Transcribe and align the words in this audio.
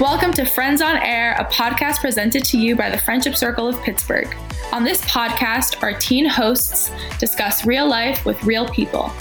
Welcome 0.00 0.32
to 0.32 0.46
Friends 0.46 0.80
on 0.80 0.96
Air, 0.96 1.36
a 1.38 1.44
podcast 1.44 2.00
presented 2.00 2.42
to 2.46 2.58
you 2.58 2.74
by 2.74 2.88
the 2.88 2.96
Friendship 2.96 3.36
Circle 3.36 3.68
of 3.68 3.82
Pittsburgh. 3.82 4.34
On 4.72 4.82
this 4.82 5.02
podcast, 5.02 5.82
our 5.82 5.92
teen 5.92 6.24
hosts 6.24 6.90
discuss 7.18 7.66
real 7.66 7.86
life 7.86 8.24
with 8.24 8.42
real 8.42 8.66
people. 8.70 9.12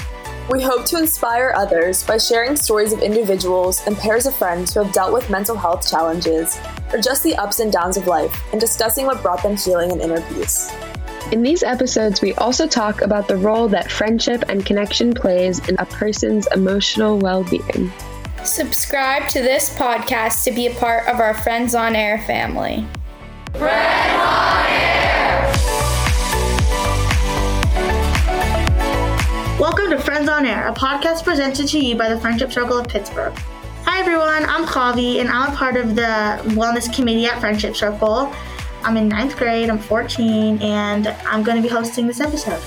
We 0.49 0.61
hope 0.61 0.85
to 0.85 0.97
inspire 0.97 1.51
others 1.53 2.05
by 2.05 2.17
sharing 2.17 2.55
stories 2.55 2.93
of 2.93 3.01
individuals 3.01 3.85
and 3.87 3.97
pairs 3.97 4.25
of 4.25 4.33
friends 4.33 4.73
who 4.73 4.81
have 4.81 4.93
dealt 4.93 5.11
with 5.11 5.29
mental 5.29 5.57
health 5.57 5.85
challenges 5.85 6.57
or 6.93 6.99
just 6.99 7.23
the 7.23 7.35
ups 7.35 7.59
and 7.59 7.73
downs 7.73 7.97
of 7.97 8.07
life 8.07 8.41
and 8.53 8.61
discussing 8.61 9.05
what 9.05 9.21
brought 9.21 9.43
them 9.43 9.57
healing 9.57 9.91
and 9.91 9.99
inner 9.99 10.21
peace. 10.29 10.73
In 11.33 11.43
these 11.43 11.61
episodes, 11.61 12.21
we 12.21 12.33
also 12.35 12.65
talk 12.65 13.01
about 13.01 13.27
the 13.27 13.35
role 13.35 13.67
that 13.67 13.91
friendship 13.91 14.45
and 14.47 14.65
connection 14.65 15.13
plays 15.13 15.59
in 15.67 15.75
a 15.77 15.85
person's 15.85 16.47
emotional 16.53 17.19
well 17.19 17.43
being. 17.43 17.91
Subscribe 18.45 19.27
to 19.29 19.41
this 19.41 19.69
podcast 19.69 20.45
to 20.45 20.51
be 20.51 20.67
a 20.67 20.73
part 20.75 21.07
of 21.07 21.19
our 21.19 21.33
Friends 21.33 21.75
on 21.75 21.93
Air 21.93 22.19
family. 22.19 22.87
Friends 23.53 24.13
on 24.13 24.65
Air! 24.69 25.51
Welcome 29.59 29.89
to 29.89 29.99
Friends 29.99 30.29
on 30.29 30.45
Air, 30.45 30.69
a 30.69 30.73
podcast 30.73 31.25
presented 31.25 31.67
to 31.67 31.79
you 31.79 31.97
by 31.97 32.07
the 32.07 32.19
Friendship 32.21 32.53
Circle 32.53 32.77
of 32.77 32.87
Pittsburgh. 32.87 33.33
Hi 33.83 33.99
everyone, 33.99 34.45
I'm 34.45 34.63
Javi 34.65 35.19
and 35.19 35.27
I'm 35.29 35.53
a 35.53 35.55
part 35.57 35.75
of 35.75 35.95
the 35.95 36.41
Wellness 36.55 36.93
Committee 36.95 37.25
at 37.25 37.41
Friendship 37.41 37.75
Circle. 37.75 38.33
I'm 38.83 38.95
in 38.95 39.09
ninth 39.09 39.35
grade, 39.35 39.69
I'm 39.69 39.79
14, 39.79 40.61
and 40.61 41.07
I'm 41.07 41.43
going 41.43 41.57
to 41.57 41.63
be 41.63 41.67
hosting 41.67 42.07
this 42.07 42.21
episode. 42.21 42.61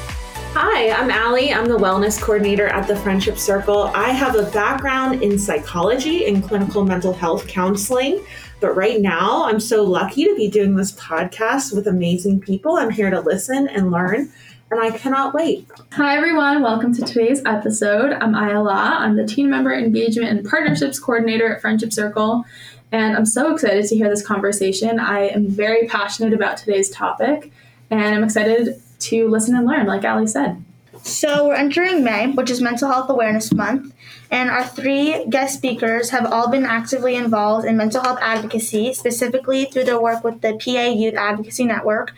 Hi, 0.55 0.91
I'm 0.91 1.11
Allie. 1.11 1.51
I'm 1.51 1.65
the 1.65 1.79
wellness 1.79 2.21
coordinator 2.21 2.67
at 2.67 2.87
the 2.87 2.95
Friendship 2.95 3.39
Circle. 3.39 3.85
I 3.95 4.11
have 4.11 4.37
a 4.37 4.51
background 4.51 5.23
in 5.23 5.39
psychology 5.39 6.27
and 6.27 6.45
clinical 6.45 6.85
mental 6.85 7.15
health 7.15 7.49
counseling, 7.49 8.23
but 8.61 8.77
right 8.77 9.01
now 9.01 9.45
I'm 9.45 9.59
so 9.59 9.83
lucky 9.83 10.25
to 10.25 10.37
be 10.37 10.49
doing 10.49 10.77
this 10.77 10.93
podcast 10.93 11.75
with 11.75 11.87
amazing 11.87 12.41
people. 12.41 12.77
I'm 12.77 12.91
here 12.91 13.09
to 13.09 13.21
listen 13.21 13.67
and 13.67 13.91
learn, 13.91 14.31
and 14.71 14.79
I 14.79 14.91
cannot 14.91 15.33
wait. 15.33 15.67
Hi, 15.93 16.19
everyone. 16.19 16.63
Welcome 16.63 16.95
to 16.97 17.03
today's 17.03 17.43
episode. 17.47 18.13
I'm 18.13 18.35
Ayala. 18.35 18.99
I'm 18.99 19.17
the 19.17 19.27
Team 19.27 19.49
Member 19.49 19.73
Engagement 19.73 20.37
and 20.37 20.47
Partnerships 20.47 20.99
Coordinator 20.99 21.55
at 21.55 21.63
Friendship 21.63 21.95
Circle, 21.95 22.45
and 22.93 23.17
I'm 23.17 23.25
so 23.25 23.55
excited 23.55 23.87
to 23.87 23.97
hear 23.97 24.11
this 24.11 24.25
conversation. 24.25 25.01
I 25.01 25.29
am 25.29 25.49
very 25.49 25.87
passionate 25.87 26.35
about 26.35 26.59
today's 26.59 26.91
topic, 26.91 27.51
and 27.89 28.15
I'm 28.15 28.23
excited 28.23 28.82
to 29.03 29.29
listen 29.29 29.57
and 29.57 29.67
learn, 29.67 29.87
like 29.87 30.05
Allie 30.05 30.27
said. 30.27 30.63
So, 31.03 31.49
we're 31.49 31.55
entering 31.55 32.05
May, 32.05 32.31
which 32.31 32.51
is 32.51 32.61
Mental 32.61 32.89
Health 32.89 33.11
Awareness 33.11 33.53
Month, 33.53 33.93
and 34.31 34.51
our 34.51 34.65
three 34.65 35.27
guest 35.29 35.55
speakers 35.55 36.11
have 36.11 36.31
all 36.33 36.49
been 36.49 36.65
actively 36.65 37.17
involved 37.17 37.67
in 37.67 37.77
mental 37.77 38.03
health 38.03 38.19
advocacy, 38.23 38.95
specifically 38.95 39.65
through 39.65 39.85
their 39.85 40.01
work 40.01 40.23
with 40.23 40.41
the 40.43 40.53
PA 40.63 40.87
Youth 40.87 41.15
Advocacy 41.15 41.65
Network. 41.65 42.13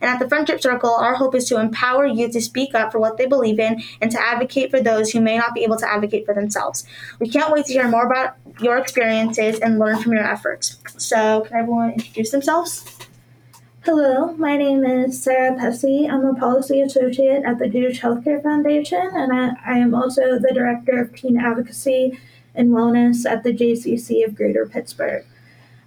And 0.00 0.10
at 0.10 0.18
the 0.18 0.28
Friendship 0.28 0.62
Circle, 0.62 0.94
our 0.94 1.14
hope 1.14 1.34
is 1.34 1.44
to 1.46 1.60
empower 1.60 2.06
youth 2.06 2.32
to 2.32 2.40
speak 2.40 2.74
up 2.74 2.90
for 2.90 2.98
what 2.98 3.18
they 3.18 3.26
believe 3.26 3.58
in 3.58 3.82
and 4.00 4.10
to 4.10 4.20
advocate 4.20 4.70
for 4.70 4.80
those 4.80 5.10
who 5.10 5.20
may 5.20 5.36
not 5.36 5.54
be 5.54 5.62
able 5.62 5.76
to 5.76 5.88
advocate 5.88 6.24
for 6.24 6.34
themselves. 6.34 6.86
We 7.18 7.28
can't 7.28 7.52
wait 7.52 7.66
to 7.66 7.72
hear 7.72 7.88
more 7.88 8.06
about 8.06 8.36
your 8.60 8.78
experiences 8.78 9.60
and 9.60 9.78
learn 9.78 10.02
from 10.02 10.12
your 10.12 10.24
efforts. 10.26 10.78
So, 10.96 11.42
can 11.42 11.56
everyone 11.56 11.92
introduce 11.92 12.30
themselves? 12.30 12.84
Hello, 13.82 14.34
my 14.34 14.58
name 14.58 14.84
is 14.84 15.22
Sarah 15.22 15.56
Pessy. 15.56 16.06
I'm 16.06 16.22
a 16.26 16.34
policy 16.34 16.82
associate 16.82 17.44
at 17.46 17.58
the 17.58 17.66
Jewish 17.66 18.02
Healthcare 18.02 18.42
Foundation, 18.42 19.08
and 19.14 19.32
I, 19.32 19.52
I, 19.64 19.78
am 19.78 19.94
also 19.94 20.38
the 20.38 20.52
director 20.52 21.00
of 21.00 21.16
teen 21.16 21.38
advocacy 21.38 22.20
and 22.54 22.68
wellness 22.72 23.24
at 23.24 23.42
the 23.42 23.54
JCC 23.54 24.22
of 24.22 24.34
Greater 24.34 24.66
Pittsburgh. 24.66 25.24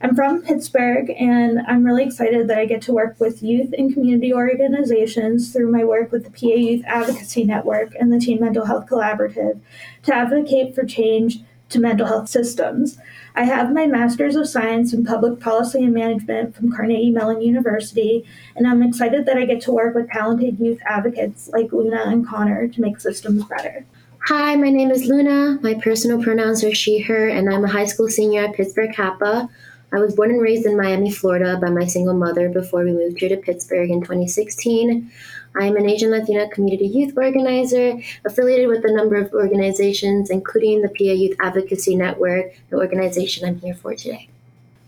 I'm 0.02 0.16
from 0.16 0.42
Pittsburgh, 0.42 1.12
and 1.12 1.60
I'm 1.68 1.84
really 1.84 2.04
excited 2.04 2.48
that 2.48 2.58
I 2.58 2.66
get 2.66 2.82
to 2.84 2.94
work 2.94 3.20
with 3.20 3.44
youth 3.44 3.76
and 3.78 3.94
community 3.94 4.34
organizations 4.34 5.54
through 5.54 5.72
my 5.72 5.84
work 5.84 6.12
with 6.12 6.24
the 6.24 6.32
PA 6.32 6.56
Youth 6.56 6.84
Advocacy 6.88 7.44
Network 7.44 7.94
and 8.00 8.12
the 8.12 8.20
Teen 8.20 8.40
Mental 8.40 8.66
Health 8.66 8.88
Collaborative 8.88 9.60
to 10.02 10.16
advocate 10.16 10.74
for 10.74 10.84
change 10.84 11.42
to 11.70 11.80
mental 11.80 12.08
health 12.08 12.28
systems. 12.28 12.98
I 13.36 13.46
have 13.46 13.74
my 13.74 13.88
Master's 13.88 14.36
of 14.36 14.48
Science 14.48 14.94
in 14.94 15.04
Public 15.04 15.40
Policy 15.40 15.84
and 15.84 15.94
Management 15.94 16.56
from 16.56 16.72
Carnegie 16.72 17.10
Mellon 17.10 17.42
University, 17.42 18.24
and 18.56 18.68
I'm 18.68 18.84
excited 18.84 19.26
that 19.26 19.38
I 19.38 19.46
get 19.46 19.60
to 19.62 19.72
work 19.72 19.96
with 19.96 20.12
talented 20.12 20.60
youth 20.60 20.80
advocates 20.86 21.50
like 21.52 21.74
Luna 21.74 22.04
and 22.06 22.28
Connor 22.28 22.68
to 22.68 22.82
make 22.82 23.00
systems 23.00 23.44
better. 23.46 23.88
Hi, 24.28 24.56
my 24.56 24.70
name 24.70 24.92
is 24.92 25.06
Luna. 25.06 25.58
My 25.64 25.74
personal 25.74 26.22
pronouns 26.22 26.64
are 26.64 26.76
she, 26.76 27.00
her, 27.00 27.28
and 27.28 27.52
I'm 27.52 27.66
a 27.66 27.70
high 27.70 27.88
school 27.88 28.08
senior 28.08 28.46
at 28.46 28.54
Pittsburgh 28.54 28.94
CAPA. 28.94 29.50
I 29.92 30.00
was 30.00 30.16
born 30.16 30.30
and 30.30 30.42
raised 30.42 30.68
in 30.68 30.78
Miami, 30.78 31.12
Florida 31.12 31.58
by 31.60 31.72
my 31.72 31.88
single 31.88 32.14
mother 32.14 32.50
before 32.50 32.84
we 32.84 32.94
moved 32.94 33.20
here 33.20 33.30
to 33.30 33.38
Pittsburgh 33.38 33.90
in 33.90 34.02
2016. 34.02 35.12
I 35.56 35.68
am 35.68 35.78
an 35.78 35.88
Asian 35.88 36.10
Latina 36.10 36.50
community 36.50 36.88
youth 36.88 37.14
organizer 37.16 38.00
affiliated 38.26 38.68
with 38.68 38.84
a 38.86 38.92
number 38.92 39.18
of 39.18 39.32
organizations, 39.34 40.32
including 40.32 40.82
the 40.82 40.90
PA 40.90 41.14
Youth 41.14 41.38
Advocacy 41.40 41.96
Network, 41.96 42.56
the 42.70 42.78
organization 42.78 43.48
I'm 43.48 43.60
here 43.60 43.76
for 43.76 43.94
today. 43.94 44.30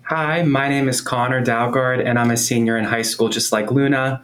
Hi, 0.04 0.42
my 0.42 0.68
name 0.68 0.90
is 0.90 1.02
Connor 1.02 1.44
Dalgard, 1.44 2.04
and 2.04 2.18
I'm 2.18 2.32
a 2.32 2.38
senior 2.38 2.78
in 2.78 2.86
high 2.86 3.04
school, 3.04 3.30
just 3.30 3.52
like 3.52 3.70
Luna. 3.70 4.24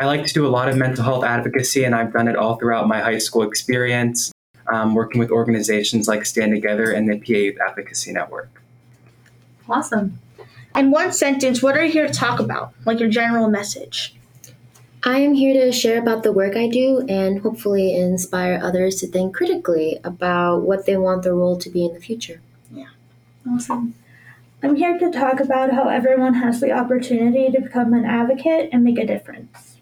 I 0.00 0.04
like 0.04 0.26
to 0.26 0.34
do 0.34 0.46
a 0.46 0.48
lot 0.48 0.68
of 0.68 0.76
mental 0.76 1.02
health 1.02 1.24
advocacy, 1.24 1.84
and 1.84 1.94
I've 1.94 2.12
done 2.12 2.28
it 2.28 2.36
all 2.36 2.56
throughout 2.56 2.86
my 2.86 3.00
high 3.00 3.18
school 3.18 3.42
experience, 3.42 4.32
um, 4.70 4.94
working 4.94 5.18
with 5.18 5.30
organizations 5.30 6.06
like 6.06 6.26
Stand 6.26 6.52
Together 6.52 6.90
and 6.90 7.08
the 7.08 7.18
PA 7.18 7.32
Youth 7.32 7.56
Advocacy 7.66 8.12
Network. 8.12 8.62
Awesome. 9.66 10.18
In 10.76 10.90
one 10.90 11.12
sentence, 11.12 11.62
what 11.62 11.76
are 11.76 11.84
you 11.84 11.92
here 11.92 12.06
to 12.06 12.12
talk 12.12 12.38
about? 12.38 12.74
Like 12.84 13.00
your 13.00 13.08
general 13.08 13.48
message? 13.48 14.14
I 15.02 15.20
am 15.20 15.32
here 15.32 15.64
to 15.64 15.72
share 15.72 15.98
about 15.98 16.22
the 16.22 16.32
work 16.32 16.56
I 16.56 16.68
do 16.68 17.04
and 17.08 17.40
hopefully 17.40 17.96
inspire 17.96 18.60
others 18.62 18.96
to 18.96 19.06
think 19.06 19.34
critically 19.34 19.98
about 20.04 20.60
what 20.60 20.84
they 20.84 20.96
want 20.96 21.22
their 21.22 21.34
role 21.34 21.56
to 21.56 21.70
be 21.70 21.86
in 21.86 21.94
the 21.94 22.00
future. 22.00 22.40
Yeah. 22.70 22.88
Awesome. 23.48 23.94
I'm 24.62 24.76
here 24.76 24.98
to 24.98 25.10
talk 25.10 25.40
about 25.40 25.72
how 25.72 25.88
everyone 25.88 26.34
has 26.34 26.60
the 26.60 26.72
opportunity 26.72 27.50
to 27.50 27.62
become 27.62 27.94
an 27.94 28.04
advocate 28.04 28.68
and 28.72 28.84
make 28.84 28.98
a 28.98 29.06
difference. 29.06 29.78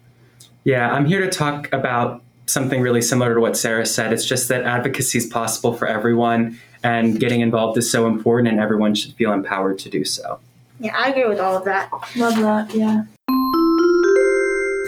Yeah, 0.63 0.89
I'm 0.89 1.05
here 1.05 1.19
to 1.19 1.29
talk 1.29 1.71
about 1.73 2.23
something 2.45 2.81
really 2.81 3.01
similar 3.01 3.33
to 3.33 3.41
what 3.41 3.57
Sarah 3.57 3.85
said. 3.85 4.13
It's 4.13 4.25
just 4.25 4.47
that 4.47 4.63
advocacy 4.63 5.17
is 5.17 5.25
possible 5.25 5.73
for 5.73 5.85
everyone, 5.85 6.57
and 6.81 7.19
getting 7.19 7.41
involved 7.41 7.77
is 7.77 7.91
so 7.91 8.07
important, 8.07 8.47
and 8.47 8.59
everyone 8.59 8.95
should 8.95 9.13
feel 9.15 9.33
empowered 9.33 9.79
to 9.79 9.89
do 9.89 10.05
so. 10.05 10.39
Yeah, 10.79 10.95
I 10.95 11.09
agree 11.09 11.27
with 11.27 11.39
all 11.39 11.57
of 11.57 11.65
that. 11.65 11.91
Love 12.15 12.37
that. 12.37 12.73
Yeah. 12.73 13.03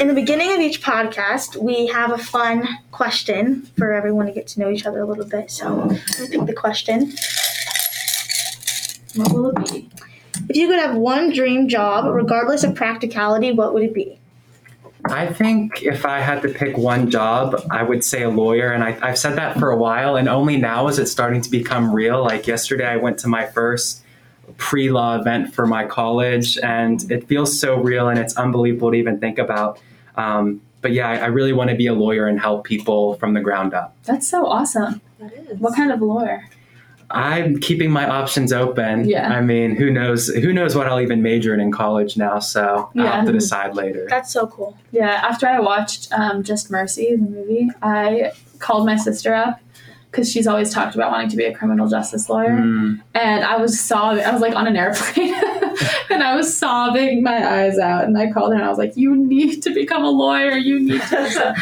In 0.01 0.07
the 0.07 0.15
beginning 0.15 0.51
of 0.51 0.59
each 0.59 0.81
podcast, 0.81 1.57
we 1.57 1.85
have 1.85 2.11
a 2.11 2.17
fun 2.17 2.67
question 2.89 3.67
for 3.77 3.93
everyone 3.93 4.25
to 4.25 4.31
get 4.31 4.47
to 4.47 4.59
know 4.59 4.71
each 4.71 4.87
other 4.87 5.01
a 5.01 5.05
little 5.05 5.25
bit. 5.25 5.51
So, 5.51 5.75
let 6.19 6.31
me 6.31 6.37
pick 6.39 6.47
the 6.47 6.53
question. 6.53 7.13
What 9.13 9.31
will 9.31 9.49
it 9.49 9.71
be? 9.71 9.89
If 10.49 10.55
you 10.55 10.67
could 10.69 10.79
have 10.79 10.95
one 10.95 11.31
dream 11.31 11.67
job, 11.67 12.11
regardless 12.11 12.63
of 12.63 12.73
practicality, 12.73 13.51
what 13.51 13.75
would 13.75 13.83
it 13.83 13.93
be? 13.93 14.17
I 15.05 15.27
think 15.27 15.83
if 15.83 16.03
I 16.03 16.19
had 16.19 16.41
to 16.41 16.49
pick 16.49 16.79
one 16.79 17.11
job, 17.11 17.63
I 17.69 17.83
would 17.83 18.03
say 18.03 18.23
a 18.23 18.29
lawyer. 18.31 18.71
And 18.71 18.83
I, 18.83 18.93
have 19.07 19.19
said 19.19 19.35
that 19.35 19.59
for 19.59 19.69
a 19.69 19.77
while, 19.77 20.15
and 20.15 20.27
only 20.27 20.57
now 20.57 20.87
is 20.87 20.97
it 20.97 21.09
starting 21.09 21.43
to 21.43 21.51
become 21.51 21.93
real. 21.93 22.23
Like 22.23 22.47
yesterday, 22.47 22.87
I 22.87 22.97
went 22.97 23.19
to 23.19 23.27
my 23.27 23.45
first 23.45 24.03
pre 24.57 24.89
law 24.89 25.19
event 25.19 25.53
for 25.53 25.67
my 25.67 25.85
college, 25.85 26.57
and 26.57 27.11
it 27.11 27.27
feels 27.27 27.59
so 27.59 27.75
real 27.75 28.09
and 28.09 28.17
it's 28.17 28.35
unbelievable 28.35 28.89
to 28.89 28.97
even 28.97 29.19
think 29.19 29.37
about. 29.37 29.79
Um, 30.15 30.61
but 30.81 30.91
yeah, 30.91 31.09
I, 31.09 31.15
I 31.17 31.25
really 31.27 31.53
want 31.53 31.69
to 31.69 31.75
be 31.75 31.87
a 31.87 31.93
lawyer 31.93 32.27
and 32.27 32.39
help 32.39 32.63
people 32.65 33.15
from 33.15 33.33
the 33.33 33.41
ground 33.41 33.73
up. 33.73 33.95
That's 34.03 34.27
so 34.27 34.45
awesome. 34.47 35.01
That 35.19 35.33
is. 35.33 35.59
What 35.59 35.75
kind 35.75 35.91
of 35.91 36.01
lawyer? 36.01 36.49
I'm 37.13 37.59
keeping 37.59 37.91
my 37.91 38.07
options 38.07 38.53
open. 38.53 39.07
Yeah. 39.07 39.29
I 39.29 39.41
mean, 39.41 39.75
who 39.75 39.91
knows? 39.91 40.29
Who 40.29 40.53
knows 40.53 40.75
what 40.75 40.87
I'll 40.87 41.01
even 41.01 41.21
major 41.21 41.53
in 41.53 41.59
in 41.59 41.71
college 41.71 42.15
now? 42.17 42.39
So 42.39 42.89
Yeah. 42.93 43.03
I'll 43.03 43.11
have 43.11 43.25
to 43.25 43.33
decide 43.33 43.75
later. 43.75 44.07
That's 44.09 44.31
so 44.31 44.47
cool. 44.47 44.77
Yeah, 44.91 45.09
after 45.09 45.47
I 45.47 45.59
watched 45.59 46.11
um, 46.13 46.41
Just 46.43 46.71
Mercy, 46.71 47.15
the 47.15 47.21
movie, 47.29 47.69
I 47.81 48.31
called 48.59 48.85
my 48.85 48.95
sister 48.95 49.33
up 49.33 49.59
because 50.11 50.29
she's 50.29 50.45
always 50.45 50.73
talked 50.73 50.93
about 50.93 51.09
wanting 51.09 51.29
to 51.29 51.37
be 51.37 51.45
a 51.45 51.55
criminal 51.55 51.87
justice 51.87 52.29
lawyer. 52.29 52.49
Mm. 52.49 53.01
And 53.15 53.45
I 53.45 53.55
was 53.55 53.79
sobbing. 53.79 54.25
I 54.25 54.31
was 54.31 54.41
like 54.41 54.53
on 54.53 54.67
an 54.67 54.75
airplane 54.75 55.33
and 56.09 56.21
I 56.21 56.35
was 56.35 56.55
sobbing 56.55 57.23
my 57.23 57.61
eyes 57.61 57.79
out. 57.79 58.03
And 58.03 58.17
I 58.17 58.29
called 58.29 58.51
her 58.51 58.55
and 58.55 58.65
I 58.65 58.69
was 58.69 58.77
like, 58.77 58.97
You 58.97 59.15
need 59.15 59.63
to 59.63 59.73
become 59.73 60.03
a 60.03 60.09
lawyer. 60.09 60.51
You 60.51 60.79
need 60.79 61.01
to. 61.01 61.21
So 61.31 61.53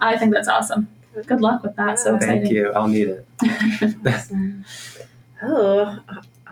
I 0.00 0.16
think 0.16 0.32
that's 0.32 0.48
awesome. 0.48 0.88
Good 1.26 1.42
luck 1.42 1.62
with 1.62 1.76
that. 1.76 1.98
So 1.98 2.16
exciting. 2.16 2.42
Thank 2.42 2.54
you. 2.54 2.72
I'll 2.72 2.88
need 2.88 3.08
it. 3.08 3.26
Oh, 5.42 5.98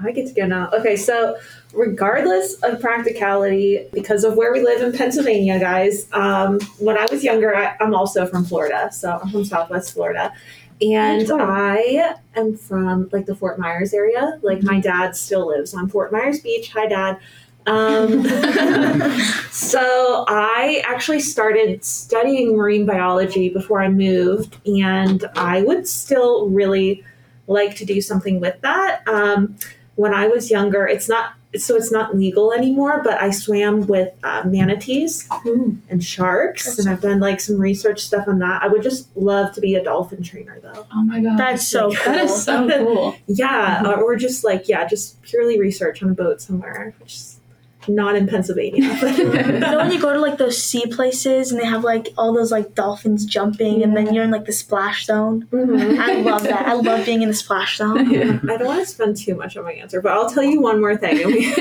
I 0.02 0.12
get 0.12 0.28
to 0.28 0.32
go 0.32 0.46
now. 0.46 0.70
Okay, 0.72 0.96
so 0.96 1.36
regardless 1.74 2.54
of 2.62 2.80
practicality, 2.80 3.86
because 3.92 4.24
of 4.24 4.34
where 4.34 4.50
we 4.50 4.62
live 4.62 4.80
in 4.80 4.96
Pennsylvania, 4.96 5.58
guys, 5.58 6.08
um, 6.12 6.58
when 6.78 6.96
I 6.96 7.06
was 7.10 7.22
younger, 7.22 7.54
I, 7.54 7.76
I'm 7.80 7.94
also 7.94 8.26
from 8.26 8.46
Florida. 8.46 8.88
So 8.90 9.18
I'm 9.22 9.28
from 9.28 9.44
Southwest 9.44 9.92
Florida. 9.92 10.32
And 10.80 11.30
I 11.32 12.14
am 12.36 12.56
from 12.56 13.08
like 13.12 13.26
the 13.26 13.34
Fort 13.34 13.58
Myers 13.58 13.92
area. 13.92 14.38
Like 14.42 14.62
my 14.62 14.80
dad 14.80 15.16
still 15.16 15.48
lives 15.48 15.74
on 15.74 15.88
Fort 15.88 16.12
Myers 16.12 16.40
Beach. 16.40 16.70
Hi, 16.72 16.86
Dad. 16.86 17.18
Um, 17.66 18.24
so 19.50 20.24
I 20.28 20.82
actually 20.86 21.20
started 21.20 21.84
studying 21.84 22.56
marine 22.56 22.86
biology 22.86 23.48
before 23.48 23.82
I 23.82 23.88
moved, 23.88 24.56
and 24.66 25.24
I 25.34 25.62
would 25.62 25.86
still 25.86 26.48
really 26.48 27.04
like 27.46 27.74
to 27.76 27.84
do 27.84 28.00
something 28.00 28.40
with 28.40 28.60
that. 28.60 29.06
Um, 29.08 29.56
when 29.98 30.14
I 30.14 30.28
was 30.28 30.48
younger, 30.50 30.86
it's 30.86 31.08
not 31.08 31.32
so 31.56 31.74
it's 31.76 31.90
not 31.90 32.14
legal 32.14 32.52
anymore, 32.52 33.00
but 33.02 33.20
I 33.20 33.30
swam 33.30 33.86
with 33.86 34.12
uh, 34.22 34.42
manatees 34.46 35.26
Mm. 35.28 35.78
and 35.88 36.04
sharks, 36.04 36.78
and 36.78 36.88
I've 36.88 37.00
done 37.00 37.20
like 37.20 37.40
some 37.40 37.58
research 37.58 38.00
stuff 38.00 38.28
on 38.28 38.38
that. 38.40 38.62
I 38.62 38.68
would 38.68 38.82
just 38.82 39.08
love 39.16 39.54
to 39.54 39.60
be 39.60 39.74
a 39.74 39.82
dolphin 39.82 40.22
trainer, 40.22 40.60
though. 40.60 40.86
Oh 40.94 41.02
my 41.02 41.20
god. 41.20 41.38
That's 41.38 41.66
so 41.66 41.88
Like, 41.88 41.98
cool. 41.98 42.12
That 42.12 42.24
is 42.24 42.44
so 42.44 42.68
cool. 42.68 43.16
Yeah, 43.26 43.82
or- 43.90 44.02
or 44.04 44.16
just 44.16 44.44
like 44.44 44.68
yeah, 44.68 44.86
just 44.86 45.20
purely 45.22 45.58
research 45.58 46.02
on 46.02 46.10
a 46.10 46.14
boat 46.14 46.40
somewhere, 46.40 46.94
which 47.00 47.14
is 47.14 47.37
not 47.86 48.16
in 48.16 48.26
Pennsylvania. 48.26 48.82
You 49.18 49.60
know 49.60 49.78
when 49.78 49.92
you 49.92 50.00
go 50.00 50.12
to 50.12 50.18
like 50.20 50.38
those 50.38 50.62
sea 50.62 50.86
places 50.86 51.52
and 51.52 51.60
they 51.60 51.64
have 51.66 51.84
like 51.84 52.08
all 52.18 52.32
those 52.32 52.50
like 52.50 52.74
dolphins 52.74 53.24
jumping 53.24 53.82
and 53.82 53.96
then 53.96 54.12
you're 54.12 54.24
in 54.24 54.30
like 54.30 54.44
the 54.46 54.52
splash 54.52 55.06
zone. 55.06 55.46
I 55.52 56.20
love 56.20 56.42
that. 56.44 56.66
I 56.66 56.74
love 56.74 57.04
being 57.06 57.22
in 57.22 57.28
the 57.28 57.34
splash 57.34 57.76
zone. 57.78 57.98
I 58.50 58.56
don't 58.56 58.66
want 58.66 58.80
to 58.80 58.86
spend 58.86 59.16
too 59.16 59.34
much 59.36 59.56
on 59.56 59.64
my 59.64 59.72
answer, 59.72 60.00
but 60.00 60.12
I'll 60.12 60.28
tell 60.30 60.42
you 60.42 60.60
one 60.60 60.80
more 60.80 60.96
thing. 60.96 61.18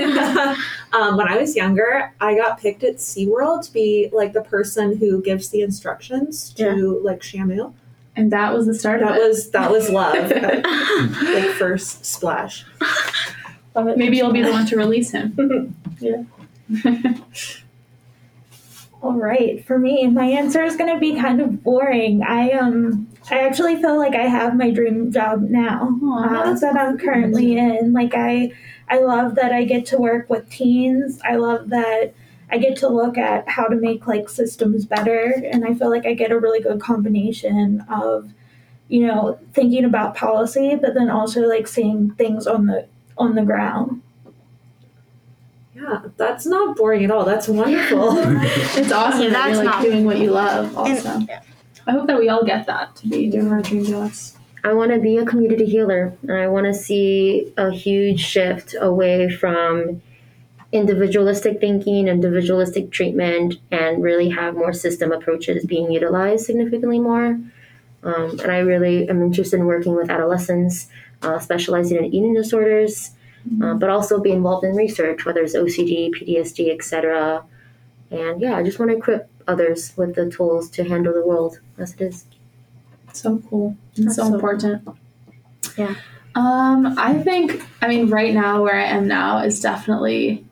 um, 0.94 1.18
when 1.18 1.28
I 1.28 1.38
was 1.38 1.56
younger, 1.56 2.14
I 2.20 2.36
got 2.36 2.60
picked 2.60 2.84
at 2.84 2.98
SeaWorld 2.98 3.66
to 3.68 3.74
be 3.74 4.10
like 4.14 4.34
the 4.34 4.42
person 4.44 4.98
who 4.98 5.22
gives 5.22 5.50
the 5.50 5.62
instructions 5.62 6.52
to 6.56 7.00
like 7.04 7.22
Shamu. 7.22 7.74
And 8.16 8.32
that 8.32 8.54
was 8.54 8.66
the 8.66 8.74
start 8.74 9.02
That 9.02 9.12
of 9.12 9.18
it. 9.18 9.28
was 9.28 9.52
that 9.52 9.70
was 9.72 9.90
love. 9.92 10.16
at, 10.32 10.64
like 10.66 11.52
first 11.52 12.04
splash. 12.06 12.66
Maybe 13.84 14.18
you'll 14.18 14.32
be 14.32 14.42
the 14.42 14.52
one 14.52 14.66
to 14.68 14.78
release 14.78 15.12
him. 15.12 15.76
Yeah. 16.00 16.24
All 19.02 19.14
right, 19.14 19.66
for 19.66 19.80
me, 19.80 20.08
my 20.08 20.26
answer 20.26 20.64
is 20.64 20.76
going 20.76 20.94
to 20.94 21.00
be 21.00 21.16
kind 21.16 21.40
of 21.40 21.64
boring. 21.64 22.24
I 22.24 22.52
um, 22.52 23.08
I 23.30 23.40
actually 23.40 23.76
feel 23.82 23.98
like 23.98 24.16
I 24.16 24.28
have 24.28 24.56
my 24.56 24.72
dream 24.72 25.12
job 25.12 25.42
now 25.50 25.98
uh, 26.04 26.54
that 26.54 26.76
I'm 26.78 26.98
currently 26.98 27.58
in. 27.58 27.94
Like 27.94 28.14
I, 28.16 28.52
I 28.90 29.00
love 29.00 29.36
that 29.36 29.52
I 29.52 29.66
get 29.66 29.86
to 29.88 29.98
work 29.98 30.30
with 30.30 30.50
teens. 30.50 31.20
I 31.24 31.36
love 31.36 31.70
that 31.70 32.14
I 32.50 32.58
get 32.58 32.78
to 32.78 32.90
look 32.90 33.18
at 33.18 33.48
how 33.50 33.68
to 33.68 33.76
make 33.76 34.08
like 34.08 34.30
systems 34.30 34.86
better, 34.86 35.42
and 35.46 35.66
I 35.66 35.74
feel 35.74 35.90
like 35.90 36.06
I 36.06 36.14
get 36.14 36.32
a 36.32 36.40
really 36.40 36.62
good 36.62 36.80
combination 36.80 37.86
of, 37.90 38.32
you 38.88 39.06
know, 39.06 39.38
thinking 39.54 39.86
about 39.86 40.16
policy, 40.16 40.76
but 40.76 40.94
then 40.94 41.10
also 41.10 41.42
like 41.42 41.68
seeing 41.68 42.12
things 42.12 42.48
on 42.48 42.66
the 42.66 42.88
on 43.18 43.36
the 43.36 43.44
ground. 43.44 44.02
Yeah, 45.76 46.02
that's 46.18 46.46
not 46.46 46.76
boring 46.76 47.04
at 47.06 47.12
all. 47.12 47.24
That's 47.26 47.48
wonderful. 47.48 48.18
It's 48.80 48.92
awesome 48.92 49.22
Yeah, 49.24 49.30
that 49.30 49.48
you're 49.50 49.58
like 49.58 49.66
not- 49.66 49.84
doing 49.84 50.06
what 50.06 50.18
you 50.18 50.32
love 50.32 50.66
And- 50.70 50.76
also. 50.78 51.26
I 51.86 51.92
hope 51.92 52.08
that 52.08 52.18
we 52.20 52.28
all 52.28 52.44
get 52.44 52.66
that 52.68 52.96
to 52.98 53.08
be 53.08 53.30
doing 53.30 53.50
our 53.52 53.62
dream 53.62 53.86
jobs. 53.86 54.36
I 54.64 54.74
want 54.74 54.92
to 54.92 55.00
be 55.00 55.16
a 55.18 55.26
community 55.26 55.66
healer, 55.66 56.14
and 56.24 56.34
I 56.34 56.48
want 56.50 56.66
to 56.66 56.74
see 56.74 57.54
a 57.56 57.72
huge 57.72 58.20
shift 58.20 58.76
away 58.78 59.30
from 59.30 60.02
individualistic 60.74 61.62
thinking, 61.62 62.10
individualistic 62.10 62.92
treatment, 62.92 63.56
and 63.72 64.04
really 64.04 64.28
have 64.30 64.56
more 64.56 64.74
system 64.74 65.14
approaches 65.14 65.66
being 65.66 65.90
utilized 65.90 66.46
significantly 66.46 67.00
more. 67.00 67.40
Um, 68.04 68.40
and 68.42 68.52
I 68.52 68.58
really 68.60 69.08
am 69.08 69.22
interested 69.22 69.58
in 69.62 69.66
working 69.66 69.96
with 69.96 70.10
adolescents, 70.10 70.88
uh, 71.22 71.40
specializing 71.40 71.98
in 71.98 72.06
eating 72.06 72.34
disorders, 72.34 73.12
uh, 73.64 73.74
but 73.74 73.90
also 73.90 74.20
be 74.20 74.32
involved 74.32 74.66
in 74.66 74.76
research, 74.76 75.26
whether 75.26 75.42
it's 75.42 75.56
OCD, 75.56 76.12
PTSD, 76.14 76.74
etc. 76.74 77.44
And 78.12 78.42
yeah, 78.42 78.56
I 78.56 78.64
just 78.64 78.80
want 78.80 78.92
to 78.92 78.98
equip 78.98 79.30
others 79.48 79.94
with 79.98 80.16
the 80.16 80.30
tools 80.30 80.70
to 80.72 80.84
handle 80.84 81.14
the 81.14 81.26
world 81.26 81.60
as 81.78 81.94
it 81.94 82.02
is. 82.02 82.26
So 83.14 83.42
cool. 83.50 83.76
That's 83.96 84.16
so 84.16 84.28
so 84.28 84.34
important. 84.36 84.88
Yeah. 85.78 85.96
Um, 86.36 86.94
I 86.98 87.16
think 87.24 87.64
I 87.82 87.88
mean 87.88 88.10
right 88.10 88.34
now 88.34 88.62
where 88.62 88.76
I 88.76 88.86
am 88.86 89.08
now 89.08 89.40
is 89.40 89.60
definitely 89.60 90.46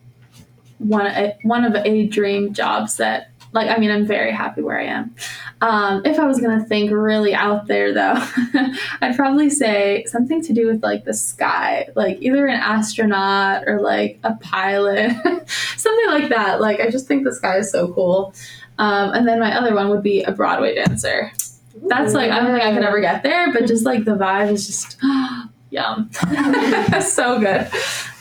one 0.79 1.33
one 1.43 1.63
of 1.63 1.75
a 1.75 2.07
dream 2.07 2.53
jobs 2.53 2.97
that 2.97 3.29
like 3.55 3.69
I 3.69 3.77
mean 3.79 3.89
I'm 3.89 4.05
very 4.05 4.31
happy 4.31 4.61
where 4.61 4.77
I 4.77 4.83
am. 4.83 5.15
Um, 5.61 6.05
if 6.05 6.19
I 6.19 6.25
was 6.25 6.39
gonna 6.39 6.63
think 6.65 6.91
really 6.91 7.33
out 7.33 7.67
there 7.67 7.93
though, 7.93 8.15
I'd 9.01 9.15
probably 9.15 9.49
say 9.49 10.03
something 10.05 10.43
to 10.43 10.53
do 10.53 10.67
with 10.67 10.83
like 10.83 11.05
the 11.05 11.13
sky, 11.13 11.87
like 11.95 12.21
either 12.21 12.45
an 12.45 12.59
astronaut 12.59 13.63
or 13.65 13.81
like 13.81 14.19
a 14.23 14.35
pilot, 14.35 15.11
something 15.77 16.07
like 16.07 16.29
that. 16.29 16.59
Like 16.59 16.81
I 16.81 16.89
just 16.89 17.07
think 17.07 17.23
the 17.23 17.33
sky 17.33 17.57
is 17.57 17.71
so 17.71 17.91
cool. 17.93 18.33
Um, 18.77 19.13
and 19.13 19.25
then 19.25 19.39
my 19.39 19.57
other 19.57 19.73
one 19.73 19.89
would 19.89 20.03
be 20.03 20.21
a 20.23 20.33
Broadway 20.33 20.75
dancer. 20.75 21.31
That's 21.87 22.13
like 22.13 22.31
I 22.31 22.41
don't 22.41 22.51
think 22.51 22.63
I 22.63 22.73
could 22.73 22.83
ever 22.83 22.99
get 22.99 23.23
there, 23.23 23.53
but 23.53 23.67
just 23.67 23.85
like 23.85 24.03
the 24.03 24.15
vibe 24.15 24.51
is 24.51 24.67
just 24.67 24.97
yum, 25.75 26.09
so 27.01 27.39
good. 27.39 27.67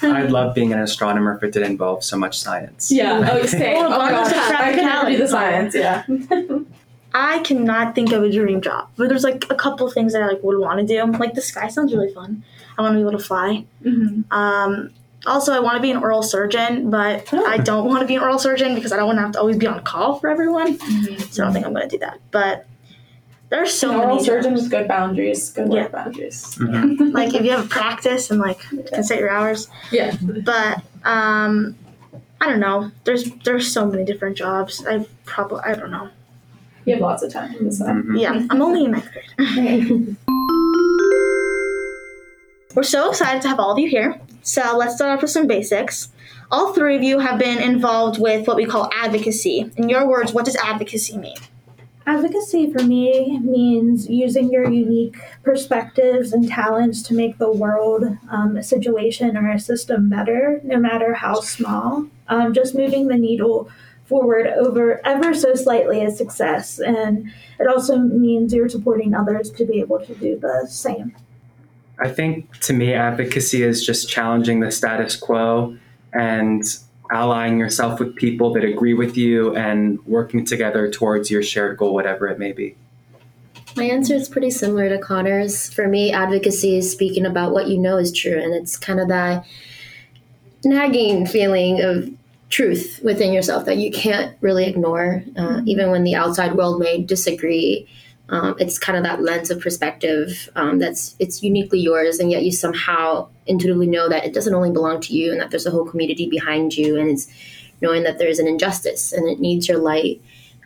I'd 0.03 0.31
love 0.31 0.55
being 0.55 0.73
an 0.73 0.81
astronomer 0.81 1.37
if 1.37 1.43
it 1.43 1.53
didn't 1.53 1.71
involve 1.73 2.05
so 2.05 2.17
much 2.19 2.39
science. 2.39 2.91
Yeah. 2.93 3.29
Oh, 3.33 3.47
same. 3.47 3.77
Oh, 3.79 3.87
Oh, 3.87 4.09
gosh. 4.11 4.33
I 4.35 4.73
could 4.75 4.85
never 4.85 5.11
do 5.11 5.17
the 5.19 5.29
science. 5.29 5.75
Yeah. 5.75 6.05
I 7.17 7.39
cannot 7.45 7.95
think 7.95 8.11
of 8.13 8.23
a 8.25 8.31
dream 8.31 8.61
job, 8.61 8.89
but 8.97 9.09
there's 9.09 9.23
like 9.23 9.45
a 9.49 9.55
couple 9.55 9.89
things 9.89 10.13
that 10.13 10.23
I 10.23 10.27
like 10.27 10.43
would 10.43 10.59
want 10.59 10.81
to 10.81 10.87
do. 10.87 11.05
Like 11.19 11.35
the 11.35 11.43
sky 11.43 11.69
sounds 11.69 11.93
really 11.95 12.13
fun. 12.13 12.43
I 12.77 12.83
want 12.83 12.95
to 12.95 12.97
be 12.99 13.03
able 13.03 13.13
to 13.13 13.25
fly. 13.25 13.65
Mm-hmm. 13.85 14.33
Um, 14.37 14.91
also, 15.27 15.53
I 15.55 15.61
want 15.61 15.77
to 15.77 15.81
be 15.81 15.93
an 15.93 15.97
oral 15.99 16.23
surgeon, 16.25 16.91
but 16.91 17.33
I 17.33 17.57
don't 17.59 17.87
want 17.89 18.01
to 18.01 18.07
be 18.07 18.17
an 18.17 18.23
oral 18.23 18.39
surgeon 18.41 18.75
because 18.75 18.93
I 18.93 18.97
don't 18.97 19.07
want 19.07 19.19
to 19.19 19.23
have 19.23 19.33
to 19.33 19.39
always 19.41 19.57
be 19.57 19.67
on 19.67 19.83
call 19.85 20.19
for 20.19 20.29
everyone. 20.29 20.77
So 21.31 21.43
I 21.43 21.47
don't 21.47 21.53
think 21.55 21.65
I'm 21.65 21.73
going 21.73 21.89
to 21.89 21.97
do 21.97 21.99
that. 22.01 22.19
But 22.33 22.67
there's 23.51 23.73
so 23.73 23.91
An 23.91 23.97
oral 23.97 24.09
many 24.17 24.25
surgeon 24.25 24.53
jobs. 24.53 24.63
with 24.63 24.71
good 24.71 24.89
boundaries, 24.89 25.51
good 25.51 25.73
Yeah. 25.73 25.83
work 25.83 25.93
boundaries. 25.93 26.59
like 26.59 27.35
if 27.35 27.45
you 27.45 27.51
have 27.53 27.65
a 27.67 27.69
practice 27.69 28.31
and 28.31 28.41
like 28.41 28.59
you 28.73 28.83
can 28.83 29.05
set 29.05 29.19
your 29.21 29.31
hours. 29.31 29.69
Yeah. 29.93 30.17
But 30.21 30.83
um, 31.05 31.77
I 32.41 32.47
don't 32.49 32.61
know. 32.61 32.91
There's 33.05 33.31
there's 33.45 33.71
so 33.71 33.87
many 33.87 34.05
different 34.05 34.37
jobs. 34.37 34.85
I 34.87 35.07
probably 35.25 35.61
I 35.65 35.75
don't 35.75 35.91
know. 35.91 36.09
You 36.85 36.95
have 36.95 37.01
lots 37.03 37.23
of 37.23 37.33
time 37.33 37.53
to 37.55 37.65
decide. 37.65 37.97
Mhm. 37.97 38.21
Yeah, 38.21 38.47
I'm 38.51 38.61
only 38.61 38.85
in 38.85 38.91
ninth 38.93 39.09
grade. 39.13 40.17
We're 42.75 42.83
so 42.83 43.09
excited 43.11 43.41
to 43.43 43.49
have 43.49 43.61
all 43.61 43.71
of 43.71 43.79
you 43.79 43.89
here. 43.89 44.21
So 44.43 44.77
let's 44.77 44.97
start 44.97 45.17
off 45.17 45.23
with 45.23 45.31
some 45.31 45.47
basics. 45.47 46.09
All 46.51 46.73
three 46.75 46.97
of 46.97 47.03
you 47.05 47.21
have 47.21 47.39
been 47.39 47.59
involved 47.63 48.21
with 48.21 48.47
what 48.49 48.57
we 48.57 48.67
call 48.67 48.91
advocacy. 48.93 49.71
In 49.77 49.89
your 49.89 50.07
words, 50.09 50.33
what 50.35 50.45
does 50.45 50.57
advocacy 50.57 51.17
mean? 51.17 51.37
Advocacy 52.07 52.71
for 52.71 52.83
me 52.83 53.39
means 53.39 54.09
using 54.11 54.51
your 54.51 54.69
unique 54.69 55.17
perspectives 55.43 56.35
and 56.35 56.47
talents 56.47 57.01
to 57.03 57.15
make 57.15 57.39
the 57.39 57.51
world, 57.51 58.05
um, 58.31 58.59
a 58.59 58.63
situation, 58.63 59.37
or 59.39 59.51
a 59.51 59.59
system 59.59 60.11
better, 60.11 60.61
no 60.65 60.79
matter 60.79 61.15
how 61.15 61.41
small. 61.41 62.07
Um, 62.29 62.53
just 62.53 62.75
moving 62.75 63.09
the 63.09 63.17
needle 63.17 63.71
forward 64.05 64.47
over 64.47 65.01
ever 65.07 65.33
so 65.33 65.55
slightly 65.55 66.03
is 66.03 66.19
success. 66.19 66.79
And 66.79 67.33
it 67.59 67.67
also 67.67 67.97
means 67.99 68.53
you're 68.53 68.69
supporting 68.69 69.15
others 69.15 69.51
to 69.53 69.65
be 69.65 69.81
able 69.81 70.01
to 70.01 70.15
do 70.15 70.39
the 70.39 70.67
same. 70.69 71.17
I 71.99 72.11
think 72.11 72.59
to 72.61 72.75
me, 72.75 72.93
advocacy 72.93 73.63
is 73.63 73.85
just 73.85 74.11
challenging 74.11 74.61
the 74.61 74.71
status 74.71 75.17
quo 75.17 75.79
and 76.13 76.63
allying 77.11 77.59
yourself 77.59 78.01
with 78.01 78.17
people 78.17 78.53
that 78.55 78.65
agree 78.65 78.95
with 78.95 79.17
you 79.17 79.55
and 79.57 80.05
working 80.07 80.45
together 80.45 80.91
towards 80.91 81.31
your 81.31 81.43
shared 81.43 81.77
goal, 81.77 81.95
whatever 81.95 82.27
it 82.29 82.39
may 82.39 82.53
be. 82.53 82.77
My 83.77 83.85
answer 83.85 84.15
is 84.15 84.29
pretty 84.29 84.51
similar 84.51 84.89
to 84.89 84.99
Connor's. 84.99 85.73
For 85.73 85.89
me, 85.89 86.13
advocacy 86.13 86.77
is 86.77 86.91
speaking 86.91 87.27
about 87.27 87.53
what 87.53 87.67
you 87.67 87.77
know 87.77 87.99
is 87.99 88.13
true, 88.13 88.41
and 88.41 88.55
it's 88.55 88.77
kind 88.77 89.01
of 89.01 89.09
that 89.09 89.45
nagging 90.65 91.27
feeling 91.27 91.81
of 91.81 92.09
truth 92.51 93.01
within 93.03 93.33
yourself 93.33 93.65
that 93.65 93.79
you 93.79 93.91
can't 93.91 94.37
really 94.41 94.65
ignore, 94.67 95.25
uh, 95.37 95.61
even 95.67 95.91
when 95.91 96.05
the 96.05 96.15
outside 96.15 96.55
world 96.55 96.79
may 96.79 97.03
disagree. 97.03 97.89
Um, 98.31 98.55
it's 98.59 98.79
kind 98.79 98.97
of 98.97 99.05
that 99.05 99.23
lens 99.23 99.51
of 99.51 99.61
perspective 99.61 100.49
um, 100.57 100.79
that's 100.79 101.15
it's 101.19 101.43
uniquely 101.43 101.79
yours, 101.79 102.19
and 102.19 102.31
yet 102.31 102.43
you 102.43 102.53
somehow 102.53 103.29
intuitively 103.47 103.87
know 103.87 104.09
that 104.09 104.25
it 104.25 104.33
doesn't 104.33 104.55
only 104.55 104.71
belong 104.71 105.01
to 105.03 105.15
you, 105.15 105.31
and 105.31 105.41
that 105.41 105.51
there's 105.51 105.67
a 105.67 105.71
whole 105.71 105.85
community 105.85 106.29
behind 106.29 106.77
you, 106.77 106.99
and 106.99 107.11
it's 107.11 107.29
knowing 107.81 108.03
that 108.05 108.19
there 108.19 108.29
is 108.29 108.39
an 108.39 108.47
injustice 108.47 109.13
and 109.13 109.29
it 109.29 109.41
needs 109.41 109.69
your 109.69 109.79
light 109.79 110.23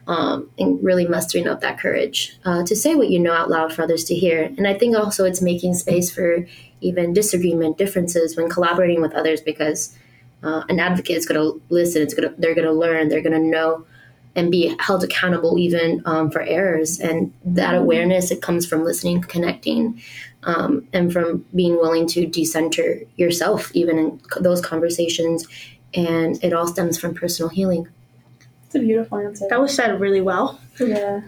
um, 0.07 0.51
and 0.59 0.83
really 0.83 1.07
mustering 1.07 1.47
up 1.47 1.61
that 1.61 1.79
courage 1.79 2.39
uh, 2.45 2.65
to 2.65 2.75
say 2.77 2.95
what 2.95 3.11
you 3.11 3.19
know 3.19 3.33
out 3.33 3.51
loud 3.51 3.73
for 3.73 3.83
others 3.83 4.05
to 4.05 4.15
hear. 4.15 4.45
And 4.57 4.67
I 4.67 4.75
think 4.75 4.97
also 4.97 5.25
it's 5.25 5.43
making 5.43 5.75
space 5.75 6.11
for 6.11 6.47
even 6.81 7.13
disagreement, 7.13 7.77
differences 7.77 8.37
when 8.37 8.49
collaborating 8.49 9.03
with 9.03 9.13
others 9.15 9.41
because 9.41 9.97
uh, 10.43 10.63
an 10.69 10.79
advocate 10.79 11.17
is 11.17 11.27
going 11.27 11.41
to 11.41 11.61
listen. 11.69 12.03
It's 12.03 12.15
going 12.15 12.33
they're 12.39 12.55
going 12.55 12.67
to 12.67 12.73
learn. 12.73 13.09
They're 13.09 13.21
going 13.21 13.41
to 13.41 13.47
know 13.47 13.85
and 14.35 14.51
be 14.51 14.75
held 14.79 15.03
accountable 15.03 15.59
even 15.59 16.03
um, 16.05 16.31
for 16.31 16.43
errors. 16.43 17.01
And 17.01 17.33
that 17.45 17.75
awareness 17.75 18.31
it 18.31 18.43
comes 18.43 18.67
from 18.67 18.85
listening, 18.85 19.23
connecting, 19.23 20.01
um, 20.45 20.87
and 20.93 21.13
from 21.13 21.45
being 21.55 21.77
willing 21.77 22.07
to 22.09 22.27
decenter 22.27 23.01
yourself 23.17 23.75
even 23.75 23.99
in 23.99 24.21
those 24.41 24.61
conversations. 24.61 25.47
And 25.95 26.43
it 26.45 26.53
all 26.53 26.67
stems 26.67 26.99
from 26.99 27.15
personal 27.15 27.49
healing. 27.49 27.89
It's 28.67 28.75
a 28.75 28.81
beautiful 28.81 29.19
answer. 29.19 29.47
That 29.49 29.61
was 29.61 29.75
said 29.75 29.99
really 30.01 30.21
well. 30.21 30.61
Yeah. 30.79 31.23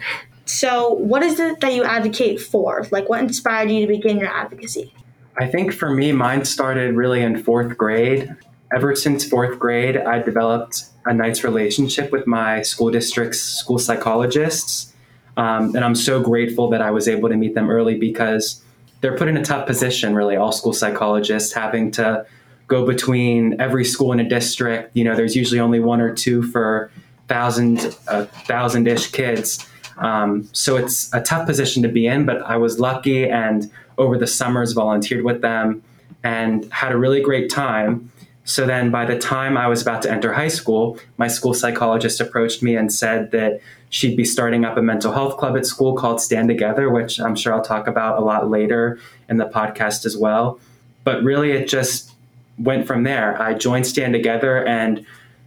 So, 0.44 0.92
what 0.92 1.22
is 1.22 1.38
it 1.38 1.60
that 1.60 1.74
you 1.74 1.84
advocate 1.84 2.40
for? 2.40 2.86
Like, 2.90 3.08
what 3.08 3.20
inspired 3.20 3.70
you 3.70 3.80
to 3.82 3.86
begin 3.86 4.18
your 4.18 4.28
advocacy? 4.28 4.92
I 5.38 5.46
think 5.46 5.72
for 5.72 5.90
me, 5.90 6.12
mine 6.12 6.44
started 6.44 6.96
really 6.96 7.22
in 7.22 7.42
fourth 7.42 7.78
grade. 7.78 8.34
Ever 8.74 8.94
since 8.94 9.24
fourth 9.24 9.58
grade, 9.58 9.96
I 9.96 10.20
developed 10.20 10.89
a 11.04 11.14
nice 11.14 11.44
relationship 11.44 12.12
with 12.12 12.26
my 12.26 12.62
school 12.62 12.90
district's 12.90 13.40
school 13.40 13.78
psychologists. 13.78 14.92
Um, 15.36 15.74
and 15.74 15.84
I'm 15.84 15.94
so 15.94 16.20
grateful 16.20 16.68
that 16.70 16.82
I 16.82 16.90
was 16.90 17.08
able 17.08 17.28
to 17.28 17.36
meet 17.36 17.54
them 17.54 17.70
early 17.70 17.96
because 17.98 18.62
they're 19.00 19.16
put 19.16 19.28
in 19.28 19.36
a 19.36 19.44
tough 19.44 19.66
position, 19.66 20.14
really, 20.14 20.36
all 20.36 20.52
school 20.52 20.72
psychologists 20.72 21.52
having 21.52 21.90
to 21.92 22.26
go 22.66 22.86
between 22.86 23.60
every 23.60 23.84
school 23.84 24.12
in 24.12 24.20
a 24.20 24.28
district. 24.28 24.94
You 24.94 25.04
know, 25.04 25.16
there's 25.16 25.34
usually 25.34 25.60
only 25.60 25.80
one 25.80 26.00
or 26.00 26.14
two 26.14 26.42
for 26.42 26.90
thousand, 27.28 27.96
uh, 28.08 28.26
thousand 28.26 28.86
ish 28.86 29.10
kids. 29.10 29.66
Um, 29.98 30.48
so 30.52 30.76
it's 30.76 31.12
a 31.12 31.20
tough 31.20 31.46
position 31.46 31.82
to 31.82 31.88
be 31.88 32.06
in, 32.06 32.26
but 32.26 32.42
I 32.42 32.56
was 32.56 32.78
lucky 32.78 33.28
and 33.28 33.70
over 33.98 34.16
the 34.16 34.26
summers 34.26 34.72
volunteered 34.72 35.24
with 35.24 35.40
them 35.42 35.82
and 36.22 36.70
had 36.72 36.92
a 36.92 36.96
really 36.96 37.20
great 37.20 37.50
time. 37.50 38.10
So 38.44 38.66
then 38.66 38.90
by 38.90 39.04
the 39.04 39.18
time 39.18 39.56
I 39.56 39.68
was 39.68 39.82
about 39.82 40.02
to 40.02 40.10
enter 40.10 40.32
high 40.32 40.48
school, 40.48 40.98
my 41.18 41.28
school 41.28 41.54
psychologist 41.54 42.20
approached 42.20 42.62
me 42.62 42.74
and 42.74 42.92
said 42.92 43.30
that 43.30 43.60
she'd 43.90 44.16
be 44.16 44.24
starting 44.24 44.64
up 44.64 44.76
a 44.76 44.82
mental 44.82 45.12
health 45.12 45.36
club 45.36 45.56
at 45.56 45.66
school 45.66 45.94
called 45.94 46.20
Stand 46.20 46.48
Together, 46.48 46.90
which 46.90 47.20
I'm 47.20 47.36
sure 47.36 47.52
I'll 47.52 47.62
talk 47.62 47.86
about 47.86 48.18
a 48.18 48.24
lot 48.24 48.48
later 48.48 48.98
in 49.28 49.36
the 49.36 49.46
podcast 49.46 50.04
as 50.06 50.16
well. 50.16 50.58
But 51.04 51.22
really, 51.22 51.52
it 51.52 51.68
just 51.68 52.12
went 52.58 52.86
from 52.86 53.04
there. 53.04 53.40
I 53.40 53.54
joined 53.54 53.86
Stand 53.86 54.12
Together, 54.12 54.66
and 54.66 55.04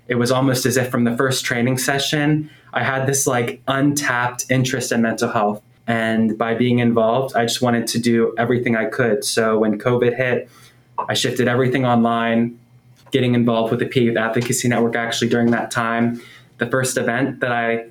it 0.08 0.16
was 0.16 0.32
almost 0.32 0.66
as 0.66 0.78
if 0.78 0.90
from 0.90 1.04
the 1.04 1.16
first 1.16 1.46
training 1.46 1.78
session, 1.78 2.50
I 2.74 2.84
had 2.84 3.06
this 3.08 3.28
like 3.28 3.62
untapped 3.68 4.46
interest 4.50 4.92
in 4.92 5.02
mental 5.02 5.32
health. 5.32 5.62
And 5.86 6.38
by 6.38 6.54
being 6.54 6.80
involved, 6.80 7.36
I 7.36 7.44
just 7.46 7.62
wanted 7.62 7.88
to 7.88 8.00
do 8.00 8.34
everything 8.38 8.76
I 8.76 8.86
could. 8.86 9.24
So 9.24 9.60
when 9.60 9.78
COVID 9.78 10.16
hit, 10.16 10.50
I 10.98 11.14
shifted 11.14 11.48
everything 11.48 11.86
online, 11.86 12.60
getting 13.13 13.36
involved 13.36 13.72
with 13.72 13.79
the 13.79 13.86
PA 13.86 14.00
Youth 14.00 14.17
Advocacy 14.17 14.67
Network 14.67 14.96
actually 14.96 15.29
during 15.29 15.51
that 15.51 15.72
time. 15.72 16.20
The 16.58 16.65
first 16.65 16.98
event 16.98 17.39
that 17.41 17.51
I 17.51 17.86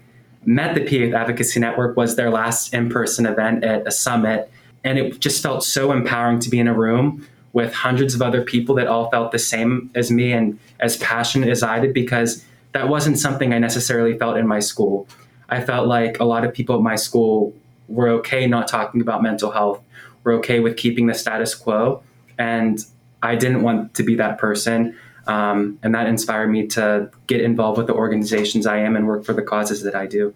met 0.45 0.75
the 0.75 0.85
PA 0.85 0.97
Youth 0.97 1.15
Advocacy 1.15 1.61
Network 1.61 1.97
was 1.97 2.17
their 2.17 2.29
last 2.29 2.75
in 2.75 2.91
person 2.91 3.25
event 3.25 3.65
at 3.65 3.87
a 3.87 3.93
summit. 3.93 4.51
And 4.85 4.99
it 4.99 5.21
just 5.21 5.41
felt 5.41 5.63
so 5.63 5.93
empowering 5.93 6.41
to 6.41 6.51
be 6.51 6.59
in 6.59 6.67
a 6.67 6.75
room 6.75 7.27
with 7.53 7.73
hundreds 7.73 8.15
of 8.15 8.21
other 8.21 8.43
people 8.43 8.75
that 8.75 8.89
all 8.89 9.11
felt 9.11 9.31
the 9.31 9.39
same 9.39 9.91
as 9.95 10.11
me 10.11 10.33
and 10.33 10.59
as 10.81 10.97
passionate 10.97 11.49
as 11.49 11.63
I 11.63 11.79
did 11.79 11.95
because 11.95 12.45
that 12.73 12.89
wasn't 12.89 13.19
something 13.19 13.53
I 13.53 13.59
necessarily 13.59 14.19
felt 14.19 14.37
in 14.37 14.47
my 14.49 14.59
school. 14.59 15.07
I 15.49 15.61
felt 15.61 15.87
like 15.87 16.19
a 16.19 16.25
lot 16.25 16.45
of 16.45 16.53
people 16.53 16.75
at 16.75 16.83
my 16.83 16.97
school 16.97 17.55
were 17.87 18.09
okay 18.09 18.47
not 18.49 18.67
talking 18.67 19.01
about 19.01 19.23
mental 19.23 19.53
health, 19.53 19.81
were 20.25 20.33
okay 20.33 20.59
with 20.59 20.77
keeping 20.77 21.07
the 21.07 21.15
status 21.15 21.55
quo. 21.55 22.03
And 22.39 22.85
I 23.23 23.37
didn't 23.37 23.63
want 23.63 23.95
to 23.95 24.03
be 24.03 24.17
that 24.17 24.39
person. 24.39 24.97
Um, 25.27 25.79
and 25.83 25.95
that 25.95 26.07
inspired 26.07 26.49
me 26.49 26.67
to 26.69 27.11
get 27.27 27.41
involved 27.41 27.79
with 27.79 27.87
the 27.87 27.95
organizations 27.95 28.67
I 28.67 28.79
am 28.79 28.97
and 28.97 29.07
work 29.07 29.25
for 29.25 29.33
the 29.33 29.43
causes 29.43 29.83
that 29.83 29.95
I 29.95 30.07
do. 30.07 30.35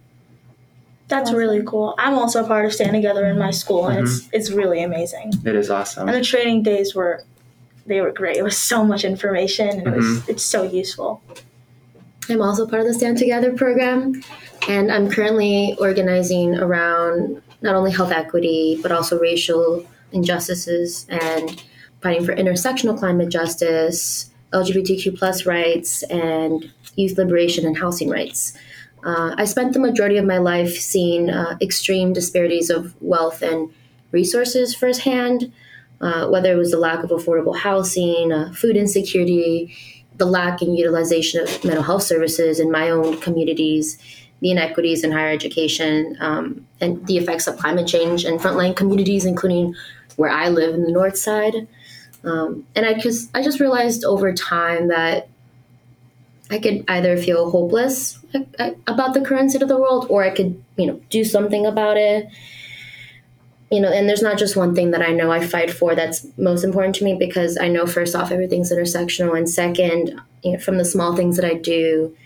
That's 1.09 1.29
awesome. 1.29 1.39
really 1.39 1.63
cool. 1.65 1.95
I'm 1.99 2.15
also 2.15 2.45
a 2.45 2.47
part 2.47 2.65
of 2.65 2.73
Stand 2.73 2.93
Together 2.93 3.27
in 3.27 3.39
my 3.39 3.51
school, 3.51 3.87
and 3.87 4.07
mm-hmm. 4.07 4.35
it's 4.35 4.49
it's 4.49 4.51
really 4.51 4.83
amazing. 4.83 5.33
It 5.45 5.55
is 5.55 5.71
awesome. 5.71 6.09
And 6.09 6.17
the 6.17 6.25
training 6.25 6.63
days 6.63 6.95
were 6.95 7.23
they 7.87 8.01
were 8.01 8.11
great. 8.11 8.37
It 8.37 8.43
was 8.43 8.57
so 8.57 8.85
much 8.85 9.05
information, 9.05 9.69
and 9.69 9.83
mm-hmm. 9.83 9.93
it 9.93 9.97
was 9.97 10.07
mm-hmm. 10.07 10.31
it's 10.31 10.43
so 10.43 10.63
useful. 10.65 11.23
I'm 12.29 12.43
also 12.43 12.67
part 12.67 12.83
of 12.83 12.89
the 12.89 12.95
Stand 12.95 13.19
Together 13.19 13.53
program, 13.53 14.23
and 14.69 14.91
I'm 14.91 15.09
currently 15.09 15.77
organizing 15.79 16.57
around 16.57 17.41
not 17.63 17.77
only 17.77 17.93
health 17.93 18.11
equity 18.11 18.79
but 18.83 18.93
also 18.93 19.19
racial 19.19 19.87
injustices 20.13 21.07
and 21.09 21.63
fighting 22.01 22.25
for 22.25 22.35
intersectional 22.35 22.99
climate 22.99 23.29
justice, 23.29 24.31
LGBTQ 24.53 25.19
plus 25.19 25.47
rights, 25.47 26.03
and 26.05 26.71
youth 26.95 27.19
liberation 27.19 27.67
and 27.67 27.77
housing 27.77 28.09
rights. 28.09 28.57
Uh, 29.05 29.35
I 29.39 29.45
spent 29.45 29.73
the 29.73 29.79
majority 29.79 30.17
of 30.17 30.25
my 30.25 30.39
life 30.39 30.77
seeing 30.77 31.31
uh, 31.31 31.57
extreme 31.61 32.13
disparities 32.13 32.71
of 32.71 32.95
wealth 33.01 33.43
and 33.43 33.73
resources 34.11 34.75
firsthand, 34.75 35.53
uh, 36.01 36.29
whether 36.29 36.53
it 36.53 36.57
was 36.57 36.71
the 36.71 36.79
lack 36.79 37.05
of 37.05 37.11
affordable 37.11 37.57
housing, 37.57 38.33
uh, 38.33 38.53
food 38.53 38.77
insecurity, 38.77 39.75
the 40.17 40.27
lack 40.27 40.63
and 40.63 40.77
utilization 40.77 41.41
of 41.41 41.65
mental 41.65 41.83
health 41.83 42.03
services 42.03 42.59
in 42.59 42.71
my 42.71 42.91
own 42.91 43.19
communities, 43.19 43.99
the 44.41 44.51
inequities 44.51 45.05
in 45.05 45.13
higher 45.13 45.31
education, 45.31 46.17
um, 46.21 46.67
and 46.81 47.07
the 47.07 47.17
effects 47.17 47.47
of 47.47 47.57
climate 47.59 47.87
change 47.87 48.25
in 48.25 48.39
frontline 48.39 48.75
communities, 48.75 49.25
including 49.25 49.75
where 50.17 50.31
I 50.31 50.49
live 50.49 50.75
in 50.75 50.83
the 50.83 50.93
North 50.93 51.17
Side. 51.17 51.69
Um, 52.25 52.67
and 52.75 52.85
I 52.85 52.95
just 52.95 53.31
I 53.35 53.43
just 53.43 53.61
realized 53.61 54.05
over 54.05 54.33
time 54.33 54.89
that 54.89 55.29
I 56.51 56.59
could 56.59 56.85
either 56.89 57.17
feel 57.17 57.51
hopeless 57.51 58.19
about 58.87 59.15
the 59.15 59.21
current 59.21 59.51
state 59.51 59.63
of 59.63 59.69
the 59.69 59.79
world, 59.79 60.07
or 60.09 60.23
I 60.23 60.31
could 60.31 60.63
you 60.77 60.87
know 60.87 61.01
do 61.11 61.25
something 61.25 61.67
about 61.67 61.97
it. 61.97 62.29
You 63.71 63.81
know, 63.81 63.91
and 63.91 64.09
there's 64.09 64.23
not 64.23 64.39
just 64.39 64.57
one 64.57 64.77
thing 64.77 64.93
that 64.93 65.03
I 65.03 65.11
know 65.11 65.33
I 65.33 65.45
fight 65.45 65.73
for 65.73 65.97
that's 65.97 66.25
most 66.39 66.63
important 66.63 66.95
to 66.97 67.05
me 67.05 67.17
because 67.19 67.59
I 67.59 67.67
know 67.67 67.85
first 67.85 68.15
off 68.15 68.31
everything's 68.31 68.71
intersectional, 68.71 69.37
and 69.37 69.49
second, 69.49 70.21
you 70.43 70.53
know, 70.53 70.59
from 70.59 70.79
the 70.79 70.85
small 70.85 71.17
things 71.17 71.37
that 71.37 71.45
I 71.45 71.55
do 71.55 72.17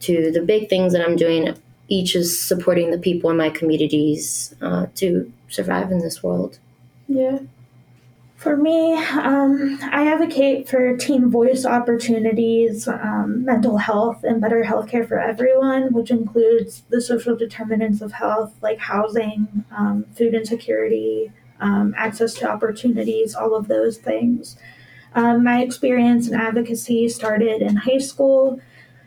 to 0.00 0.30
the 0.30 0.40
big 0.40 0.68
things 0.68 0.92
that 0.92 1.04
I'm 1.04 1.16
doing, 1.16 1.54
each 1.88 2.14
is 2.14 2.40
supporting 2.40 2.90
the 2.90 2.98
people 2.98 3.30
in 3.30 3.36
my 3.36 3.50
communities 3.50 4.54
uh, 4.62 4.86
to 4.96 5.30
survive 5.48 5.90
in 5.90 5.98
this 5.98 6.22
world. 6.22 6.58
Yeah. 7.06 7.40
For 8.38 8.56
me, 8.56 8.94
um, 8.94 9.80
I 9.82 10.06
advocate 10.06 10.68
for 10.68 10.96
teen 10.96 11.28
voice 11.28 11.66
opportunities, 11.66 12.86
um, 12.86 13.44
mental 13.44 13.78
health, 13.78 14.22
and 14.22 14.40
better 14.40 14.62
healthcare 14.62 15.08
for 15.08 15.18
everyone, 15.18 15.92
which 15.92 16.12
includes 16.12 16.84
the 16.88 17.00
social 17.00 17.34
determinants 17.34 18.00
of 18.00 18.12
health 18.12 18.54
like 18.62 18.78
housing, 18.78 19.64
um, 19.76 20.06
food 20.16 20.34
insecurity, 20.34 21.32
um, 21.60 21.92
access 21.96 22.32
to 22.34 22.48
opportunities, 22.48 23.34
all 23.34 23.56
of 23.56 23.66
those 23.66 23.98
things. 23.98 24.56
Um, 25.16 25.42
my 25.42 25.60
experience 25.60 26.28
in 26.28 26.34
advocacy 26.34 27.08
started 27.08 27.60
in 27.60 27.74
high 27.74 27.98
school 27.98 28.60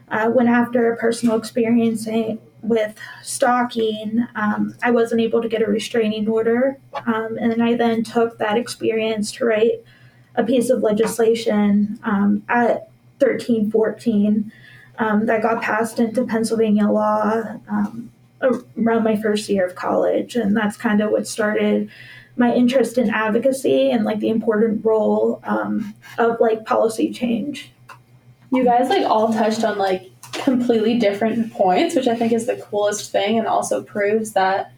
uh, 0.09 0.27
when, 0.27 0.49
after 0.49 0.91
a 0.91 0.97
personal 0.97 1.37
experience 1.37 2.05
with 2.61 2.97
stalking, 3.23 4.27
um, 4.35 4.75
I 4.83 4.91
wasn't 4.91 5.21
able 5.21 5.41
to 5.41 5.49
get 5.49 5.61
a 5.61 5.65
restraining 5.65 6.27
order. 6.27 6.77
Um, 7.05 7.37
and 7.39 7.61
I 7.61 7.75
then 7.75 8.03
took 8.03 8.37
that 8.37 8.57
experience 8.57 9.31
to 9.33 9.45
write 9.45 9.83
a 10.35 10.43
piece 10.43 10.69
of 10.69 10.83
legislation 10.83 11.99
um, 12.03 12.43
at 12.47 12.89
1314 13.19 14.51
um, 14.99 15.25
that 15.25 15.41
got 15.41 15.61
passed 15.61 15.99
into 15.99 16.25
Pennsylvania 16.25 16.87
law 16.87 17.41
um, 17.67 18.11
around 18.41 19.03
my 19.03 19.15
first 19.15 19.49
year 19.49 19.65
of 19.65 19.75
college. 19.75 20.35
And 20.35 20.55
that's 20.55 20.77
kind 20.77 21.01
of 21.01 21.11
what 21.11 21.27
started 21.27 21.89
my 22.37 22.53
interest 22.53 22.97
in 22.97 23.09
advocacy 23.09 23.91
and 23.91 24.05
like 24.05 24.19
the 24.19 24.29
important 24.29 24.85
role 24.85 25.41
um, 25.43 25.93
of 26.17 26.39
like 26.39 26.65
policy 26.65 27.11
change. 27.11 27.71
You 28.51 28.63
guys 28.63 28.89
like 28.89 29.05
all 29.05 29.33
touched 29.33 29.63
on 29.63 29.77
like 29.77 30.10
completely 30.33 30.97
different 30.97 31.53
points, 31.53 31.95
which 31.95 32.07
I 32.07 32.15
think 32.15 32.31
is 32.31 32.45
the 32.45 32.55
coolest 32.55 33.11
thing 33.11 33.37
and 33.37 33.47
also 33.47 33.83
proves 33.83 34.33
that 34.33 34.73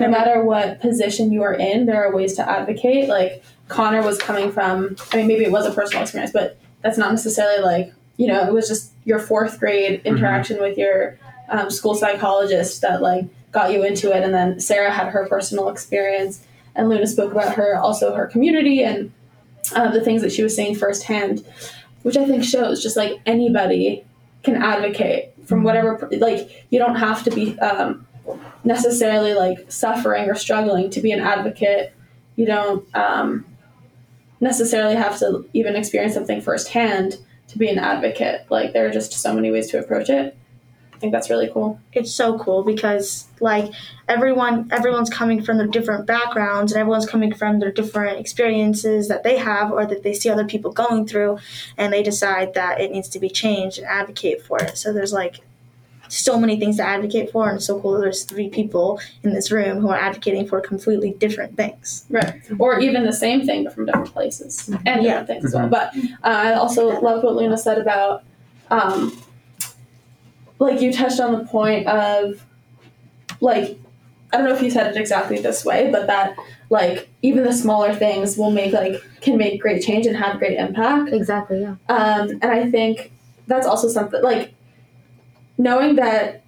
no 0.00 0.08
matter 0.08 0.44
what 0.44 0.80
position 0.80 1.32
you 1.32 1.42
are 1.42 1.54
in, 1.54 1.86
there 1.86 2.04
are 2.04 2.14
ways 2.14 2.34
to 2.34 2.48
advocate. 2.48 3.08
Like 3.08 3.42
Connor 3.68 4.02
was 4.02 4.18
coming 4.18 4.50
from, 4.50 4.96
I 5.12 5.18
mean, 5.18 5.28
maybe 5.28 5.44
it 5.44 5.52
was 5.52 5.66
a 5.66 5.72
personal 5.72 6.02
experience, 6.02 6.32
but 6.32 6.58
that's 6.82 6.98
not 6.98 7.10
necessarily 7.10 7.62
like, 7.62 7.92
you 8.16 8.26
know, 8.26 8.46
it 8.46 8.52
was 8.52 8.68
just 8.68 8.92
your 9.04 9.18
fourth 9.18 9.60
grade 9.60 10.00
mm-hmm. 10.00 10.08
interaction 10.08 10.56
mm-hmm. 10.56 10.64
with 10.64 10.78
your 10.78 11.18
um, 11.48 11.70
school 11.70 11.94
psychologist 11.94 12.80
that 12.82 13.02
like 13.02 13.26
got 13.52 13.72
you 13.72 13.84
into 13.84 14.10
it. 14.16 14.22
And 14.22 14.34
then 14.34 14.58
Sarah 14.60 14.90
had 14.90 15.08
her 15.08 15.26
personal 15.28 15.68
experience, 15.68 16.44
and 16.74 16.88
Luna 16.88 17.06
spoke 17.06 17.32
about 17.32 17.54
her, 17.54 17.76
also 17.76 18.14
her 18.14 18.26
community 18.26 18.82
and 18.82 19.12
uh, 19.74 19.90
the 19.90 20.00
things 20.00 20.22
that 20.22 20.32
she 20.32 20.42
was 20.42 20.56
seeing 20.56 20.74
firsthand, 20.74 21.44
which 22.02 22.16
I 22.16 22.24
think 22.24 22.44
shows 22.44 22.82
just 22.82 22.96
like 22.96 23.20
anybody 23.26 24.04
can 24.42 24.56
advocate 24.56 25.32
from 25.44 25.58
mm-hmm. 25.58 25.66
whatever 25.66 26.08
like 26.18 26.66
you 26.70 26.78
don't 26.78 26.96
have 26.96 27.22
to 27.24 27.30
be 27.30 27.58
um, 27.60 28.06
necessarily 28.64 29.34
like 29.34 29.70
suffering 29.70 30.28
or 30.28 30.34
struggling 30.34 30.90
to 30.90 31.00
be 31.00 31.12
an 31.12 31.20
advocate. 31.20 31.92
You 32.36 32.46
don't 32.46 32.96
um, 32.96 33.44
necessarily 34.40 34.94
have 34.94 35.18
to 35.18 35.48
even 35.52 35.76
experience 35.76 36.14
something 36.14 36.40
firsthand 36.40 37.18
to 37.48 37.58
be 37.58 37.68
an 37.68 37.78
advocate. 37.78 38.46
Like 38.50 38.72
there 38.72 38.86
are 38.86 38.90
just 38.90 39.12
so 39.12 39.34
many 39.34 39.50
ways 39.50 39.70
to 39.70 39.78
approach 39.78 40.08
it 40.08 40.36
think 41.02 41.12
that's 41.12 41.28
really 41.28 41.50
cool. 41.52 41.78
It's 41.92 42.14
so 42.14 42.38
cool 42.38 42.62
because 42.62 43.26
like 43.40 43.70
everyone 44.08 44.68
everyone's 44.72 45.10
coming 45.10 45.42
from 45.42 45.58
their 45.58 45.66
different 45.66 46.06
backgrounds 46.06 46.72
and 46.72 46.80
everyone's 46.80 47.06
coming 47.06 47.34
from 47.34 47.58
their 47.58 47.72
different 47.72 48.18
experiences 48.20 49.08
that 49.08 49.24
they 49.24 49.36
have 49.36 49.72
or 49.72 49.84
that 49.84 50.04
they 50.04 50.14
see 50.14 50.30
other 50.30 50.44
people 50.46 50.70
going 50.72 51.06
through 51.06 51.38
and 51.76 51.92
they 51.92 52.02
decide 52.04 52.54
that 52.54 52.80
it 52.80 52.92
needs 52.92 53.08
to 53.10 53.18
be 53.18 53.28
changed 53.28 53.78
and 53.78 53.86
advocate 53.88 54.40
for 54.42 54.58
it. 54.62 54.78
So 54.78 54.92
there's 54.92 55.12
like 55.12 55.40
so 56.08 56.38
many 56.38 56.58
things 56.58 56.76
to 56.76 56.84
advocate 56.84 57.32
for 57.32 57.48
and 57.48 57.56
it's 57.56 57.66
so 57.66 57.80
cool 57.80 57.94
that 57.94 58.00
there's 58.02 58.22
three 58.24 58.48
people 58.48 59.00
in 59.24 59.32
this 59.34 59.50
room 59.50 59.80
who 59.80 59.88
are 59.88 59.98
advocating 59.98 60.46
for 60.46 60.60
completely 60.60 61.10
different 61.14 61.56
things. 61.56 62.04
Right. 62.10 62.34
Or 62.60 62.78
even 62.78 63.04
the 63.04 63.12
same 63.12 63.44
thing 63.44 63.64
but 63.64 63.74
from 63.74 63.86
different 63.86 64.12
places 64.12 64.68
and 64.86 65.02
Yeah. 65.02 65.20
different 65.20 65.26
things 65.26 65.44
as 65.46 65.54
well. 65.54 65.68
But 65.68 65.96
uh, 65.96 66.42
I 66.48 66.52
also 66.54 67.00
loved 67.00 67.24
what 67.24 67.34
Luna 67.34 67.56
said 67.58 67.78
about 67.78 68.22
um, 68.70 69.20
like 70.62 70.80
you 70.80 70.92
touched 70.92 71.20
on 71.20 71.32
the 71.32 71.44
point 71.44 71.86
of 71.86 72.44
like 73.40 73.78
I 74.32 74.38
don't 74.38 74.46
know 74.46 74.54
if 74.54 74.62
you 74.62 74.70
said 74.70 74.86
it 74.86 74.98
exactly 74.98 75.38
this 75.38 75.64
way, 75.64 75.90
but 75.90 76.06
that 76.06 76.36
like 76.70 77.10
even 77.20 77.44
the 77.44 77.52
smaller 77.52 77.94
things 77.94 78.38
will 78.38 78.50
make 78.50 78.72
like 78.72 79.02
can 79.20 79.36
make 79.36 79.60
great 79.60 79.82
change 79.82 80.06
and 80.06 80.16
have 80.16 80.38
great 80.38 80.58
impact. 80.58 81.12
Exactly, 81.12 81.60
yeah. 81.60 81.76
Um, 81.88 82.30
and 82.30 82.44
I 82.44 82.70
think 82.70 83.12
that's 83.46 83.66
also 83.66 83.88
something 83.88 84.22
like 84.22 84.54
knowing 85.58 85.96
that, 85.96 86.44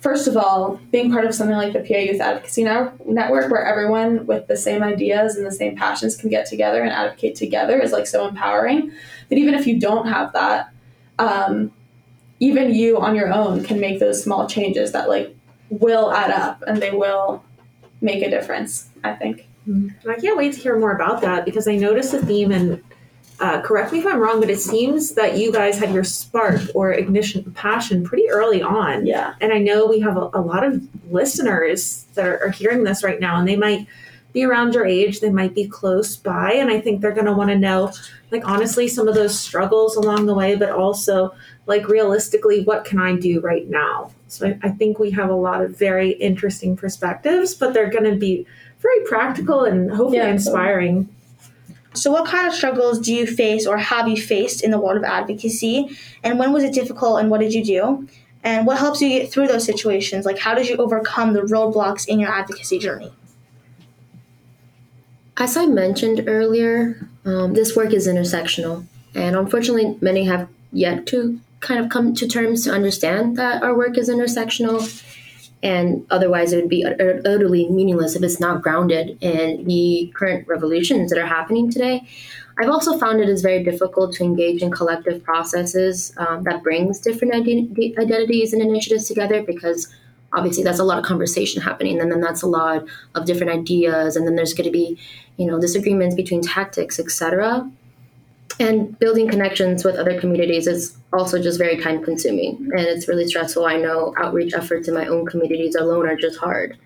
first 0.00 0.26
of 0.26 0.36
all, 0.36 0.80
being 0.90 1.12
part 1.12 1.26
of 1.26 1.34
something 1.34 1.56
like 1.56 1.72
the 1.72 1.80
PA 1.80 1.98
Youth 1.98 2.20
Advocacy 2.20 2.64
Network, 2.64 3.50
where 3.52 3.64
everyone 3.64 4.26
with 4.26 4.48
the 4.48 4.56
same 4.56 4.82
ideas 4.82 5.36
and 5.36 5.46
the 5.46 5.52
same 5.52 5.76
passions 5.76 6.16
can 6.16 6.30
get 6.30 6.46
together 6.46 6.82
and 6.82 6.90
advocate 6.90 7.36
together, 7.36 7.78
is 7.78 7.92
like 7.92 8.08
so 8.08 8.26
empowering. 8.26 8.90
But 9.28 9.38
even 9.38 9.54
if 9.54 9.66
you 9.66 9.78
don't 9.78 10.08
have 10.08 10.32
that, 10.32 10.70
um, 11.20 11.70
even 12.40 12.74
you 12.74 12.98
on 12.98 13.14
your 13.14 13.32
own 13.32 13.64
can 13.64 13.80
make 13.80 14.00
those 14.00 14.22
small 14.22 14.46
changes 14.48 14.92
that 14.92 15.08
like 15.08 15.34
will 15.70 16.12
add 16.12 16.30
up 16.30 16.62
and 16.66 16.80
they 16.80 16.90
will 16.90 17.44
make 18.00 18.22
a 18.22 18.30
difference. 18.30 18.88
I 19.04 19.14
think. 19.14 19.46
I 20.08 20.14
can't 20.14 20.38
wait 20.38 20.54
to 20.54 20.60
hear 20.60 20.78
more 20.78 20.92
about 20.92 21.20
that 21.20 21.44
because 21.44 21.68
I 21.68 21.76
noticed 21.76 22.14
a 22.14 22.24
theme, 22.24 22.52
and 22.52 22.82
uh, 23.38 23.60
correct 23.60 23.92
me 23.92 23.98
if 23.98 24.06
I'm 24.06 24.18
wrong, 24.18 24.40
but 24.40 24.48
it 24.48 24.60
seems 24.60 25.14
that 25.14 25.36
you 25.36 25.52
guys 25.52 25.78
had 25.78 25.92
your 25.92 26.04
spark 26.04 26.62
or 26.74 26.92
ignition 26.92 27.52
passion 27.52 28.02
pretty 28.02 28.30
early 28.30 28.62
on. 28.62 29.04
Yeah. 29.04 29.34
And 29.42 29.52
I 29.52 29.58
know 29.58 29.86
we 29.86 30.00
have 30.00 30.16
a, 30.16 30.30
a 30.32 30.40
lot 30.40 30.64
of 30.64 30.82
listeners 31.12 32.06
that 32.14 32.26
are, 32.26 32.42
are 32.44 32.50
hearing 32.50 32.84
this 32.84 33.04
right 33.04 33.20
now, 33.20 33.38
and 33.38 33.46
they 33.46 33.56
might 33.56 33.86
be 34.32 34.44
around 34.44 34.72
your 34.72 34.86
age, 34.86 35.20
they 35.20 35.30
might 35.30 35.54
be 35.54 35.68
close 35.68 36.16
by, 36.16 36.52
and 36.52 36.70
I 36.70 36.80
think 36.80 37.02
they're 37.02 37.12
going 37.12 37.26
to 37.26 37.34
want 37.34 37.50
to 37.50 37.58
know, 37.58 37.92
like, 38.30 38.48
honestly, 38.48 38.88
some 38.88 39.06
of 39.06 39.14
those 39.14 39.38
struggles 39.38 39.96
along 39.96 40.26
the 40.26 40.34
way, 40.34 40.54
but 40.54 40.70
also, 40.70 41.34
like, 41.68 41.86
realistically, 41.88 42.64
what 42.64 42.84
can 42.84 42.98
I 42.98 43.14
do 43.14 43.40
right 43.40 43.68
now? 43.68 44.10
So 44.26 44.48
I, 44.48 44.58
I 44.62 44.70
think 44.70 44.98
we 44.98 45.10
have 45.12 45.30
a 45.30 45.34
lot 45.34 45.62
of 45.62 45.78
very 45.78 46.10
interesting 46.12 46.76
perspectives, 46.76 47.54
but 47.54 47.74
they're 47.74 47.90
going 47.90 48.10
to 48.10 48.16
be 48.16 48.46
very 48.80 49.04
practical 49.04 49.64
and 49.64 49.90
hopefully 49.90 50.18
Yeah, 50.18 50.28
inspiring. 50.28 51.08
So 51.94 52.10
what 52.10 52.26
kind 52.26 52.46
of 52.46 52.54
struggles 52.54 52.98
do 53.00 53.14
you 53.14 53.26
face 53.26 53.66
or 53.66 53.76
have 53.76 54.08
you 54.08 54.16
faced 54.16 54.62
in 54.62 54.70
the 54.70 54.80
world 54.80 54.96
of 54.96 55.04
advocacy 55.04 55.96
and 56.22 56.38
when 56.38 56.52
was 56.52 56.62
it 56.62 56.72
difficult 56.72 57.20
and 57.20 57.30
what 57.30 57.40
did 57.40 57.52
you 57.52 57.64
do? 57.64 58.08
And 58.44 58.66
what 58.66 58.78
helps 58.78 59.00
you 59.00 59.08
get 59.08 59.32
through 59.32 59.48
those 59.48 59.64
situations? 59.64 60.24
Like 60.24 60.38
how 60.38 60.54
did 60.54 60.68
you 60.68 60.76
overcome 60.76 61.32
the 61.32 61.40
roadblocks 61.40 62.06
in 62.06 62.20
your 62.20 62.30
advocacy 62.30 62.78
journey? 62.78 63.12
As 65.36 65.56
I 65.56 65.66
mentioned 65.66 66.24
earlier, 66.26 67.08
um, 67.24 67.54
this 67.54 67.76
work 67.76 67.92
is 67.92 68.08
intersectional, 68.08 68.84
and 69.14 69.36
unfortunately, 69.36 69.96
many 70.00 70.24
have 70.24 70.48
yet 70.72 71.06
to 71.06 71.40
kind 71.60 71.80
of 71.80 71.90
come 71.90 72.14
to 72.14 72.28
terms 72.28 72.64
to 72.64 72.72
understand 72.72 73.36
that 73.36 73.62
our 73.62 73.76
work 73.76 73.98
is 73.98 74.08
intersectional. 74.08 75.04
And 75.60 76.06
otherwise, 76.10 76.52
it 76.52 76.60
would 76.60 76.68
be 76.68 76.84
utterly 76.84 77.68
meaningless 77.68 78.14
if 78.14 78.22
it's 78.22 78.38
not 78.38 78.62
grounded 78.62 79.18
in 79.20 79.64
the 79.64 80.12
current 80.14 80.46
revolutions 80.46 81.10
that 81.10 81.18
are 81.18 81.26
happening 81.26 81.70
today. 81.70 82.06
I've 82.60 82.70
also 82.70 82.98
found 82.98 83.20
it 83.20 83.28
is 83.28 83.42
very 83.42 83.62
difficult 83.62 84.14
to 84.14 84.24
engage 84.24 84.62
in 84.62 84.70
collective 84.70 85.22
processes 85.22 86.12
um, 86.16 86.42
that 86.44 86.62
brings 86.62 87.00
different 87.00 87.34
identi- 87.34 87.96
identities 87.98 88.52
and 88.52 88.62
initiatives 88.62 89.06
together 89.06 89.42
because 89.42 89.88
obviously 90.32 90.62
that's 90.62 90.78
a 90.78 90.84
lot 90.84 90.98
of 90.98 91.04
conversation 91.04 91.62
happening 91.62 92.00
and 92.00 92.10
then 92.10 92.20
that's 92.20 92.42
a 92.42 92.46
lot 92.46 92.84
of 93.14 93.24
different 93.24 93.52
ideas 93.52 94.16
and 94.16 94.26
then 94.26 94.34
there's 94.34 94.52
going 94.52 94.66
to 94.66 94.70
be 94.70 94.98
you 95.36 95.46
know 95.46 95.58
disagreements 95.58 96.14
between 96.14 96.42
tactics 96.42 96.98
etc 96.98 97.70
and 98.60 98.98
building 98.98 99.28
connections 99.28 99.84
with 99.84 99.96
other 99.96 100.18
communities 100.20 100.66
is 100.66 100.96
also 101.12 101.40
just 101.40 101.58
very 101.58 101.80
time 101.80 102.02
consuming. 102.02 102.56
And 102.72 102.80
it's 102.80 103.08
really 103.08 103.26
stressful. 103.26 103.64
I 103.64 103.76
know 103.76 104.14
outreach 104.16 104.54
efforts 104.54 104.88
in 104.88 104.94
my 104.94 105.06
own 105.06 105.26
communities 105.26 105.74
alone 105.74 106.08
are 106.08 106.16
just 106.16 106.38
hard. 106.38 106.76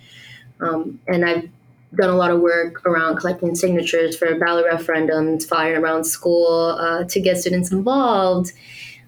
Um, 0.61 1.01
and 1.09 1.25
i've 1.25 1.49
done 1.95 2.09
a 2.09 2.15
lot 2.15 2.31
of 2.31 2.41
work 2.41 2.87
around 2.87 3.17
collecting 3.17 3.55
signatures 3.55 4.17
for 4.17 4.39
ballot 4.39 4.65
referendums 4.65 5.47
flying 5.47 5.77
around 5.77 6.05
school 6.05 6.77
uh, 6.79 7.05
to 7.05 7.21
get 7.21 7.37
students 7.37 7.71
involved 7.71 8.53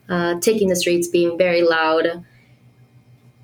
uh, 0.08 0.38
taking 0.40 0.68
the 0.68 0.76
streets 0.76 1.08
being 1.08 1.38
very 1.38 1.62
loud. 1.62 2.24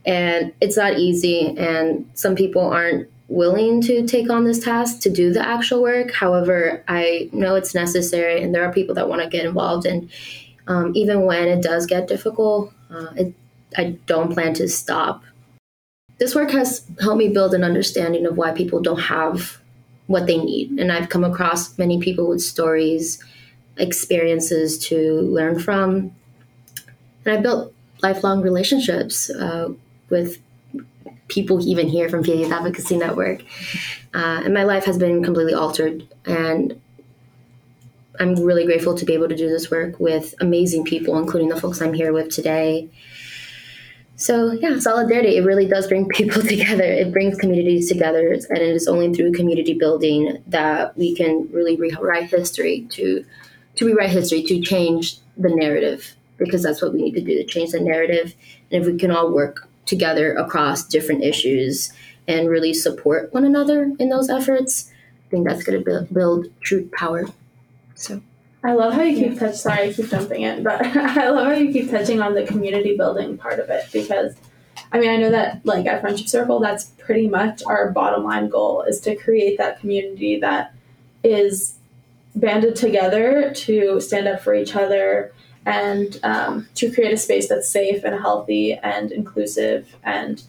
And 0.05 0.53
it's 0.61 0.77
not 0.77 0.99
easy 0.99 1.57
and 1.57 2.11
some 2.15 2.35
people 2.35 2.63
aren't 2.63 3.09
willing 3.31 3.81
to 3.81 4.05
take 4.07 4.29
on 4.29 4.45
this 4.45 4.59
task 4.59 4.99
to 4.99 5.09
do 5.09 5.33
the 5.33 5.47
actual 5.47 5.81
work. 5.81 6.13
However 6.13 6.85
i 6.89 7.31
know 7.33 7.55
it's 7.55 7.75
necessary 7.75 8.43
and 8.43 8.53
there 8.53 8.65
are 8.65 8.73
people 8.73 8.95
that 8.97 9.09
want 9.09 9.23
to 9.23 9.29
get 9.29 9.47
involved 9.47 9.87
and 9.87 10.11
um, 10.67 10.93
even 10.95 11.23
when 11.23 11.49
it 11.49 11.63
does 11.63 11.87
get 11.87 12.09
difficult 12.09 12.73
uh, 12.91 13.13
it, 13.17 13.35
i 13.79 13.97
don't 14.07 14.33
plan 14.33 14.53
to 14.55 14.69
stop. 14.69 15.23
This 16.19 16.35
work 16.35 16.51
has 16.51 16.85
helped 17.01 17.19
me 17.19 17.29
build 17.29 17.55
an 17.55 17.65
understanding 17.65 18.27
of 18.27 18.37
why 18.37 18.51
people 18.51 18.83
don't 18.83 19.01
have 19.01 19.59
what 20.09 20.27
they 20.27 20.37
need 20.37 20.73
and 20.81 20.91
i've 20.91 21.09
come 21.09 21.23
across 21.23 21.79
many 21.79 22.01
people 22.01 22.29
with 22.29 22.43
stories 22.43 23.23
experiences 23.77 24.77
to 24.89 25.21
learn 25.21 25.61
from. 25.61 26.13
And 27.25 27.39
i 27.39 27.41
built 27.41 27.73
lifelong 28.03 28.43
relationships 28.43 29.31
uh, 29.31 29.69
with 30.09 30.39
people 31.31 31.67
even 31.67 31.89
here 31.89 32.09
from 32.09 32.23
PA 32.23 32.33
Advocacy 32.33 32.97
Network. 32.97 33.43
Uh, 34.13 34.43
and 34.45 34.53
my 34.53 34.65
life 34.65 34.85
has 34.85 34.99
been 34.99 35.23
completely 35.23 35.55
altered. 35.55 36.07
And 36.27 36.81
I'm 38.19 38.35
really 38.35 38.67
grateful 38.67 38.95
to 38.97 39.05
be 39.07 39.15
able 39.15 39.29
to 39.29 39.37
do 39.37 39.49
this 39.49 39.71
work 39.71 39.99
with 39.99 40.35
amazing 40.41 40.85
people, 40.85 41.17
including 41.19 41.49
the 41.49 41.61
folks 41.61 41.81
I'm 41.81 41.95
here 41.95 42.13
with 42.13 42.31
today. 42.31 42.91
So, 44.17 44.53
yeah, 44.53 44.79
solidarity, 44.79 45.39
it 45.39 45.45
really 45.45 45.67
does 45.67 45.87
bring 45.87 46.07
people 46.15 46.43
together. 46.43 46.85
It 46.85 47.13
brings 47.13 47.39
communities 47.39 47.89
together. 47.89 48.33
And 48.33 48.59
it 48.59 48.63
is 48.77 48.87
only 48.87 49.15
through 49.15 49.33
community 49.33 49.73
building 49.73 50.43
that 50.49 50.97
we 50.99 51.15
can 51.15 51.49
really 51.51 51.77
rewrite 51.77 52.29
history 52.29 52.87
to, 52.91 53.25
to 53.77 53.87
rewrite 53.87 54.11
history, 54.11 54.43
to 54.43 54.61
change 54.61 55.17
the 55.39 55.49
narrative, 55.49 56.15
because 56.37 56.63
that's 56.63 56.83
what 56.83 56.93
we 56.93 57.01
need 57.01 57.15
to 57.15 57.23
do 57.23 57.35
to 57.37 57.45
change 57.45 57.71
the 57.71 57.81
narrative. 57.81 58.35
And 58.71 58.83
if 58.83 58.93
we 58.93 58.99
can 58.99 59.11
all 59.11 59.33
work 59.33 59.70
together 59.91 60.33
across 60.35 60.85
different 60.85 61.23
issues 61.23 61.93
and 62.27 62.49
really 62.49 62.73
support 62.73 63.35
one 63.35 63.45
another 63.45 63.93
in 63.99 64.09
those 64.09 64.31
efforts, 64.31 64.91
I 65.27 65.31
think 65.31 65.47
that's 65.47 65.65
going 65.65 65.79
to 65.79 65.85
build, 65.85 66.15
build 66.15 66.47
true 66.61 66.89
power. 66.93 67.27
So 67.97 68.23
I 68.63 68.73
love 68.73 68.95
how 68.95 69.03
you 69.03 69.29
keep 69.29 69.39
touch. 69.39 69.57
Sorry, 69.57 69.89
I 69.89 69.93
keep 69.93 70.09
jumping 70.09 70.43
in, 70.43 70.63
but 70.63 70.87
I 70.97 71.29
love 71.29 71.49
how 71.49 71.53
you 71.53 71.73
keep 71.73 71.91
touching 71.91 72.23
on 72.23 72.35
the 72.35 72.47
community 72.47 72.97
building 72.97 73.37
part 73.37 73.59
of 73.59 73.69
it 73.69 73.87
because, 73.93 74.37
I 74.93 75.01
mean, 75.01 75.11
I 75.11 75.17
know 75.17 75.31
that 75.31 75.67
like 75.67 75.87
at 75.87 76.01
Friendship 76.01 76.29
Circle, 76.29 76.61
that's 76.61 76.85
pretty 76.85 77.29
much 77.29 77.63
our 77.67 77.91
bottom 77.91 78.23
line 78.23 78.49
goal 78.49 78.83
is 78.83 79.01
to 79.01 79.17
create 79.17 79.59
that 79.59 79.81
community 79.81 80.39
that 80.39 80.73
is 81.25 81.75
banded 82.37 82.77
together 82.77 83.53
to 83.53 84.01
stand 84.01 84.29
up 84.29 84.41
for 84.41 84.55
each 84.55 84.77
other 84.77 85.33
and 85.67 86.19
um, 86.23 86.67
to 86.75 86.91
create 86.93 87.13
a 87.13 87.17
space 87.17 87.49
that's 87.49 87.69
safe 87.69 88.03
and 88.05 88.15
healthy 88.21 88.75
and 88.75 89.13
inclusive 89.13 89.95
and 90.05 90.43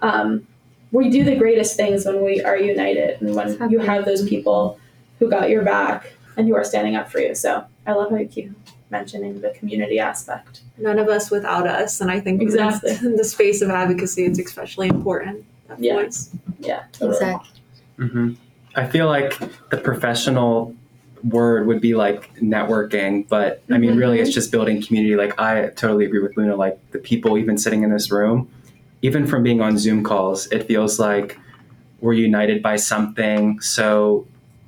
um, 0.00 0.46
we 0.92 1.10
do 1.10 1.24
the 1.24 1.36
greatest 1.36 1.76
things 1.76 2.04
when 2.06 2.22
we 2.24 2.42
are 2.42 2.56
united 2.56 3.20
and 3.20 3.34
when 3.34 3.70
you 3.70 3.78
have 3.78 4.04
those 4.04 4.28
people 4.28 4.78
who 5.18 5.28
got 5.28 5.48
your 5.50 5.62
back 5.62 6.12
and 6.36 6.48
who 6.48 6.54
are 6.54 6.64
standing 6.64 6.96
up 6.96 7.10
for 7.10 7.18
you 7.20 7.34
so 7.34 7.64
i 7.86 7.92
love 7.92 8.10
how 8.10 8.16
you 8.16 8.26
keep 8.26 8.50
mentioning 8.90 9.40
the 9.40 9.50
community 9.50 9.98
aspect 9.98 10.60
None 10.76 10.98
of 10.98 11.08
us 11.08 11.30
without 11.30 11.68
us, 11.68 12.00
and 12.00 12.10
I 12.10 12.18
think 12.18 12.42
Exactly. 12.42 12.90
in 13.00 13.14
the 13.22 13.22
space 13.22 13.62
of 13.62 13.70
advocacy, 13.70 14.24
it's 14.24 14.40
especially 14.40 14.88
important. 14.88 15.44
That 15.68 15.78
Yeah. 15.78 15.94
voice. 15.94 16.30
yeah 16.58 16.82
totally. 16.90 17.12
exactly. 17.16 17.50
hmm 17.96 18.32
I 18.74 18.84
feel 18.88 19.06
like 19.06 19.38
the 19.70 19.76
professional 19.76 20.74
word 21.24 21.66
would 21.66 21.80
be 21.80 21.94
like 21.94 22.34
networking, 22.36 23.26
but 23.28 23.62
I 23.70 23.78
mean, 23.78 23.90
mm-hmm. 23.90 23.98
really, 23.98 24.20
it's 24.20 24.32
just 24.32 24.50
building 24.50 24.82
community. 24.82 25.16
Like, 25.16 25.38
I 25.40 25.68
totally 25.70 26.04
agree 26.04 26.20
with 26.20 26.36
Luna. 26.36 26.56
Like, 26.56 26.78
the 26.90 26.98
people 26.98 27.38
even 27.38 27.58
sitting 27.58 27.82
in 27.82 27.90
this 27.90 28.10
room, 28.10 28.50
even 29.02 29.26
from 29.26 29.42
being 29.42 29.60
on 29.60 29.78
Zoom 29.78 30.02
calls, 30.02 30.46
it 30.48 30.66
feels 30.66 30.98
like 30.98 31.38
we're 32.00 32.12
united 32.12 32.62
by 32.62 32.76
something 32.76 33.60
so 33.60 34.26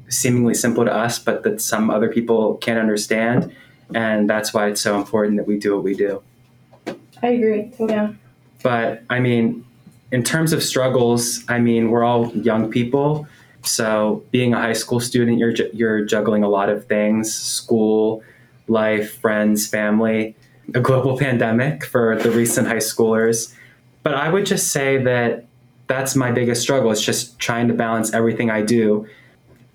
seemingly 0.08 0.54
simple 0.54 0.84
to 0.84 0.92
us, 0.92 1.18
but 1.18 1.42
that 1.42 1.60
some 1.60 1.90
other 1.90 2.08
people 2.08 2.56
can't 2.56 2.78
understand. 2.78 3.54
And 3.94 4.28
that's 4.28 4.54
why 4.54 4.68
it's 4.68 4.80
so 4.80 4.96
important 4.96 5.36
that 5.36 5.46
we 5.46 5.58
do 5.58 5.74
what 5.74 5.84
we 5.84 5.94
do. 5.94 6.22
i 7.22 7.28
agree 7.28 7.70
totally. 7.76 8.16
But 8.62 9.02
I 9.10 9.20
mean, 9.20 9.64
in 10.12 10.22
terms 10.22 10.52
of 10.52 10.62
struggles, 10.62 11.44
I 11.48 11.58
mean, 11.58 11.90
we're 11.90 12.04
all 12.04 12.34
young 12.36 12.70
people. 12.70 13.26
So 13.66 14.24
being 14.30 14.54
a 14.54 14.58
high 14.58 14.72
school 14.72 15.00
student, 15.00 15.38
you're 15.38 15.52
you're 15.72 16.04
juggling 16.04 16.42
a 16.42 16.48
lot 16.48 16.68
of 16.68 16.86
things: 16.86 17.32
school, 17.32 18.22
life, 18.68 19.18
friends, 19.18 19.66
family, 19.66 20.34
a 20.74 20.80
global 20.80 21.18
pandemic 21.24 21.84
for 21.84 22.16
the 22.16 22.30
recent 22.30 22.68
high 22.68 22.76
schoolers. 22.76 23.54
But 24.02 24.14
I 24.14 24.28
would 24.30 24.46
just 24.46 24.68
say 24.68 25.02
that 25.02 25.44
that's 25.88 26.16
my 26.16 26.30
biggest 26.30 26.62
struggle. 26.62 26.90
It's 26.90 27.02
just 27.02 27.38
trying 27.38 27.68
to 27.68 27.74
balance 27.74 28.12
everything 28.12 28.50
I 28.50 28.62
do. 28.62 29.06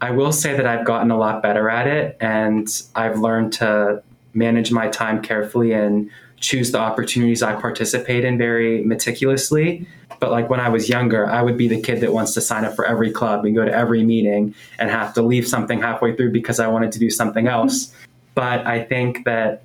I 0.01 0.11
will 0.11 0.31
say 0.31 0.55
that 0.55 0.65
I've 0.65 0.85
gotten 0.85 1.11
a 1.11 1.17
lot 1.17 1.43
better 1.43 1.69
at 1.69 1.87
it, 1.87 2.17
and 2.19 2.67
I've 2.95 3.19
learned 3.19 3.53
to 3.53 4.01
manage 4.33 4.71
my 4.71 4.87
time 4.87 5.21
carefully 5.21 5.73
and 5.73 6.09
choose 6.41 6.71
the 6.71 6.79
opportunities 6.79 7.41
I 7.41 7.55
participate 7.55 8.25
in 8.25 8.37
very 8.37 8.83
meticulously. 8.83 9.87
But 10.19 10.31
like 10.31 10.49
when 10.49 10.59
I 10.59 10.69
was 10.69 10.89
younger, 10.89 11.25
I 11.27 11.41
would 11.41 11.57
be 11.57 11.67
the 11.67 11.81
kid 11.81 12.01
that 12.01 12.13
wants 12.13 12.33
to 12.33 12.41
sign 12.41 12.65
up 12.65 12.75
for 12.75 12.85
every 12.85 13.11
club 13.11 13.45
and 13.45 13.55
go 13.55 13.63
to 13.63 13.73
every 13.73 14.03
meeting 14.03 14.53
and 14.77 14.89
have 14.89 15.13
to 15.13 15.21
leave 15.21 15.47
something 15.47 15.81
halfway 15.81 16.15
through 16.15 16.31
because 16.31 16.59
I 16.59 16.67
wanted 16.67 16.91
to 16.91 16.99
do 16.99 17.09
something 17.09 17.47
else. 17.47 17.93
But 18.35 18.65
I 18.67 18.83
think 18.83 19.23
that 19.25 19.63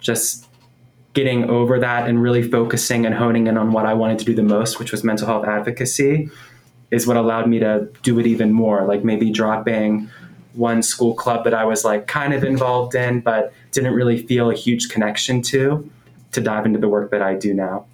just 0.00 0.48
getting 1.14 1.50
over 1.50 1.78
that 1.78 2.08
and 2.08 2.22
really 2.22 2.42
focusing 2.42 3.04
and 3.04 3.14
honing 3.14 3.46
in 3.46 3.58
on 3.58 3.72
what 3.72 3.84
I 3.84 3.94
wanted 3.94 4.18
to 4.20 4.24
do 4.24 4.34
the 4.34 4.42
most, 4.42 4.78
which 4.78 4.92
was 4.92 5.04
mental 5.04 5.26
health 5.26 5.46
advocacy, 5.46 6.30
is 6.90 7.06
what 7.06 7.16
allowed 7.16 7.48
me 7.48 7.58
to 7.58 7.88
do 8.02 8.18
it 8.18 8.26
even 8.26 8.52
more. 8.52 8.84
Like 8.84 9.04
maybe 9.04 9.30
dropping 9.30 10.10
one 10.54 10.82
school 10.82 11.14
club 11.14 11.44
that 11.44 11.54
I 11.54 11.64
was 11.64 11.84
like 11.84 12.06
kind 12.06 12.32
of 12.32 12.44
involved 12.44 12.94
in, 12.94 13.20
but 13.20 13.52
didn't 13.72 13.94
really 13.94 14.26
feel 14.26 14.50
a 14.50 14.54
huge 14.54 14.88
connection 14.88 15.42
to, 15.42 15.88
to 16.32 16.40
dive 16.40 16.66
into 16.66 16.78
the 16.78 16.88
work 16.88 17.10
that 17.10 17.22
I 17.22 17.34
do 17.34 17.54
now. 17.54 17.86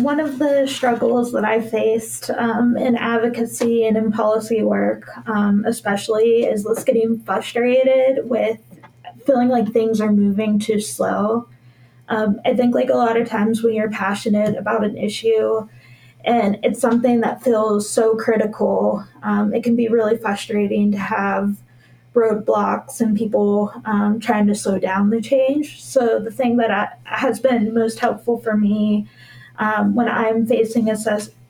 One 0.00 0.20
of 0.20 0.38
the 0.38 0.66
struggles 0.66 1.32
that 1.32 1.44
I 1.44 1.60
faced 1.60 2.30
um, 2.30 2.76
in 2.76 2.94
advocacy 2.96 3.84
and 3.86 3.96
in 3.96 4.12
policy 4.12 4.62
work, 4.62 5.10
um, 5.26 5.64
especially, 5.66 6.44
is 6.44 6.62
just 6.62 6.86
getting 6.86 7.18
frustrated 7.20 8.28
with 8.28 8.60
feeling 9.26 9.48
like 9.48 9.72
things 9.72 10.00
are 10.00 10.12
moving 10.12 10.60
too 10.60 10.80
slow. 10.80 11.48
Um, 12.08 12.40
I 12.44 12.54
think, 12.54 12.74
like 12.74 12.88
a 12.88 12.94
lot 12.94 13.16
of 13.16 13.28
times 13.28 13.62
when 13.62 13.74
you're 13.74 13.90
passionate 13.90 14.56
about 14.56 14.84
an 14.84 14.96
issue, 14.96 15.68
and 16.24 16.58
it's 16.62 16.80
something 16.80 17.20
that 17.20 17.42
feels 17.42 17.90
so 17.90 18.14
critical. 18.16 19.04
Um, 19.22 19.52
it 19.52 19.64
can 19.64 19.74
be 19.74 19.88
really 19.88 20.16
frustrating 20.16 20.92
to 20.92 20.98
have 20.98 21.56
roadblocks 22.18 23.00
and 23.00 23.16
people 23.16 23.72
um, 23.84 24.18
trying 24.18 24.46
to 24.48 24.54
slow 24.54 24.78
down 24.78 25.10
the 25.10 25.22
change. 25.22 25.82
So 25.82 26.18
the 26.18 26.30
thing 26.30 26.56
that 26.56 26.70
I, 26.70 26.88
has 27.04 27.40
been 27.40 27.72
most 27.72 27.98
helpful 27.98 28.38
for 28.38 28.56
me 28.56 29.06
um, 29.58 29.94
when 29.94 30.08
I'm 30.08 30.46
facing 30.46 30.90
a, 30.90 30.96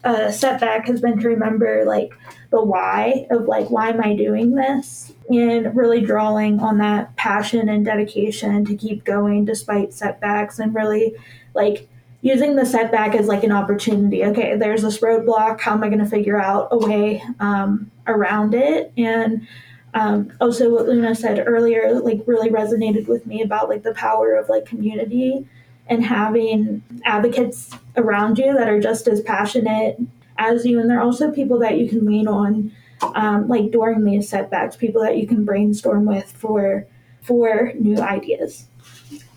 a 0.05 0.33
setback 0.33 0.87
has 0.87 1.01
been 1.01 1.19
to 1.19 1.29
remember 1.29 1.85
like 1.85 2.13
the 2.51 2.63
why 2.63 3.27
of 3.31 3.47
like 3.47 3.71
why 3.71 3.91
am 3.91 4.01
I 4.03 4.15
doing 4.15 4.55
this 4.55 5.13
and 5.31 5.75
really 5.77 6.01
drawing 6.01 6.61
on 6.61 6.79
that 6.79 7.15
passion 7.17 7.69
and 7.69 7.85
dedication 7.85 8.65
to 8.65 8.75
keep 8.75 9.05
going 9.05 9.45
despite 9.45 9.93
setbacks 9.93 10.59
and 10.59 10.75
really 10.75 11.15
like 11.55 11.89
using 12.21 12.57
the 12.57 12.67
setback 12.67 13.15
as 13.15 13.27
like 13.27 13.45
an 13.45 13.53
opportunity. 13.53 14.25
Okay, 14.25 14.57
there's 14.57 14.83
this 14.83 14.99
roadblock. 14.99 15.61
How 15.61 15.73
am 15.73 15.85
I 15.85 15.89
going 15.89 16.01
to 16.01 16.07
figure 16.07 16.41
out 16.41 16.69
a 16.71 16.79
way 16.79 17.23
um, 17.41 17.91
around 18.07 18.55
it? 18.55 18.93
And 18.97 19.47
um, 19.95 20.33
also, 20.41 20.71
what 20.71 20.87
Luna 20.87 21.15
said 21.15 21.43
earlier, 21.47 22.01
like 22.01 22.23
really 22.27 22.51
resonated 22.51 23.07
with 23.07 23.27
me 23.27 23.43
about 23.43 23.69
like 23.69 23.83
the 23.83 23.95
power 23.95 24.35
of 24.35 24.49
like 24.49 24.67
community 24.67 25.47
and 25.87 26.05
having 26.05 26.83
advocates 27.05 27.71
around 27.97 28.39
you 28.39 28.53
that 28.53 28.69
are 28.69 28.81
just 28.81 29.09
as 29.09 29.21
passionate 29.23 29.99
as 30.37 30.67
you. 30.67 30.79
And 30.79 30.91
they're 30.91 31.01
also 31.01 31.31
people 31.31 31.59
that 31.61 31.79
you 31.79 31.89
can 31.89 32.05
lean 32.05 32.29
on, 32.29 32.73
um, 33.15 33.49
like 33.49 33.71
during 33.71 34.05
these 34.05 34.29
setbacks, 34.29 34.77
people 34.77 35.03
that 35.03 35.17
you 35.17 35.27
can 35.27 35.45
brainstorm 35.45 36.05
with 36.05 36.31
for 36.31 36.87
for 37.23 37.73
new 37.79 37.99
ideas. 37.99 38.67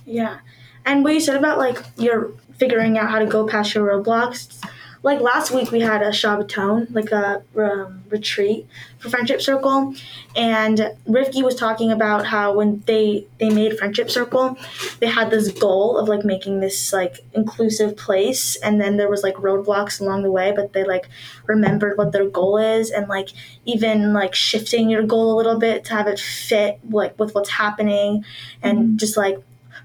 Yeah. 0.06 0.40
And 0.86 1.04
what 1.04 1.14
you 1.14 1.20
said 1.20 1.36
about 1.36 1.58
like 1.58 1.84
your 1.98 2.32
figuring 2.58 2.98
out 2.98 3.10
how 3.10 3.20
to 3.20 3.26
go 3.26 3.48
past 3.48 3.74
your 3.74 3.88
roadblocks. 3.88 4.64
Like 5.04 5.20
last 5.20 5.50
week, 5.52 5.72
we 5.72 5.80
had 5.80 6.04
a 6.04 6.10
Shabbaton, 6.10 6.94
like 6.94 7.12
a 7.12 7.44
um, 7.58 8.04
retreat 8.10 8.68
for 9.00 9.10
Friendship 9.10 9.42
Circle, 9.42 9.96
and 10.36 10.78
Rifki 11.08 11.44
was 11.44 11.56
talking 11.56 11.92
about 11.92 12.28
how 12.28 12.54
when 12.54 12.84
they 12.86 13.26
they 13.40 13.50
made 13.50 13.80
Friendship 13.80 14.12
Circle, 14.12 14.58
they 15.00 15.08
had 15.08 15.32
this 15.32 15.52
goal 15.52 15.98
of 15.98 16.08
like 16.08 16.24
making 16.24 16.60
this 16.60 16.94
like 16.94 17.22
inclusive 17.34 17.98
place, 17.98 18.56
and 18.58 18.80
then 18.80 18.98
there 18.98 19.10
was 19.10 19.24
like 19.24 19.36
roadblocks 19.36 20.00
along 20.00 20.22
the 20.22 20.32
way, 20.32 20.54
but 20.56 20.74
they 20.74 20.84
like 20.84 21.10
remembered 21.48 21.98
what 21.98 22.12
their 22.12 22.30
goal 22.30 22.58
is, 22.58 22.92
and 22.92 23.08
like 23.08 23.30
even 23.66 24.14
like 24.14 24.36
shifting 24.36 24.88
your 24.88 25.04
goal 25.04 25.34
a 25.34 25.38
little 25.38 25.58
bit 25.58 25.84
to 25.86 25.94
have 25.94 26.08
it 26.08 26.20
fit 26.20 26.80
like 26.90 27.18
with 27.18 27.34
what's 27.34 27.50
happening, 27.50 28.24
and 28.62 28.78
mm-hmm. 28.78 28.98
just 28.98 29.18
like 29.18 29.40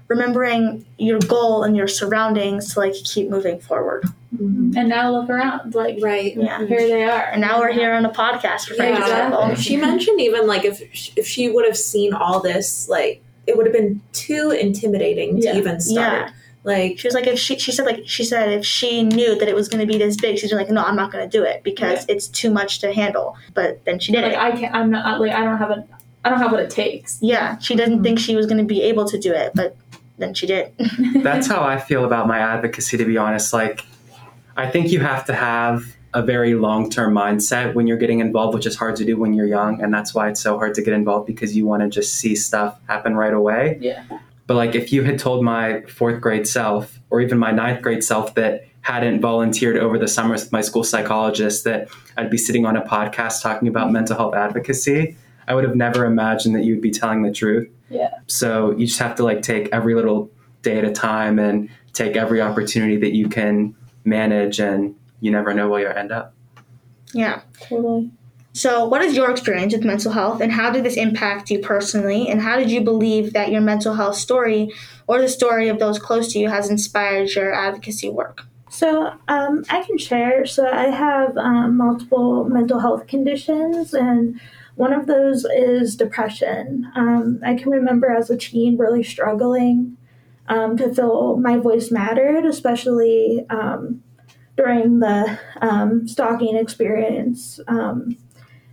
remembering 0.07 0.85
your 0.97 1.19
goal 1.19 1.63
and 1.63 1.75
your 1.75 1.87
surroundings 1.87 2.73
to 2.73 2.79
like 2.79 2.93
keep 2.93 3.29
moving 3.29 3.59
forward. 3.59 4.05
Mm-hmm. 4.35 4.77
And 4.77 4.89
now 4.89 5.11
look 5.11 5.29
around, 5.29 5.73
like 5.73 5.97
right, 6.01 6.35
yeah. 6.35 6.65
here 6.65 6.79
they 6.79 7.03
are. 7.03 7.29
And 7.31 7.41
now 7.41 7.59
we're 7.59 7.71
here 7.71 7.93
on 7.93 8.05
a 8.05 8.09
podcast 8.09 8.67
for 8.67 8.75
yeah, 8.75 8.97
exactly. 8.97 9.55
She 9.55 9.77
mentioned 9.77 10.19
even 10.21 10.47
like 10.47 10.65
if 10.65 10.81
if 11.17 11.25
she 11.25 11.49
would 11.49 11.65
have 11.65 11.77
seen 11.77 12.13
all 12.13 12.41
this, 12.41 12.89
like 12.89 13.23
it 13.47 13.55
would 13.55 13.65
have 13.65 13.73
been 13.73 14.01
too 14.11 14.51
intimidating 14.51 15.41
to 15.41 15.55
even 15.55 15.79
start. 15.79 16.27
Yeah. 16.27 16.33
Like 16.63 16.99
she 16.99 17.07
was 17.07 17.13
like 17.13 17.27
if 17.27 17.39
she 17.39 17.57
she 17.57 17.71
said 17.71 17.85
like 17.85 18.01
she 18.05 18.25
said 18.25 18.51
if 18.51 18.65
she 18.65 19.03
knew 19.03 19.39
that 19.39 19.47
it 19.47 19.55
was 19.55 19.69
going 19.69 19.79
to 19.79 19.91
be 19.91 19.97
this 19.97 20.17
big 20.17 20.37
she's 20.37 20.51
like 20.51 20.69
no 20.69 20.83
I'm 20.83 20.97
not 20.97 21.13
going 21.13 21.27
to 21.27 21.37
do 21.37 21.43
it 21.43 21.63
because 21.63 22.05
yeah. 22.07 22.15
it's 22.15 22.27
too 22.27 22.51
much 22.51 22.79
to 22.79 22.93
handle. 22.93 23.37
But 23.53 23.83
then 23.85 23.99
she 23.99 24.11
did 24.11 24.23
like, 24.23 24.33
it. 24.33 24.37
I 24.37 24.51
can't. 24.51 24.75
I'm 24.75 24.91
not 24.91 25.21
like 25.21 25.31
I 25.31 25.45
don't 25.45 25.57
have 25.57 25.71
a. 25.71 25.87
I 26.25 26.29
don't 26.29 26.39
have 26.39 26.51
what 26.51 26.59
it 26.59 26.69
takes. 26.69 27.19
Yeah, 27.21 27.57
she 27.59 27.73
doesn't 27.75 27.95
mm-hmm. 27.95 28.03
think 28.03 28.19
she 28.19 28.35
was 28.35 28.45
going 28.47 28.57
to 28.57 28.65
be 28.65 28.81
able 28.81 29.07
to 29.07 29.17
do 29.17 29.31
it, 29.31 29.53
but 29.55 29.77
then 30.17 30.33
she 30.33 30.47
did. 30.47 30.73
That's 31.23 31.47
how 31.47 31.63
I 31.63 31.79
feel 31.79 32.05
about 32.05 32.27
my 32.27 32.39
advocacy, 32.39 32.97
to 32.97 33.05
be 33.05 33.17
honest. 33.17 33.53
Like, 33.53 33.85
I 34.55 34.69
think 34.69 34.91
you 34.91 34.99
have 34.99 35.25
to 35.25 35.33
have 35.33 35.95
a 36.13 36.21
very 36.21 36.55
long 36.55 36.89
term 36.89 37.13
mindset 37.13 37.75
when 37.75 37.85
you're 37.87 37.97
getting 37.97 38.19
involved, 38.19 38.55
which 38.55 38.65
is 38.65 38.75
hard 38.75 38.95
to 38.95 39.05
do 39.05 39.17
when 39.17 39.33
you're 39.33 39.47
young. 39.47 39.81
And 39.81 39.93
that's 39.93 40.13
why 40.13 40.29
it's 40.29 40.41
so 40.41 40.57
hard 40.57 40.73
to 40.75 40.81
get 40.81 40.93
involved 40.93 41.27
because 41.27 41.55
you 41.55 41.65
want 41.65 41.83
to 41.83 41.89
just 41.89 42.15
see 42.15 42.35
stuff 42.35 42.79
happen 42.87 43.15
right 43.15 43.33
away. 43.33 43.77
Yeah. 43.79 44.03
But 44.47 44.55
like, 44.55 44.75
if 44.75 44.91
you 44.91 45.03
had 45.03 45.19
told 45.19 45.43
my 45.43 45.81
fourth 45.81 46.21
grade 46.21 46.47
self, 46.47 46.99
or 47.09 47.21
even 47.21 47.37
my 47.37 47.51
ninth 47.51 47.81
grade 47.81 48.03
self, 48.03 48.33
that 48.35 48.65
hadn't 48.81 49.19
volunteered 49.19 49.77
over 49.77 49.99
the 49.99 50.07
summers 50.07 50.43
with 50.43 50.53
my 50.53 50.61
school 50.61 50.83
psychologist, 50.83 51.65
that 51.65 51.89
I'd 52.15 52.29
be 52.29 52.37
sitting 52.37 52.65
on 52.65 52.77
a 52.77 52.81
podcast 52.81 53.41
talking 53.43 53.67
about 53.67 53.85
mm-hmm. 53.85 53.93
mental 53.93 54.15
health 54.15 54.33
advocacy, 54.33 55.17
I 55.47 55.55
would 55.55 55.63
have 55.63 55.75
never 55.75 56.05
imagined 56.05 56.55
that 56.55 56.63
you 56.63 56.73
would 56.73 56.81
be 56.81 56.91
telling 56.91 57.23
the 57.23 57.31
truth. 57.31 57.69
Yeah. 57.89 58.09
So 58.27 58.71
you 58.71 58.87
just 58.87 58.99
have 58.99 59.15
to 59.15 59.23
like 59.23 59.41
take 59.41 59.69
every 59.71 59.95
little 59.95 60.29
day 60.61 60.77
at 60.77 60.85
a 60.85 60.91
time 60.91 61.39
and 61.39 61.69
take 61.93 62.15
every 62.15 62.41
opportunity 62.41 62.97
that 62.97 63.13
you 63.13 63.29
can 63.29 63.75
manage, 64.03 64.59
and 64.59 64.95
you 65.19 65.31
never 65.31 65.53
know 65.53 65.69
where 65.69 65.81
you'll 65.81 65.97
end 65.97 66.11
up. 66.11 66.33
Yeah. 67.13 67.41
Totally. 67.59 68.11
So, 68.53 68.87
what 68.87 69.03
is 69.03 69.15
your 69.15 69.29
experience 69.29 69.73
with 69.73 69.83
mental 69.83 70.11
health, 70.11 70.41
and 70.41 70.51
how 70.51 70.71
did 70.71 70.83
this 70.83 70.97
impact 70.97 71.51
you 71.51 71.59
personally? 71.59 72.27
And 72.27 72.41
how 72.41 72.57
did 72.57 72.71
you 72.71 72.81
believe 72.81 73.33
that 73.33 73.51
your 73.51 73.61
mental 73.61 73.93
health 73.93 74.15
story 74.15 74.73
or 75.05 75.21
the 75.21 75.29
story 75.29 75.67
of 75.69 75.77
those 75.77 75.99
close 75.99 76.33
to 76.33 76.39
you 76.39 76.49
has 76.49 76.69
inspired 76.69 77.29
your 77.31 77.53
advocacy 77.53 78.09
work? 78.09 78.45
So, 78.69 79.13
um, 79.27 79.63
I 79.69 79.83
can 79.83 79.97
share. 79.97 80.45
So, 80.45 80.67
I 80.67 80.85
have 80.85 81.37
um, 81.37 81.77
multiple 81.77 82.45
mental 82.45 82.79
health 82.79 83.05
conditions, 83.05 83.93
and 83.93 84.39
one 84.77 84.93
of 84.93 85.07
those 85.07 85.43
is 85.43 85.95
depression. 85.95 86.89
Um, 86.95 87.39
I 87.43 87.55
can 87.55 87.71
remember 87.71 88.09
as 88.11 88.29
a 88.29 88.37
teen 88.37 88.77
really 88.77 89.03
struggling 89.03 89.97
um, 90.47 90.77
to 90.77 90.93
feel 90.93 91.37
my 91.37 91.57
voice 91.57 91.89
mattered, 91.89 92.45
especially 92.45 93.43
um, 93.49 94.03
during 94.55 94.99
the 94.99 95.39
um, 95.61 96.07
stalking 96.07 96.55
experience. 96.55 97.59
Um, 97.67 98.17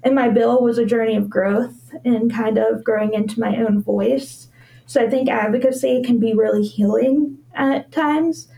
and 0.03 0.15
my 0.15 0.29
bill 0.29 0.63
was 0.63 0.77
a 0.77 0.85
journey 0.85 1.17
of 1.17 1.31
growth 1.31 1.91
and 2.05 2.31
kind 2.31 2.59
of 2.59 2.85
growing 2.85 3.15
into 3.15 3.41
my 3.41 3.57
own 3.57 3.83
voice. 3.83 4.49
So 4.85 5.03
I 5.03 5.09
think 5.09 5.31
advocacy 5.31 6.03
can 6.03 6.21
be 6.21 6.35
really 6.35 6.65
healing 6.65 7.39
at 7.55 7.91
times. 7.91 8.49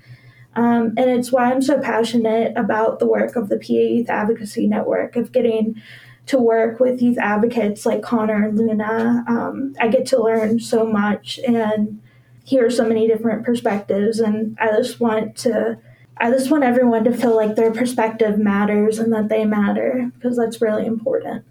Um, 0.56 0.94
and 0.96 1.10
it's 1.10 1.30
why 1.30 1.52
I'm 1.52 1.62
so 1.62 1.78
passionate 1.78 2.54
about 2.56 2.98
the 2.98 3.06
work 3.06 3.36
of 3.36 3.48
the 3.48 3.58
PA 3.58 3.72
Youth 3.72 4.10
Advocacy 4.10 4.66
Network, 4.66 5.14
of 5.14 5.30
getting 5.30 5.80
to 6.26 6.38
work 6.38 6.80
with 6.80 6.98
these 6.98 7.18
advocates 7.18 7.86
like 7.86 8.02
Connor 8.02 8.46
and 8.46 8.58
Luna. 8.58 9.24
Um, 9.28 9.74
I 9.80 9.88
get 9.88 10.06
to 10.06 10.22
learn 10.22 10.60
so 10.60 10.84
much 10.84 11.38
and 11.46 12.00
hear 12.44 12.68
so 12.70 12.86
many 12.86 13.06
different 13.06 13.44
perspectives, 13.44 14.20
and 14.20 14.56
I 14.60 14.68
just 14.76 15.00
want 15.00 15.36
to. 15.38 15.78
I 16.18 16.30
just 16.30 16.50
want 16.50 16.64
everyone 16.64 17.04
to 17.04 17.14
feel 17.14 17.36
like 17.36 17.56
their 17.56 17.70
perspective 17.70 18.38
matters 18.38 18.98
and 18.98 19.12
that 19.12 19.28
they 19.28 19.44
matter 19.44 20.10
because 20.14 20.34
that's 20.38 20.62
really 20.62 20.86
important. 20.86 21.44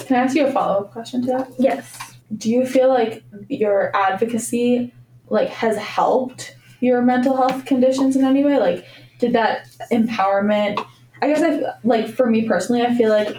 Can 0.00 0.16
I 0.16 0.20
ask 0.20 0.34
you 0.34 0.46
a 0.46 0.52
follow 0.52 0.80
up 0.80 0.92
question 0.92 1.20
to 1.22 1.26
that? 1.28 1.52
Yes. 1.56 2.16
Do 2.36 2.50
you 2.50 2.66
feel 2.66 2.88
like 2.88 3.22
your 3.48 3.94
advocacy 3.94 4.92
like 5.28 5.50
has 5.50 5.76
helped 5.76 6.56
your 6.80 7.00
mental 7.00 7.36
health 7.36 7.64
conditions 7.64 8.16
in 8.16 8.24
any 8.24 8.42
way? 8.42 8.58
Like 8.58 8.84
did 9.20 9.34
that 9.34 9.68
empowerment? 9.92 10.84
I 11.20 11.28
guess 11.28 11.42
I 11.42 11.74
like 11.84 12.08
for 12.08 12.28
me 12.28 12.48
personally, 12.48 12.82
I 12.82 12.94
feel 12.96 13.10
like 13.10 13.36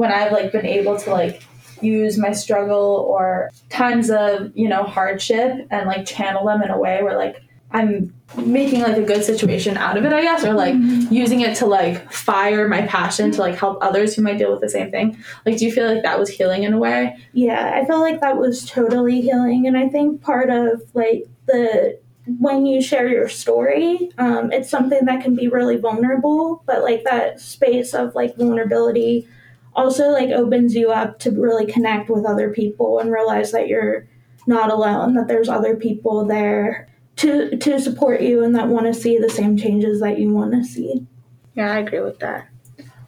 when 0.00 0.10
I've 0.10 0.32
like 0.32 0.50
been 0.50 0.64
able 0.64 0.98
to 1.00 1.10
like 1.10 1.42
use 1.82 2.16
my 2.16 2.32
struggle 2.32 3.06
or 3.06 3.50
times 3.68 4.10
of 4.10 4.50
you 4.54 4.66
know 4.66 4.82
hardship 4.82 5.66
and 5.70 5.86
like 5.86 6.06
channel 6.06 6.46
them 6.46 6.62
in 6.62 6.70
a 6.70 6.78
way 6.78 7.02
where 7.02 7.18
like 7.18 7.36
I'm 7.70 8.14
making 8.46 8.80
like 8.80 8.96
a 8.96 9.02
good 9.02 9.22
situation 9.24 9.76
out 9.76 9.98
of 9.98 10.04
it, 10.06 10.12
I 10.14 10.22
guess, 10.22 10.42
or 10.42 10.54
like 10.54 10.74
mm-hmm. 10.74 11.12
using 11.12 11.42
it 11.42 11.54
to 11.58 11.66
like 11.66 12.10
fire 12.10 12.66
my 12.66 12.86
passion 12.86 13.30
to 13.32 13.40
like 13.40 13.56
help 13.56 13.76
others 13.82 14.16
who 14.16 14.22
might 14.22 14.38
deal 14.38 14.50
with 14.50 14.62
the 14.62 14.70
same 14.70 14.90
thing. 14.90 15.22
Like, 15.44 15.58
do 15.58 15.66
you 15.66 15.70
feel 15.70 15.92
like 15.92 16.02
that 16.02 16.18
was 16.18 16.30
healing 16.30 16.62
in 16.62 16.72
a 16.72 16.78
way? 16.78 17.18
Yeah, 17.34 17.78
I 17.78 17.84
felt 17.84 18.00
like 18.00 18.22
that 18.22 18.38
was 18.38 18.64
totally 18.64 19.20
healing. 19.20 19.66
And 19.66 19.76
I 19.76 19.88
think 19.88 20.22
part 20.22 20.48
of 20.48 20.80
like 20.94 21.26
the 21.44 22.00
when 22.38 22.64
you 22.64 22.80
share 22.80 23.06
your 23.06 23.28
story, 23.28 24.10
um, 24.16 24.50
it's 24.50 24.70
something 24.70 25.04
that 25.04 25.22
can 25.22 25.36
be 25.36 25.48
really 25.48 25.76
vulnerable, 25.76 26.62
but 26.66 26.82
like 26.82 27.04
that 27.04 27.40
space 27.40 27.92
of 27.92 28.14
like 28.14 28.36
vulnerability 28.36 29.28
also 29.74 30.10
like 30.10 30.30
opens 30.30 30.74
you 30.74 30.90
up 30.90 31.18
to 31.20 31.30
really 31.30 31.70
connect 31.70 32.10
with 32.10 32.24
other 32.24 32.50
people 32.52 32.98
and 32.98 33.12
realize 33.12 33.52
that 33.52 33.68
you're 33.68 34.08
not 34.46 34.70
alone, 34.70 35.14
that 35.14 35.28
there's 35.28 35.48
other 35.48 35.76
people 35.76 36.24
there 36.26 36.88
to 37.16 37.56
to 37.56 37.80
support 37.80 38.20
you 38.20 38.42
and 38.42 38.54
that 38.54 38.68
want 38.68 38.86
to 38.86 38.94
see 38.94 39.18
the 39.18 39.28
same 39.28 39.56
changes 39.56 40.00
that 40.00 40.18
you 40.18 40.32
want 40.32 40.52
to 40.52 40.64
see. 40.64 41.06
Yeah, 41.54 41.72
I 41.72 41.78
agree 41.78 42.00
with 42.00 42.18
that. 42.20 42.48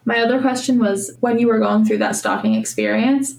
My 0.05 0.19
other 0.19 0.41
question 0.41 0.79
was 0.79 1.15
when 1.21 1.39
you 1.39 1.47
were 1.47 1.59
going 1.59 1.85
through 1.85 1.99
that 1.99 2.15
stalking 2.15 2.55
experience, 2.55 3.35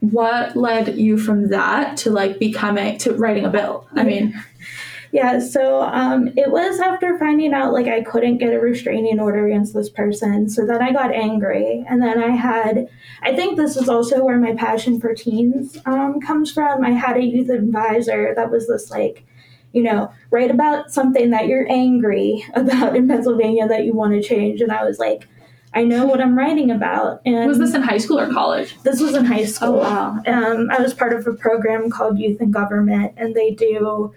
what 0.00 0.56
led 0.56 0.96
you 0.96 1.18
from 1.18 1.48
that 1.48 1.96
to 1.98 2.10
like 2.10 2.38
becoming 2.38 2.98
to 2.98 3.12
writing 3.14 3.44
a 3.44 3.50
bill? 3.50 3.86
I 3.94 4.04
mean, 4.04 4.42
yeah, 5.16 5.38
so 5.38 5.80
um, 5.80 6.28
it 6.36 6.50
was 6.50 6.78
after 6.78 7.18
finding 7.18 7.54
out 7.54 7.72
like 7.72 7.86
I 7.86 8.02
couldn't 8.02 8.36
get 8.36 8.52
a 8.52 8.60
restraining 8.60 9.18
order 9.18 9.46
against 9.46 9.72
this 9.72 9.88
person. 9.88 10.46
So 10.50 10.66
then 10.66 10.82
I 10.82 10.92
got 10.92 11.10
angry, 11.10 11.82
and 11.88 12.02
then 12.02 12.22
I 12.22 12.36
had, 12.36 12.86
I 13.22 13.34
think 13.34 13.56
this 13.56 13.78
is 13.78 13.88
also 13.88 14.22
where 14.22 14.38
my 14.38 14.54
passion 14.54 15.00
for 15.00 15.14
teens 15.14 15.78
um, 15.86 16.20
comes 16.20 16.52
from. 16.52 16.84
I 16.84 16.90
had 16.90 17.16
a 17.16 17.24
youth 17.24 17.48
advisor 17.48 18.34
that 18.36 18.50
was 18.50 18.68
this 18.68 18.90
like 18.90 19.24
you 19.72 19.82
know, 19.82 20.10
write 20.30 20.50
about 20.50 20.90
something 20.90 21.30
that 21.30 21.46
you're 21.46 21.70
angry 21.70 22.44
about 22.54 22.94
in 22.94 23.08
Pennsylvania 23.08 23.66
that 23.68 23.84
you 23.84 23.94
want 23.94 24.12
to 24.12 24.26
change. 24.26 24.60
And 24.60 24.70
I 24.70 24.84
was 24.84 24.98
like, 24.98 25.26
I 25.72 25.84
know 25.84 26.04
what 26.04 26.20
I'm 26.20 26.36
writing 26.36 26.70
about. 26.70 27.22
And 27.24 27.48
was 27.48 27.58
this 27.58 27.74
in 27.74 27.82
high 27.82 27.98
school 27.98 28.18
or 28.18 28.30
college? 28.30 28.76
This 28.82 29.00
was 29.00 29.14
in 29.14 29.24
high 29.24 29.44
school. 29.44 29.74
Oh, 29.74 29.78
wow. 29.78 30.22
Um, 30.26 30.70
I 30.70 30.80
was 30.80 30.94
part 30.94 31.14
of 31.14 31.26
a 31.26 31.32
program 31.32 31.90
called 31.90 32.18
Youth 32.18 32.40
in 32.40 32.50
Government, 32.50 33.12
and 33.16 33.34
they 33.34 33.50
do 33.50 34.14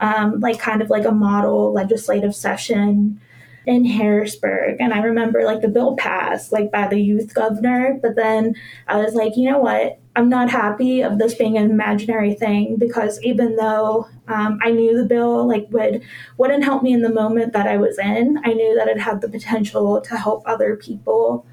um, 0.00 0.40
like 0.40 0.58
kind 0.58 0.82
of 0.82 0.90
like 0.90 1.04
a 1.04 1.12
model 1.12 1.72
legislative 1.72 2.34
session 2.34 3.20
in 3.66 3.84
Harrisburg. 3.84 4.76
And 4.80 4.94
I 4.94 5.00
remember 5.00 5.44
like 5.44 5.60
the 5.60 5.68
bill 5.68 5.94
passed 5.96 6.52
like 6.52 6.72
by 6.72 6.88
the 6.88 6.98
youth 6.98 7.34
governor, 7.34 7.98
but 8.00 8.16
then 8.16 8.54
I 8.86 8.96
was 8.96 9.14
like, 9.14 9.36
you 9.36 9.50
know 9.50 9.58
what? 9.58 10.00
I'm 10.16 10.30
not 10.30 10.50
happy 10.50 11.02
of 11.02 11.18
this 11.18 11.34
being 11.34 11.58
an 11.58 11.70
imaginary 11.70 12.34
thing 12.34 12.76
because 12.76 13.22
even 13.22 13.56
though 13.56 14.08
um, 14.26 14.58
I 14.64 14.70
knew 14.70 14.96
the 14.96 15.04
bill 15.04 15.46
like 15.46 15.66
would 15.70 16.02
wouldn't 16.38 16.64
help 16.64 16.82
me 16.82 16.92
in 16.94 17.02
the 17.02 17.12
moment 17.12 17.52
that 17.52 17.66
I 17.66 17.76
was 17.76 17.98
in, 17.98 18.40
I 18.42 18.54
knew 18.54 18.74
that 18.76 18.88
it 18.88 18.98
had 18.98 19.20
the 19.20 19.28
potential 19.28 20.00
to 20.00 20.16
help 20.16 20.42
other 20.46 20.74
people 20.74 21.46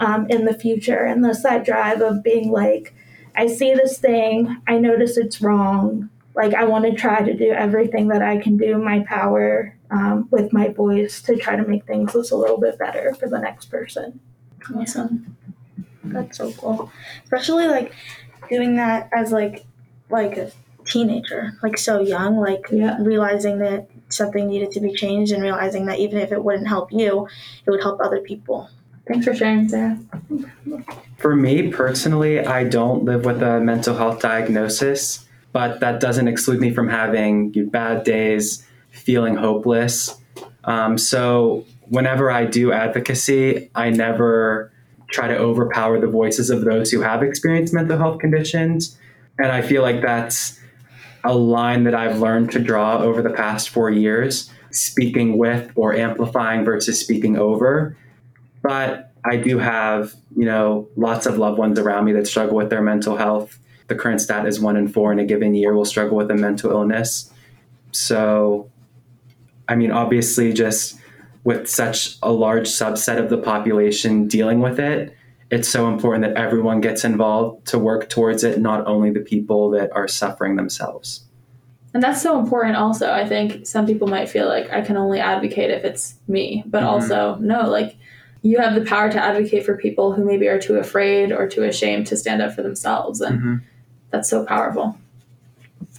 um, 0.00 0.26
in 0.28 0.46
the 0.46 0.58
future. 0.58 1.04
And 1.04 1.24
thus 1.24 1.44
that 1.44 1.64
drive 1.64 2.00
of 2.00 2.24
being 2.24 2.50
like, 2.50 2.94
I 3.36 3.46
see 3.46 3.74
this 3.74 3.98
thing, 3.98 4.56
I 4.66 4.78
notice 4.78 5.16
it's 5.16 5.40
wrong. 5.40 6.10
Like 6.34 6.54
I 6.54 6.64
want 6.64 6.84
to 6.84 6.92
try 6.92 7.22
to 7.22 7.34
do 7.34 7.50
everything 7.50 8.08
that 8.08 8.22
I 8.22 8.38
can 8.38 8.56
do 8.56 8.74
in 8.76 8.84
my 8.84 9.00
power 9.00 9.76
um, 9.90 10.28
with 10.30 10.52
my 10.52 10.68
voice 10.68 11.20
to 11.22 11.36
try 11.36 11.56
to 11.56 11.66
make 11.66 11.86
things 11.86 12.12
just 12.12 12.32
a 12.32 12.36
little 12.36 12.58
bit 12.58 12.78
better 12.78 13.14
for 13.14 13.28
the 13.28 13.38
next 13.38 13.66
person. 13.66 14.20
Awesome. 14.74 15.36
That's 16.04 16.38
so 16.38 16.52
cool. 16.52 16.90
Especially 17.24 17.66
like 17.66 17.92
doing 18.48 18.76
that 18.76 19.10
as 19.12 19.32
like 19.32 19.64
like 20.08 20.36
a 20.36 20.50
teenager, 20.84 21.52
like 21.62 21.78
so 21.78 22.00
young, 22.00 22.36
like 22.36 22.66
yeah. 22.70 22.96
realizing 23.00 23.58
that 23.60 23.88
something 24.08 24.48
needed 24.48 24.72
to 24.72 24.80
be 24.80 24.92
changed 24.92 25.32
and 25.32 25.42
realizing 25.42 25.86
that 25.86 25.98
even 25.98 26.18
if 26.18 26.32
it 26.32 26.42
wouldn't 26.42 26.68
help 26.68 26.92
you, 26.92 27.28
it 27.64 27.70
would 27.70 27.82
help 27.82 28.00
other 28.00 28.20
people. 28.20 28.68
Thanks 29.06 29.26
for 29.26 29.34
sharing, 29.34 29.68
Sarah. 29.68 29.98
For 31.16 31.34
me 31.34 31.70
personally, 31.70 32.40
I 32.40 32.64
don't 32.64 33.04
live 33.04 33.24
with 33.24 33.42
a 33.42 33.60
mental 33.60 33.96
health 33.96 34.20
diagnosis, 34.20 35.26
but 35.52 35.80
that 35.80 36.00
doesn't 36.00 36.28
exclude 36.28 36.60
me 36.60 36.72
from 36.72 36.88
having 36.88 37.50
bad 37.70 38.04
days, 38.04 38.66
feeling 38.90 39.36
hopeless. 39.36 40.16
Um, 40.64 40.98
so 40.98 41.64
whenever 41.88 42.30
I 42.30 42.44
do 42.44 42.72
advocacy, 42.72 43.70
I 43.74 43.90
never 43.90 44.72
try 45.10 45.28
to 45.28 45.36
overpower 45.36 46.00
the 46.00 46.06
voices 46.06 46.50
of 46.50 46.64
those 46.64 46.90
who 46.90 47.00
have 47.00 47.22
experienced 47.22 47.74
mental 47.74 47.98
health 47.98 48.20
conditions. 48.20 48.96
And 49.38 49.50
I 49.50 49.62
feel 49.62 49.82
like 49.82 50.02
that's 50.02 50.58
a 51.24 51.34
line 51.34 51.84
that 51.84 51.94
I've 51.94 52.18
learned 52.20 52.52
to 52.52 52.60
draw 52.60 52.98
over 52.98 53.20
the 53.22 53.30
past 53.30 53.68
four 53.68 53.90
years, 53.90 54.50
speaking 54.70 55.36
with 55.36 55.70
or 55.74 55.94
amplifying 55.94 56.64
versus 56.64 56.98
speaking 57.00 57.36
over. 57.36 57.96
But 58.62 59.12
I 59.24 59.36
do 59.36 59.58
have, 59.58 60.14
you 60.36 60.44
know, 60.44 60.88
lots 60.96 61.26
of 61.26 61.38
loved 61.38 61.58
ones 61.58 61.78
around 61.78 62.04
me 62.04 62.12
that 62.12 62.26
struggle 62.26 62.56
with 62.56 62.70
their 62.70 62.82
mental 62.82 63.16
health. 63.16 63.58
The 63.90 63.96
current 63.96 64.20
stat 64.20 64.46
is 64.46 64.60
one 64.60 64.76
in 64.76 64.88
four 64.88 65.12
in 65.12 65.18
a 65.18 65.24
given 65.26 65.54
year 65.54 65.74
will 65.74 65.84
struggle 65.84 66.16
with 66.16 66.30
a 66.30 66.34
mental 66.34 66.70
illness. 66.70 67.30
So 67.90 68.70
I 69.70 69.76
mean, 69.76 69.92
obviously, 69.92 70.52
just 70.52 70.98
with 71.44 71.68
such 71.68 72.16
a 72.22 72.32
large 72.32 72.68
subset 72.68 73.18
of 73.18 73.30
the 73.30 73.38
population 73.38 74.26
dealing 74.26 74.60
with 74.60 74.80
it, 74.80 75.14
it's 75.50 75.68
so 75.68 75.88
important 75.88 76.24
that 76.24 76.36
everyone 76.36 76.80
gets 76.80 77.04
involved 77.04 77.66
to 77.68 77.78
work 77.78 78.08
towards 78.08 78.42
it, 78.42 78.60
not 78.60 78.86
only 78.86 79.10
the 79.10 79.20
people 79.20 79.70
that 79.70 79.90
are 79.92 80.08
suffering 80.08 80.56
themselves. 80.56 81.24
And 81.94 82.02
that's 82.02 82.20
so 82.20 82.38
important, 82.38 82.76
also. 82.76 83.12
I 83.12 83.26
think 83.26 83.66
some 83.66 83.86
people 83.86 84.08
might 84.08 84.28
feel 84.28 84.48
like 84.48 84.70
I 84.70 84.80
can 84.80 84.96
only 84.96 85.20
advocate 85.20 85.70
if 85.70 85.84
it's 85.84 86.14
me, 86.26 86.64
but 86.66 86.78
mm-hmm. 86.78 86.88
also, 86.88 87.36
no, 87.40 87.68
like 87.68 87.96
you 88.42 88.58
have 88.58 88.74
the 88.74 88.84
power 88.84 89.10
to 89.10 89.22
advocate 89.22 89.64
for 89.64 89.76
people 89.76 90.12
who 90.12 90.24
maybe 90.24 90.48
are 90.48 90.60
too 90.60 90.76
afraid 90.76 91.30
or 91.30 91.48
too 91.48 91.62
ashamed 91.62 92.08
to 92.08 92.16
stand 92.16 92.42
up 92.42 92.54
for 92.54 92.62
themselves. 92.62 93.20
And 93.20 93.38
mm-hmm. 93.38 93.56
That's 94.10 94.28
so 94.28 94.44
powerful. 94.44 94.98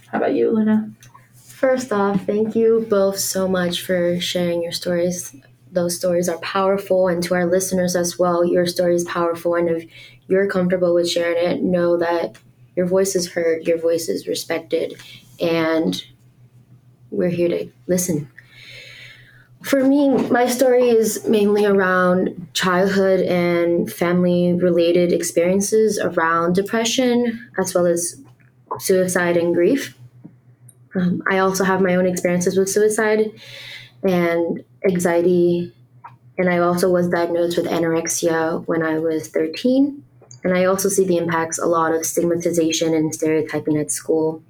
How 0.08 0.18
about 0.18 0.34
you, 0.34 0.50
Luna? 0.50 0.92
First 1.34 1.92
off, 1.92 2.24
thank 2.26 2.56
you 2.56 2.86
both 2.90 3.18
so 3.18 3.46
much 3.46 3.82
for 3.82 4.20
sharing 4.20 4.62
your 4.62 4.72
stories. 4.72 5.36
Those 5.70 5.96
stories 5.96 6.28
are 6.28 6.38
powerful, 6.38 7.08
and 7.08 7.22
to 7.22 7.34
our 7.34 7.46
listeners 7.46 7.94
as 7.94 8.18
well, 8.18 8.44
your 8.44 8.66
story 8.66 8.96
is 8.96 9.04
powerful. 9.04 9.54
And 9.54 9.68
if 9.68 9.88
you're 10.26 10.48
comfortable 10.48 10.92
with 10.92 11.08
sharing 11.08 11.38
it, 11.38 11.62
know 11.62 11.96
that 11.98 12.36
your 12.74 12.86
voice 12.86 13.14
is 13.14 13.32
heard, 13.32 13.66
your 13.66 13.78
voice 13.78 14.08
is 14.08 14.26
respected, 14.26 14.94
and 15.40 16.02
we're 17.10 17.28
here 17.28 17.48
to 17.48 17.70
listen. 17.86 18.31
For 19.64 19.84
me, 19.84 20.08
my 20.28 20.46
story 20.46 20.88
is 20.88 21.26
mainly 21.26 21.64
around 21.64 22.48
childhood 22.52 23.20
and 23.20 23.90
family 23.90 24.54
related 24.54 25.12
experiences 25.12 25.98
around 25.98 26.54
depression, 26.54 27.48
as 27.58 27.74
well 27.74 27.86
as 27.86 28.20
suicide 28.78 29.36
and 29.36 29.54
grief. 29.54 29.96
Um, 30.94 31.22
I 31.30 31.38
also 31.38 31.64
have 31.64 31.80
my 31.80 31.94
own 31.94 32.06
experiences 32.06 32.58
with 32.58 32.68
suicide 32.68 33.30
and 34.02 34.64
anxiety. 34.86 35.72
And 36.38 36.48
I 36.48 36.58
also 36.58 36.90
was 36.90 37.08
diagnosed 37.08 37.56
with 37.56 37.66
anorexia 37.66 38.66
when 38.66 38.82
I 38.82 38.98
was 38.98 39.28
13. 39.28 40.02
And 40.44 40.54
I 40.54 40.64
also 40.64 40.88
see 40.88 41.04
the 41.04 41.18
impacts 41.18 41.58
a 41.58 41.66
lot 41.66 41.94
of 41.94 42.04
stigmatization 42.04 42.94
and 42.94 43.14
stereotyping 43.14 43.76
at 43.76 43.92
school, 43.92 44.42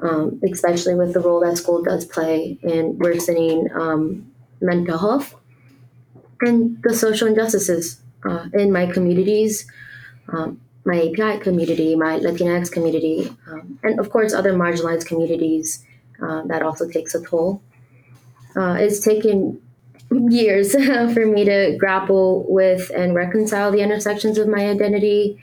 um, 0.00 0.40
especially 0.50 0.94
with 0.94 1.14
the 1.14 1.20
role 1.20 1.40
that 1.40 1.56
school 1.56 1.82
does 1.82 2.04
play 2.04 2.58
in 2.62 2.98
worsening 2.98 3.68
um, 3.74 4.32
mental 4.60 4.98
health 4.98 5.34
and 6.40 6.82
the 6.82 6.94
social 6.94 7.28
injustices 7.28 8.00
uh, 8.24 8.46
in 8.52 8.72
my 8.72 8.86
communities. 8.86 9.66
Um, 10.28 10.60
my 10.84 11.08
API 11.08 11.40
community, 11.40 11.96
my 11.96 12.20
Latinx 12.20 12.70
community, 12.70 13.28
um, 13.48 13.78
and 13.82 13.98
of 13.98 14.08
course 14.10 14.32
other 14.32 14.54
marginalized 14.54 15.04
communities 15.04 15.84
uh, 16.22 16.42
that 16.42 16.62
also 16.62 16.88
takes 16.88 17.12
a 17.14 17.22
toll. 17.22 17.60
Uh, 18.54 18.76
it's 18.78 19.00
taken 19.00 19.60
years 20.10 20.72
for 21.14 21.26
me 21.26 21.44
to 21.44 21.76
grapple 21.76 22.46
with 22.48 22.90
and 22.94 23.14
reconcile 23.14 23.72
the 23.72 23.80
intersections 23.80 24.38
of 24.38 24.46
my 24.48 24.68
identity, 24.68 25.38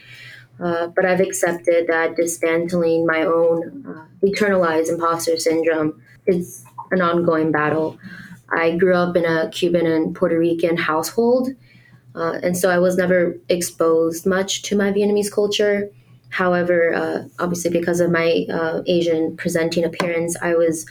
uh, 0.60 0.88
but 0.88 1.06
I've 1.06 1.20
accepted 1.20 1.88
that 1.88 2.16
dismantling 2.16 3.06
my 3.06 3.24
own 3.24 3.86
uh, 3.88 4.26
internalized 4.26 4.90
imposter 4.90 5.38
syndrome 5.38 6.02
is 6.26 6.64
an 6.92 7.02
ongoing 7.02 7.52
battle. 7.52 7.98
I 8.50 8.78
grew 8.78 8.96
up 8.96 9.16
in 9.16 9.26
a 9.26 9.50
Cuban 9.50 9.86
and 9.86 10.16
Puerto 10.16 10.38
Rican 10.38 10.78
household 10.78 11.50
uh, 12.16 12.40
and 12.44 12.58
so 12.58 12.70
I 12.70 12.78
was 12.78 12.98
never 12.98 13.38
exposed 13.50 14.26
much 14.26 14.62
to 14.64 14.78
my 14.78 14.92
Vietnamese 14.92 15.32
culture. 15.32 15.90
However, 16.30 16.94
uh, 16.94 17.24
obviously, 17.40 17.72
because 17.72 18.00
of 18.00 18.12
my 18.12 18.46
uh, 18.52 18.82
Asian 18.86 19.36
presenting 19.38 19.84
appearance, 19.84 20.36
I 20.42 20.56
was 20.56 20.86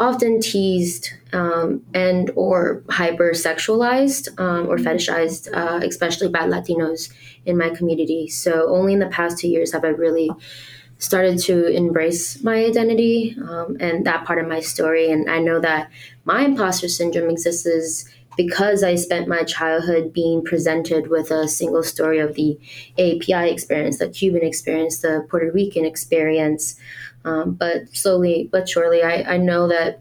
often 0.00 0.40
teased 0.40 1.10
um, 1.32 1.82
and 1.94 2.30
or 2.34 2.82
hypersexualized 2.86 4.38
um, 4.40 4.68
or 4.68 4.76
fetishized, 4.76 5.48
especially 5.84 6.28
by 6.28 6.40
Latinos 6.40 7.12
in 7.46 7.58
my 7.58 7.70
community. 7.70 8.28
So 8.28 8.68
only 8.68 8.92
in 8.92 8.98
the 8.98 9.08
past 9.08 9.38
two 9.38 9.48
years 9.48 9.72
have 9.72 9.84
I 9.84 9.88
really 9.88 10.30
started 10.98 11.38
to 11.38 11.66
embrace 11.66 12.42
my 12.42 12.64
identity 12.64 13.36
um, 13.48 13.76
and 13.80 14.06
that 14.06 14.24
part 14.24 14.38
of 14.38 14.48
my 14.48 14.60
story. 14.60 15.10
And 15.10 15.28
I 15.30 15.38
know 15.38 15.60
that 15.60 15.90
my 16.24 16.42
imposter 16.44 16.88
syndrome 16.88 17.30
exists 17.30 18.08
because 18.36 18.82
I 18.82 18.96
spent 18.96 19.28
my 19.28 19.44
childhood 19.44 20.12
being 20.12 20.42
presented 20.42 21.08
with 21.08 21.30
a 21.30 21.46
single 21.46 21.82
story 21.82 22.18
of 22.18 22.34
the 22.34 22.58
API 22.98 23.50
experience, 23.50 23.98
the 23.98 24.08
Cuban 24.08 24.42
experience, 24.42 24.98
the 24.98 25.26
Puerto 25.28 25.52
Rican 25.52 25.84
experience. 25.84 26.76
Um, 27.24 27.54
but 27.54 27.88
slowly 27.92 28.48
but 28.50 28.68
surely, 28.68 29.02
I, 29.02 29.34
I 29.34 29.36
know 29.36 29.68
that 29.68 30.00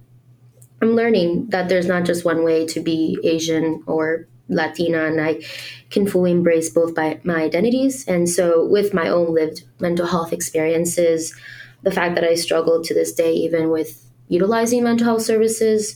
I'm 0.82 0.96
learning 0.96 1.48
that 1.50 1.70
there's 1.70 1.86
not 1.86 2.04
just 2.04 2.26
one 2.26 2.44
way 2.44 2.66
to 2.68 2.82
be 2.82 3.18
Asian 3.24 3.84
or 3.88 4.28
Latina, 4.54 5.06
and 5.06 5.20
I 5.22 5.42
can 5.90 6.08
fully 6.08 6.32
embrace 6.32 6.70
both 6.70 6.96
my, 6.96 7.20
my 7.24 7.42
identities. 7.44 8.08
And 8.08 8.28
so, 8.30 8.66
with 8.66 8.94
my 8.94 9.08
own 9.08 9.34
lived 9.34 9.64
mental 9.80 10.08
health 10.08 10.34
experiences, 10.34 11.36
the 11.84 11.92
fact 11.92 12.16
that 12.16 12.24
I 12.24 12.36
struggle 12.36 12.82
to 12.84 12.94
this 12.94 13.14
day, 13.14 13.34
even 13.34 13.70
with 13.70 14.04
utilizing 14.30 14.84
mental 14.84 15.06
health 15.06 15.22
services, 15.22 15.96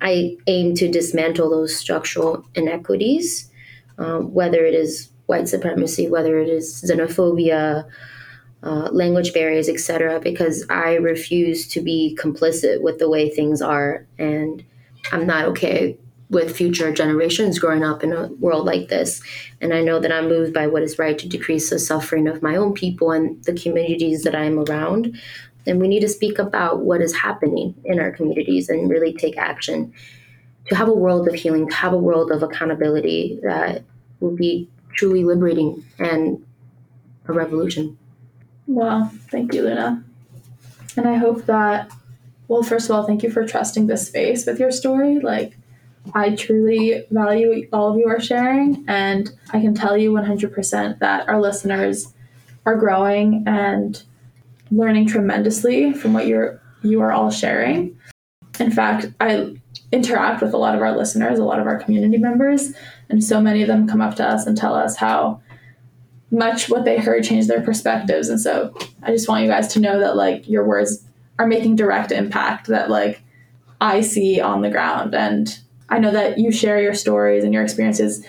I 0.00 0.36
aim 0.46 0.74
to 0.76 0.90
dismantle 0.90 1.50
those 1.50 1.74
structural 1.76 2.44
inequities, 2.54 3.50
um, 3.98 4.32
whether 4.32 4.64
it 4.64 4.74
is 4.74 5.10
white 5.26 5.48
supremacy, 5.48 6.08
whether 6.08 6.38
it 6.38 6.48
is 6.48 6.82
xenophobia, 6.82 7.88
uh, 8.62 8.88
language 8.92 9.34
barriers, 9.34 9.68
etc., 9.68 10.20
because 10.20 10.64
I 10.70 10.94
refuse 10.94 11.68
to 11.68 11.80
be 11.80 12.16
complicit 12.20 12.80
with 12.80 12.98
the 12.98 13.08
way 13.08 13.28
things 13.28 13.60
are, 13.60 14.06
and 14.18 14.64
I'm 15.12 15.26
not 15.26 15.44
okay 15.46 15.98
with 16.30 16.54
future 16.54 16.92
generations 16.92 17.58
growing 17.58 17.82
up 17.82 18.04
in 18.04 18.12
a 18.12 18.26
world 18.34 18.66
like 18.66 18.88
this. 18.88 19.22
And 19.60 19.72
I 19.72 19.80
know 19.80 19.98
that 19.98 20.12
I'm 20.12 20.28
moved 20.28 20.52
by 20.52 20.66
what 20.66 20.82
is 20.82 20.98
right 20.98 21.18
to 21.18 21.28
decrease 21.28 21.70
the 21.70 21.78
suffering 21.78 22.28
of 22.28 22.42
my 22.42 22.54
own 22.56 22.74
people 22.74 23.12
and 23.12 23.42
the 23.44 23.54
communities 23.54 24.24
that 24.24 24.34
I'm 24.34 24.58
around. 24.58 25.18
And 25.66 25.80
we 25.80 25.88
need 25.88 26.00
to 26.00 26.08
speak 26.08 26.38
about 26.38 26.80
what 26.80 27.00
is 27.00 27.16
happening 27.16 27.74
in 27.84 27.98
our 27.98 28.10
communities 28.10 28.68
and 28.68 28.90
really 28.90 29.12
take 29.12 29.36
action 29.36 29.92
to 30.68 30.74
have 30.74 30.88
a 30.88 30.94
world 30.94 31.28
of 31.28 31.34
healing, 31.34 31.68
to 31.68 31.74
have 31.74 31.92
a 31.92 31.98
world 31.98 32.30
of 32.30 32.42
accountability 32.42 33.38
that 33.42 33.84
will 34.20 34.36
be 34.36 34.68
truly 34.94 35.24
liberating 35.24 35.84
and 35.98 36.44
a 37.26 37.32
revolution. 37.32 37.98
Wow. 38.66 39.10
Thank 39.30 39.54
you, 39.54 39.62
Luna. 39.62 40.04
And 40.96 41.08
I 41.08 41.16
hope 41.16 41.46
that, 41.46 41.90
well, 42.48 42.62
first 42.62 42.88
of 42.90 42.96
all, 42.96 43.06
thank 43.06 43.22
you 43.22 43.30
for 43.30 43.46
trusting 43.46 43.86
this 43.86 44.06
space 44.06 44.46
with 44.46 44.58
your 44.58 44.70
story. 44.70 45.20
Like, 45.20 45.57
I 46.14 46.34
truly 46.34 47.04
value 47.10 47.68
all 47.72 47.92
of 47.92 47.98
you 47.98 48.08
are 48.08 48.20
sharing, 48.20 48.84
and 48.88 49.30
I 49.50 49.60
can 49.60 49.74
tell 49.74 49.96
you 49.96 50.12
100% 50.12 50.98
that 50.98 51.28
our 51.28 51.40
listeners 51.40 52.12
are 52.66 52.76
growing 52.76 53.44
and 53.46 54.02
learning 54.70 55.06
tremendously 55.06 55.92
from 55.92 56.12
what 56.12 56.26
you're 56.26 56.60
you 56.82 57.00
are 57.00 57.12
all 57.12 57.30
sharing. 57.30 57.98
In 58.60 58.70
fact, 58.70 59.06
I 59.20 59.56
interact 59.90 60.42
with 60.42 60.52
a 60.52 60.58
lot 60.58 60.74
of 60.74 60.82
our 60.82 60.96
listeners, 60.96 61.38
a 61.38 61.44
lot 61.44 61.58
of 61.58 61.66
our 61.66 61.78
community 61.78 62.18
members, 62.18 62.72
and 63.08 63.22
so 63.22 63.40
many 63.40 63.62
of 63.62 63.68
them 63.68 63.88
come 63.88 64.00
up 64.00 64.14
to 64.16 64.26
us 64.26 64.46
and 64.46 64.56
tell 64.56 64.74
us 64.74 64.96
how 64.96 65.40
much 66.30 66.68
what 66.68 66.84
they 66.84 66.98
heard 66.98 67.24
changed 67.24 67.48
their 67.48 67.62
perspectives. 67.62 68.28
And 68.28 68.40
so 68.40 68.74
I 69.02 69.10
just 69.10 69.28
want 69.28 69.44
you 69.44 69.50
guys 69.50 69.68
to 69.68 69.80
know 69.80 69.98
that 70.00 70.16
like 70.16 70.48
your 70.48 70.64
words 70.64 71.04
are 71.38 71.46
making 71.46 71.76
direct 71.76 72.12
impact 72.12 72.66
that 72.66 72.90
like 72.90 73.22
I 73.80 74.00
see 74.02 74.40
on 74.40 74.60
the 74.60 74.70
ground 74.70 75.14
and 75.14 75.58
I 75.88 75.98
know 75.98 76.10
that 76.10 76.38
you 76.38 76.52
share 76.52 76.80
your 76.80 76.94
stories 76.94 77.44
and 77.44 77.52
your 77.52 77.62
experiences 77.62 78.24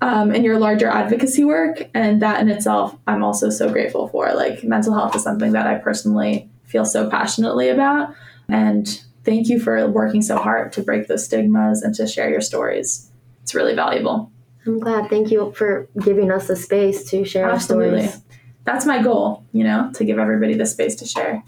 um, 0.00 0.34
in 0.34 0.44
your 0.44 0.58
larger 0.58 0.86
advocacy 0.86 1.44
work, 1.44 1.88
and 1.94 2.20
that 2.20 2.40
in 2.40 2.48
itself, 2.48 2.96
I'm 3.06 3.24
also 3.24 3.48
so 3.50 3.70
grateful 3.70 4.08
for. 4.08 4.32
Like, 4.34 4.62
mental 4.62 4.92
health 4.92 5.16
is 5.16 5.22
something 5.22 5.52
that 5.52 5.66
I 5.66 5.76
personally 5.76 6.48
feel 6.64 6.84
so 6.84 7.08
passionately 7.08 7.68
about, 7.68 8.14
and 8.48 9.02
thank 9.24 9.48
you 9.48 9.58
for 9.58 9.88
working 9.88 10.20
so 10.20 10.36
hard 10.36 10.72
to 10.72 10.82
break 10.82 11.06
those 11.08 11.24
stigmas 11.24 11.82
and 11.82 11.94
to 11.94 12.06
share 12.06 12.28
your 12.28 12.42
stories. 12.42 13.10
It's 13.42 13.54
really 13.54 13.74
valuable. 13.74 14.30
I'm 14.66 14.78
glad. 14.78 15.08
Thank 15.10 15.30
you 15.30 15.52
for 15.52 15.88
giving 16.02 16.30
us 16.30 16.48
the 16.48 16.56
space 16.56 17.10
to 17.10 17.24
share 17.24 17.48
Absolutely. 17.50 18.02
our 18.02 18.08
stories. 18.08 18.24
That's 18.64 18.86
my 18.86 19.02
goal, 19.02 19.44
you 19.52 19.64
know, 19.64 19.90
to 19.94 20.04
give 20.04 20.18
everybody 20.18 20.54
the 20.54 20.66
space 20.66 20.96
to 20.96 21.06
share. 21.06 21.42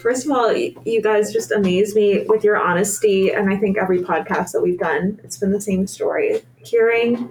First 0.00 0.24
of 0.24 0.32
all, 0.32 0.52
you 0.52 1.02
guys 1.02 1.32
just 1.32 1.52
amaze 1.52 1.94
me 1.94 2.24
with 2.26 2.42
your 2.42 2.56
honesty. 2.56 3.30
And 3.32 3.52
I 3.52 3.56
think 3.56 3.76
every 3.76 3.98
podcast 3.98 4.52
that 4.52 4.62
we've 4.62 4.78
done, 4.78 5.20
it's 5.22 5.36
been 5.36 5.52
the 5.52 5.60
same 5.60 5.86
story. 5.86 6.42
Hearing 6.64 7.30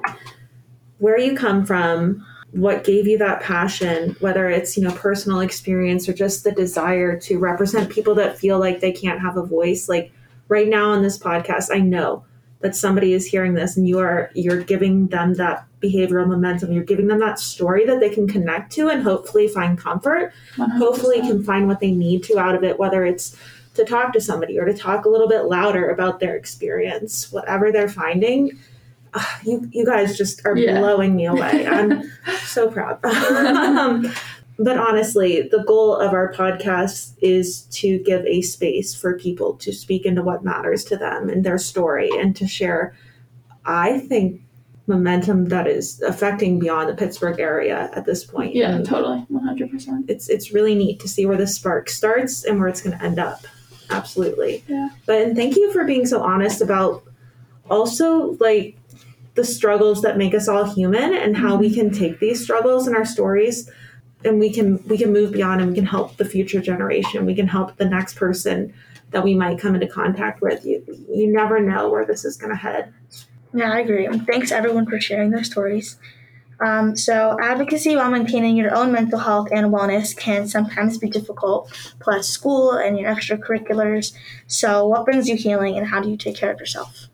where 0.99 1.17
you 1.17 1.36
come 1.36 1.65
from, 1.65 2.25
what 2.51 2.84
gave 2.84 3.08
you 3.08 3.17
that 3.17 3.41
passion, 3.41 4.15
whether 4.19 4.49
it's, 4.49 4.77
you 4.77 4.84
know, 4.84 4.93
personal 4.93 5.39
experience 5.39 6.08
or 6.08 6.13
just 6.13 6.43
the 6.43 6.51
desire 6.51 7.19
to 7.21 7.39
represent 7.39 7.89
people 7.89 8.15
that 8.15 8.38
feel 8.38 8.60
like 8.60 8.79
they 8.82 8.91
can't 8.91 9.19
have 9.19 9.38
a 9.38 9.45
voice. 9.45 9.89
Like 9.89 10.12
right 10.47 10.67
now 10.67 10.91
on 10.91 11.01
this 11.01 11.17
podcast, 11.17 11.73
I 11.73 11.79
know 11.79 12.23
that 12.62 12.76
somebody 12.76 13.13
is 13.13 13.26
hearing 13.26 13.54
this 13.54 13.78
and 13.78 13.88
you 13.88 14.00
are 14.00 14.32
you're 14.34 14.62
giving 14.62 15.08
them 15.08 15.36
that 15.36 15.65
behavioral 15.82 16.28
momentum. 16.28 16.74
You're 16.74 16.84
giving 16.84 17.08
them 17.08 17.19
that 17.19 17.39
story 17.39 17.86
that 17.86 18.00
they 18.00 18.10
can 18.10 18.28
connect 18.28 18.72
to 18.74 18.89
and 18.89 19.02
hopefully 19.02 19.48
find 19.48 19.78
comfort. 19.78 20.34
100%. 20.56 20.78
hopefully 20.78 21.22
can 21.22 21.43
find 21.43 21.67
what 21.67 21.80
they 21.80 21.91
need 21.91 22.24
to 22.24 22.38
out 22.38 22.56
of 22.56 22.63
it 22.63 22.78
whether 22.78 23.06
it's 23.06 23.38
to 23.76 23.86
talk 23.86 24.12
to 24.13 24.22
somebody 24.22 24.60
or 24.60 24.65
to 24.65 24.74
talk 24.74 25.06
a 25.06 25.10
little 25.10 25.28
bit 25.28 25.43
louder 25.43 25.89
about 25.89 26.19
their 26.19 26.36
experience 26.36 27.32
whatever 27.32 27.72
they're 27.72 27.89
finding. 27.89 28.60
Uh, 29.13 29.26
you 29.43 29.67
you 29.72 29.86
guys 29.86 30.17
just 30.17 30.45
are 30.45 30.56
yeah. 30.56 30.80
blowing 30.80 31.15
me 31.15 31.26
away. 31.26 31.65
I'm 31.65 32.12
so 32.43 32.69
proud. 32.69 33.00
Um, 33.06 34.12
but 34.60 34.78
honestly, 34.78 35.41
the 35.41 35.63
goal 35.63 35.95
of 35.95 36.12
our 36.12 36.34
podcast 36.34 37.15
is 37.22 37.62
to 37.72 37.98
give 38.00 38.26
a 38.26 38.41
space 38.41 38.93
for 38.93 39.17
people 39.17 39.54
to 39.56 39.72
speak 39.72 40.06
into 40.06 40.22
what 40.22 40.43
matters 40.43 40.84
to 40.86 40.98
them 40.98 41.30
and 41.30 41.45
their 41.45 41.58
story 41.58 42.10
and 42.19 42.36
to 42.36 42.45
share, 42.45 42.93
I 43.65 44.00
think, 44.00 44.41
momentum 44.86 45.45
that 45.45 45.65
is 45.65 46.02
affecting 46.02 46.60
beyond 46.60 46.89
the 46.89 46.93
Pittsburgh 46.93 47.39
area 47.39 47.89
at 47.93 48.06
this 48.06 48.26
point. 48.26 48.54
Yeah, 48.54 48.76
and 48.76 48.86
totally. 48.86 49.26
100%. 49.32 50.10
It's 50.10 50.28
it's 50.28 50.52
really 50.52 50.76
neat 50.76 51.00
to 51.00 51.08
see 51.08 51.26
where 51.26 51.38
the 51.38 51.48
spark 51.48 51.89
starts 51.89 52.43
and 52.43 52.60
where 52.60 52.67
it's 52.67 52.82
going 52.82 52.98
to 52.98 53.04
end 53.04 53.17
up. 53.17 53.45
Absolutely. 53.89 54.63
Yeah. 54.67 54.89
But 55.06 55.22
and 55.22 55.36
thank 55.38 55.56
you 55.56 55.72
for 55.72 55.86
being 55.86 56.06
so 56.06 56.22
honest 56.22 56.60
about 56.60 57.04
also 57.69 58.36
like 58.41 58.78
the 59.36 59.45
struggles 59.45 60.02
that 60.02 60.17
make 60.17 60.34
us 60.34 60.50
all 60.50 60.65
human 60.65 61.13
and 61.13 61.38
how 61.38 61.56
we 61.56 61.74
can 61.74 61.91
take 61.91 62.19
these 62.19 62.43
struggles 62.43 62.88
and 62.88 62.95
our 62.95 63.06
stories 63.06 63.72
and 64.23 64.39
we 64.39 64.51
can 64.51 64.86
we 64.88 64.97
can 64.97 65.13
move 65.13 65.32
beyond 65.32 65.62
and 65.62 65.69
we 65.69 65.75
can 65.75 65.86
help 65.86 66.17
the 66.17 66.25
future 66.25 66.62
generation. 66.62 67.25
We 67.25 67.36
can 67.36 67.47
help 67.47 67.77
the 67.77 67.86
next 67.86 68.15
person 68.15 68.73
that 69.12 69.23
we 69.23 69.34
might 69.34 69.60
come 69.60 69.75
into 69.75 69.88
contact 69.88 70.41
with. 70.41 70.65
You 70.65 70.84
you 71.10 71.32
never 71.32 71.60
know 71.60 71.89
where 71.89 72.05
this 72.05 72.25
is 72.25 72.38
going 72.38 72.51
to 72.51 72.58
head. 72.58 72.93
Yeah 73.53 73.71
i 73.71 73.79
agree. 73.79 74.05
And 74.05 74.25
thanks 74.27 74.51
everyone 74.51 74.86
for 74.86 74.99
sharing 74.99 75.32
their 75.32 75.43
stories. 75.43 75.97
Um, 76.62 76.97
so 76.97 77.38
advocacy 77.41 77.95
while 77.95 78.12
maintaining 78.12 78.58
your 78.58 78.75
own 78.75 78.91
mental 78.91 79.19
health 79.19 79.47
and 79.49 79.67
wellness 79.73 80.15
can 80.15 80.45
sometimes 80.45 80.97
be 80.97 81.10
difficult 81.10 81.71
plus 82.01 82.27
school 82.27 82.73
and 82.73 82.99
your 82.99 83.10
extracurriculars. 83.10 84.13
So 84.47 84.86
what 84.86 85.05
brings 85.05 85.29
you 85.29 85.38
healing 85.38 85.77
and 85.77 85.88
how 85.88 86.01
do 86.01 86.10
you 86.10 86.17
take 86.17 86.36
care 86.36 86.51
of 86.51 86.60
yourself 86.60 87.09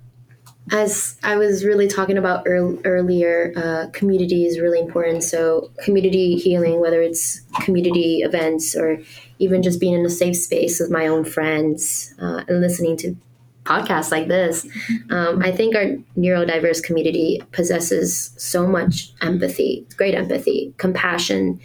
as 0.72 1.18
I 1.24 1.38
was 1.38 1.64
really 1.64 1.88
talking 1.88 2.18
about 2.18 2.48
earlier, 2.48 3.54
uh, 3.56 3.88
community 3.92 4.46
is 4.46 4.60
really 4.60 4.80
important. 4.80 5.24
So, 5.24 5.70
community 5.84 6.36
healing, 6.38 6.80
whether 6.80 7.02
it's 7.02 7.42
community 7.62 8.22
events 8.22 8.76
or 8.76 9.00
even 9.38 9.62
just 9.62 9.80
being 9.80 9.94
in 9.94 10.06
a 10.06 10.10
safe 10.10 10.38
space 10.38 10.80
with 10.80 10.90
my 10.90 11.08
own 11.08 11.24
friends 11.24 12.14
uh, 12.20 12.44
and 12.48 12.62
listening 12.62 12.98
to 12.98 13.16
podcasts 13.64 14.12
like 14.12 14.28
this, 14.28 14.66
um, 15.10 15.42
I 15.44 15.52
think 15.52 15.76
our 15.76 15.86
neurodiverse 16.18 16.84
community 16.84 17.42
possesses 17.52 18.32
so 18.38 18.66
much 18.66 19.14
empathy, 19.22 19.86
great 19.98 20.16
empathy, 20.16 20.74
compassion, 20.78 21.60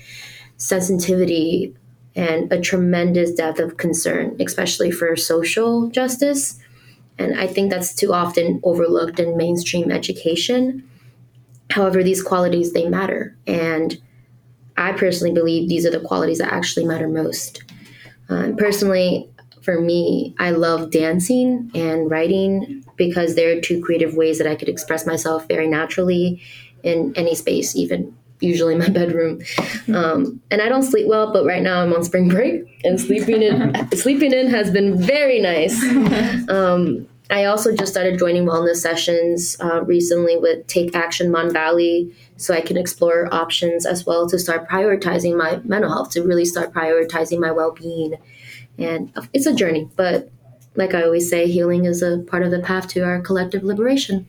sensitivity, 0.57 1.75
and 2.17 2.53
a 2.53 2.61
tremendous 2.61 3.33
depth 3.33 3.61
of 3.61 3.77
concern, 3.77 4.37
especially 4.41 4.91
for 4.91 5.17
social 5.17 5.89
justice. 5.89 6.59
And 7.21 7.39
I 7.39 7.47
think 7.47 7.71
that's 7.71 7.95
too 7.95 8.15
often 8.15 8.61
overlooked 8.63 9.21
in 9.21 9.37
mainstream 9.37 9.93
education. 9.93 10.89
However, 11.71 12.03
these 12.03 12.23
qualities 12.23 12.73
they 12.73 12.89
matter. 12.89 13.37
And 13.47 14.01
I 14.79 14.93
personally 14.93 15.35
believe 15.35 15.69
these 15.69 15.85
are 15.85 15.91
the 15.91 16.01
qualities 16.01 16.39
that 16.39 16.51
actually 16.51 16.87
matter 16.87 17.07
most. 17.07 17.63
Uh, 18.31 18.53
personally, 18.57 19.29
for 19.61 19.79
me, 19.79 20.35
I 20.39 20.53
love 20.53 20.91
dancing 20.91 21.71
and 21.75 22.11
writing 22.11 22.85
because 22.97 23.35
they're 23.35 23.61
two 23.61 23.83
creative 23.83 24.15
ways 24.15 24.39
that 24.39 24.47
I 24.47 24.55
could 24.55 24.71
express 24.71 25.07
myself 25.07 25.47
very 25.47 25.69
naturally 25.69 26.41
in 26.83 27.13
any 27.17 27.35
space, 27.35 27.77
even 27.77 28.17
usually 28.41 28.75
my 28.75 28.89
bedroom. 29.01 29.41
Um, 29.95 30.41
and 30.51 30.61
I 30.61 30.69
don't 30.69 30.83
sleep 30.83 31.07
well, 31.07 31.33
but 31.33 31.45
right 31.45 31.63
now 31.63 31.83
I'm 31.83 31.93
on 31.93 32.03
spring 32.05 32.29
break, 32.29 32.65
and 32.85 33.01
sleeping 33.01 33.43
in 33.43 33.75
sleeping 33.95 34.33
in 34.33 34.49
has 34.49 34.71
been 34.71 35.01
very 35.01 35.41
nice. 35.41 35.81
Um, 36.49 37.07
I 37.31 37.45
also 37.45 37.75
just 37.75 37.93
started 37.93 38.19
joining 38.19 38.45
wellness 38.45 38.77
sessions 38.77 39.57
uh, 39.61 39.85
recently 39.85 40.37
with 40.37 40.67
Take 40.67 40.97
Action 40.97 41.31
Mon 41.31 41.53
Valley, 41.53 42.13
so 42.37 42.53
I 42.53 42.61
can 42.61 42.77
explore 42.77 43.33
options 43.33 43.87
as 43.87 44.05
well 44.05 44.29
to 44.29 44.39
start 44.39 44.69
prioritizing 44.69 45.37
my 45.37 45.61
mental 45.65 45.91
health, 45.91 46.11
to 46.13 46.23
really 46.23 46.45
start 46.45 46.73
prioritizing 46.73 47.39
my 47.39 47.53
well 47.53 47.71
being. 47.71 48.15
And 48.79 49.13
it's 49.33 49.47
a 49.47 49.55
journey, 49.55 49.89
but 49.95 50.31
like 50.75 50.95
I 50.95 51.03
always 51.03 51.29
say, 51.29 51.47
healing 51.47 51.85
is 51.85 52.03
a 52.03 52.19
part 52.19 52.43
of 52.43 52.51
the 52.51 52.61
path 52.61 52.89
to 52.89 53.03
our 53.03 53.21
collective 53.21 53.63
liberation. 53.63 54.29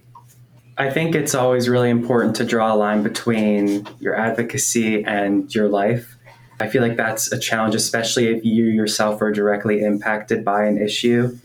I 0.77 0.89
think 0.89 1.15
it's 1.15 1.35
always 1.35 1.67
really 1.67 1.89
important 1.89 2.35
to 2.37 2.45
draw 2.45 2.73
a 2.73 2.75
line 2.75 3.03
between 3.03 3.87
your 3.99 4.15
advocacy 4.15 5.03
and 5.03 5.53
your 5.53 5.67
life. 5.67 6.17
I 6.59 6.67
feel 6.67 6.81
like 6.81 6.95
that's 6.95 7.31
a 7.31 7.39
challenge, 7.39 7.75
especially 7.75 8.27
if 8.27 8.45
you 8.45 8.65
yourself 8.65 9.21
are 9.21 9.31
directly 9.31 9.81
impacted 9.81 10.45
by 10.45 10.65
an 10.65 10.77
issue. 10.77 11.37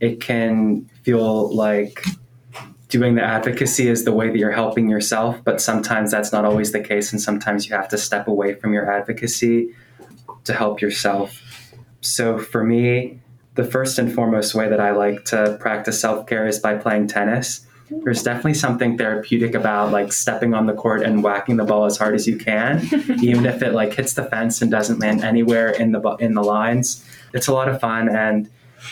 It 0.00 0.20
can 0.20 0.88
feel 1.02 1.54
like 1.54 2.04
doing 2.88 3.14
the 3.14 3.22
advocacy 3.22 3.88
is 3.88 4.04
the 4.04 4.12
way 4.12 4.28
that 4.28 4.38
you're 4.38 4.50
helping 4.50 4.88
yourself, 4.88 5.42
but 5.44 5.60
sometimes 5.60 6.10
that's 6.10 6.32
not 6.32 6.44
always 6.44 6.72
the 6.72 6.80
case. 6.80 7.12
And 7.12 7.20
sometimes 7.20 7.68
you 7.68 7.74
have 7.74 7.88
to 7.88 7.98
step 7.98 8.28
away 8.28 8.54
from 8.54 8.72
your 8.72 8.90
advocacy 8.90 9.74
to 10.44 10.54
help 10.54 10.80
yourself. 10.80 11.40
So 12.00 12.38
for 12.38 12.64
me, 12.64 13.20
the 13.54 13.64
first 13.64 13.98
and 13.98 14.12
foremost 14.12 14.54
way 14.54 14.68
that 14.68 14.80
I 14.80 14.92
like 14.92 15.24
to 15.26 15.56
practice 15.60 16.00
self 16.00 16.26
care 16.26 16.46
is 16.46 16.58
by 16.58 16.76
playing 16.76 17.08
tennis. 17.08 17.66
There's 17.90 18.22
definitely 18.22 18.54
something 18.54 18.96
therapeutic 18.96 19.54
about 19.54 19.90
like 19.90 20.12
stepping 20.12 20.54
on 20.54 20.66
the 20.66 20.74
court 20.74 21.02
and 21.02 21.22
whacking 21.22 21.56
the 21.56 21.64
ball 21.64 21.84
as 21.84 21.96
hard 21.96 22.14
as 22.14 22.26
you 22.26 22.36
can, 22.36 22.80
even 23.22 23.46
if 23.46 23.62
it 23.62 23.72
like 23.72 23.94
hits 23.94 24.14
the 24.14 24.24
fence 24.24 24.62
and 24.62 24.70
doesn't 24.70 25.00
land 25.00 25.22
anywhere 25.22 25.70
in 25.70 25.92
the 25.92 26.00
in 26.20 26.34
the 26.34 26.42
lines. 26.42 27.04
It's 27.34 27.48
a 27.48 27.52
lot 27.52 27.68
of 27.68 27.80
fun, 27.80 28.08
and 28.08 28.48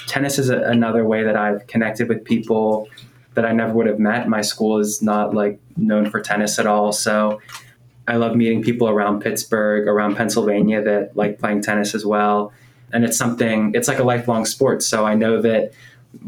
tennis 0.07 0.39
is 0.39 0.51
a, 0.51 0.59
another 0.63 1.05
way 1.05 1.23
that 1.23 1.37
I've 1.37 1.67
connected 1.67 2.09
with 2.09 2.25
people 2.25 2.89
that 3.35 3.45
I 3.45 3.53
never 3.53 3.73
would 3.75 3.87
have 3.87 3.99
met. 3.99 4.29
My 4.29 4.43
school 4.43 4.79
is 4.79 5.01
not 5.01 5.35
like 5.35 5.61
known 5.77 6.11
for 6.11 6.21
tennis 6.21 6.59
at 6.59 6.67
all, 6.67 6.93
so 6.93 7.41
I 8.09 8.17
love 8.17 8.37
meeting 8.37 8.63
people 8.63 8.89
around 8.89 9.21
Pittsburgh, 9.21 9.87
around 9.87 10.17
Pennsylvania 10.17 10.83
that 10.83 11.17
like 11.17 11.39
playing 11.39 11.63
tennis 11.63 11.95
as 11.95 12.05
well 12.05 12.53
and 12.93 13.05
it's 13.05 13.17
something 13.17 13.73
it's 13.75 13.89
like 13.89 13.99
a 13.99 14.05
lifelong 14.05 14.45
sport 14.45 14.83
so 14.83 15.05
i 15.05 15.15
know 15.15 15.41
that 15.41 15.73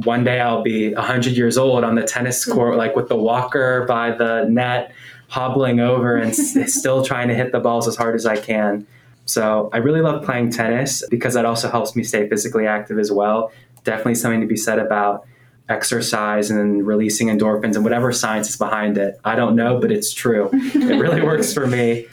one 0.05 0.25
day 0.25 0.41
i'll 0.41 0.63
be 0.63 0.93
100 0.95 1.33
years 1.33 1.57
old 1.57 1.85
on 1.85 1.95
the 1.95 2.03
tennis 2.03 2.45
mm-hmm. 2.45 2.57
court 2.57 2.77
like 2.77 2.95
with 2.95 3.09
the 3.09 3.17
walker 3.17 3.85
by 3.87 4.11
the 4.11 4.45
net 4.49 4.93
hobbling 5.31 5.81
over 5.81 6.17
and 6.17 6.35
still 6.69 7.05
trying 7.05 7.29
to 7.29 7.35
hit 7.35 7.53
the 7.53 7.61
balls 7.61 7.89
as 7.89 7.97
hard 7.97 8.15
as 8.15 8.27
i 8.27 8.37
can. 8.37 8.87
So 9.25 9.71
i 9.73 9.79
really 9.79 10.01
love 10.01 10.25
playing 10.25 10.51
tennis 10.51 11.07
because 11.09 11.35
that 11.35 11.45
also 11.45 11.71
helps 11.71 11.97
me 11.97 12.03
stay 12.03 12.29
physically 12.29 12.67
active 12.67 12.99
as 12.99 13.11
well. 13.11 13.53
Definitely 13.85 14.17
something 14.17 14.41
to 14.41 14.47
be 14.47 14.57
said 14.57 14.79
about 14.79 15.27
exercise 15.69 16.51
and 16.51 16.85
releasing 16.85 17.29
endorphins 17.29 17.77
and 17.77 17.85
whatever 17.85 18.11
science 18.13 18.51
is 18.51 18.57
behind 18.57 18.99
it. 18.99 19.19
I 19.25 19.37
don't 19.37 19.55
know 19.55 19.81
but 19.81 19.93
it's 19.93 20.13
true. 20.13 20.51
It 20.53 21.01
really 21.01 21.23
works 21.33 21.55
for 21.55 21.67
me. 21.67 22.07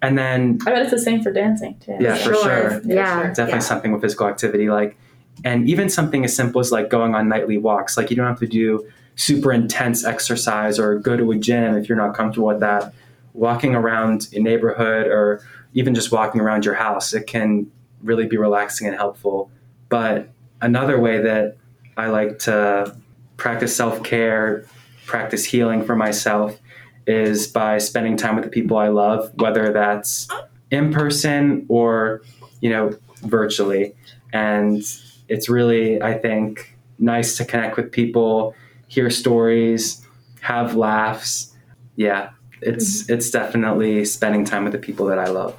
And 0.00 0.16
then 0.16 0.58
I 0.66 0.70
bet 0.70 0.82
it's 0.82 0.90
the 0.90 0.98
same 0.98 1.22
for 1.22 1.32
dancing 1.32 1.78
too. 1.78 1.96
Yeah, 2.00 2.16
for 2.16 2.34
sure. 2.34 2.80
Yeah, 2.84 3.28
definitely 3.28 3.52
yeah. 3.52 3.58
something 3.58 3.92
with 3.92 4.02
physical 4.02 4.28
activity, 4.28 4.68
like, 4.70 4.96
and 5.44 5.68
even 5.68 5.88
something 5.88 6.24
as 6.24 6.34
simple 6.34 6.60
as 6.60 6.72
like 6.72 6.88
going 6.88 7.14
on 7.14 7.28
nightly 7.28 7.58
walks. 7.58 7.96
Like 7.96 8.10
you 8.10 8.16
don't 8.16 8.26
have 8.26 8.40
to 8.40 8.46
do 8.46 8.88
super 9.16 9.52
intense 9.52 10.04
exercise 10.04 10.78
or 10.78 10.98
go 10.98 11.16
to 11.16 11.32
a 11.32 11.36
gym 11.36 11.76
if 11.76 11.88
you're 11.88 11.98
not 11.98 12.14
comfortable 12.14 12.48
with 12.48 12.60
that. 12.60 12.92
Walking 13.32 13.74
around 13.74 14.28
a 14.32 14.40
neighborhood 14.40 15.06
or 15.06 15.42
even 15.74 15.94
just 15.94 16.10
walking 16.10 16.40
around 16.40 16.64
your 16.64 16.74
house, 16.74 17.12
it 17.12 17.26
can 17.26 17.70
really 18.02 18.26
be 18.26 18.36
relaxing 18.36 18.86
and 18.86 18.96
helpful. 18.96 19.50
But 19.88 20.30
another 20.60 20.98
way 20.98 21.20
that 21.20 21.56
I 21.96 22.06
like 22.08 22.38
to 22.40 22.96
practice 23.36 23.76
self 23.76 24.02
care, 24.02 24.64
practice 25.04 25.44
healing 25.44 25.84
for 25.84 25.94
myself 25.94 26.58
is 27.06 27.46
by 27.46 27.78
spending 27.78 28.16
time 28.16 28.36
with 28.36 28.44
the 28.44 28.50
people 28.50 28.76
I 28.76 28.88
love, 28.88 29.30
whether 29.36 29.72
that's 29.72 30.28
in 30.70 30.92
person 30.92 31.64
or, 31.68 32.22
you 32.60 32.70
know, 32.70 32.96
virtually. 33.22 33.94
And 34.32 34.82
it's 35.28 35.48
really, 35.48 36.00
I 36.02 36.14
think, 36.18 36.76
nice 36.98 37.36
to 37.36 37.44
connect 37.44 37.76
with 37.76 37.92
people, 37.92 38.54
hear 38.88 39.10
stories, 39.10 40.06
have 40.40 40.74
laughs. 40.74 41.54
Yeah, 41.96 42.30
it's 42.60 43.02
mm-hmm. 43.02 43.14
it's 43.14 43.30
definitely 43.30 44.04
spending 44.04 44.44
time 44.44 44.64
with 44.64 44.72
the 44.72 44.78
people 44.78 45.06
that 45.06 45.18
I 45.18 45.26
love. 45.26 45.56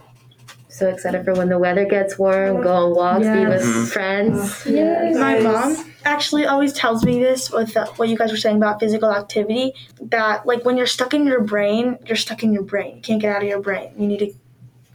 So 0.69 0.87
excited 0.89 1.25
for 1.25 1.33
when 1.33 1.49
the 1.49 1.57
weather 1.57 1.85
gets 1.85 2.19
warm, 2.19 2.61
go 2.61 2.71
on 2.71 2.95
walks, 2.95 3.23
yes. 3.23 3.35
be 3.35 3.45
with 3.47 3.61
mm-hmm. 3.63 3.85
friends. 3.85 4.65
Yes. 4.67 5.17
My 5.17 5.39
mom 5.39 5.91
actually 6.05 6.45
always 6.45 6.71
tells 6.71 7.03
me 7.03 7.19
this 7.19 7.49
with 7.49 7.75
uh, 7.75 7.87
what 7.95 8.09
you 8.09 8.15
guys 8.15 8.29
were 8.29 8.37
saying 8.37 8.57
about 8.57 8.79
physical 8.79 9.11
activity 9.11 9.73
that 9.99 10.45
like 10.45 10.63
when 10.65 10.77
you're 10.77 10.85
stuck 10.85 11.15
in 11.15 11.25
your 11.25 11.41
brain, 11.41 11.97
you're 12.05 12.15
stuck 12.15 12.43
in 12.43 12.53
your 12.53 12.61
brain. 12.61 12.97
You 12.97 13.01
can't 13.01 13.19
get 13.19 13.35
out 13.35 13.41
of 13.41 13.47
your 13.47 13.59
brain. 13.59 13.91
You 13.97 14.05
need 14.05 14.19
to 14.19 14.33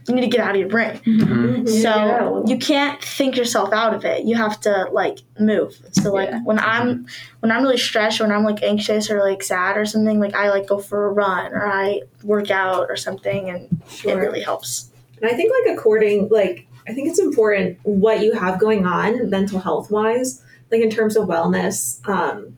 you 0.07 0.15
need 0.15 0.21
to 0.21 0.27
get 0.27 0.39
out 0.39 0.51
of 0.51 0.57
your 0.57 0.69
brain. 0.69 0.97
Mm-hmm. 0.97 1.67
So 1.67 1.89
yeah. 1.89 2.41
you 2.45 2.57
can't 2.57 3.01
think 3.01 3.35
yourself 3.35 3.71
out 3.71 3.93
of 3.93 4.05
it. 4.05 4.25
You 4.25 4.35
have 4.35 4.59
to 4.61 4.87
like 4.91 5.19
move. 5.39 5.75
So 5.91 6.13
like 6.13 6.29
yeah. 6.29 6.41
when 6.43 6.59
I'm 6.59 7.05
when 7.39 7.51
I'm 7.51 7.63
really 7.63 7.77
stressed 7.77 8.19
or 8.19 8.25
when 8.25 8.35
I'm 8.35 8.43
like 8.43 8.61
anxious 8.63 9.09
or 9.09 9.19
like 9.19 9.43
sad 9.43 9.77
or 9.77 9.85
something, 9.85 10.19
like 10.19 10.35
I 10.35 10.49
like 10.49 10.67
go 10.67 10.79
for 10.79 11.07
a 11.07 11.11
run 11.11 11.53
or 11.53 11.65
I 11.65 12.01
work 12.23 12.51
out 12.51 12.89
or 12.89 12.95
something 12.95 13.49
and 13.49 13.81
sure. 13.89 14.11
it 14.11 14.15
really 14.15 14.41
helps. 14.41 14.91
And 15.21 15.31
I 15.31 15.35
think 15.35 15.51
like 15.51 15.77
according 15.77 16.29
like 16.29 16.67
I 16.87 16.93
think 16.93 17.07
it's 17.07 17.19
important 17.19 17.79
what 17.83 18.21
you 18.21 18.33
have 18.33 18.59
going 18.59 18.85
on 18.85 19.29
mental 19.29 19.59
health 19.59 19.89
wise 19.89 20.43
like 20.73 20.81
in 20.81 20.89
terms 20.89 21.15
of 21.15 21.27
wellness, 21.27 22.05
um, 22.09 22.57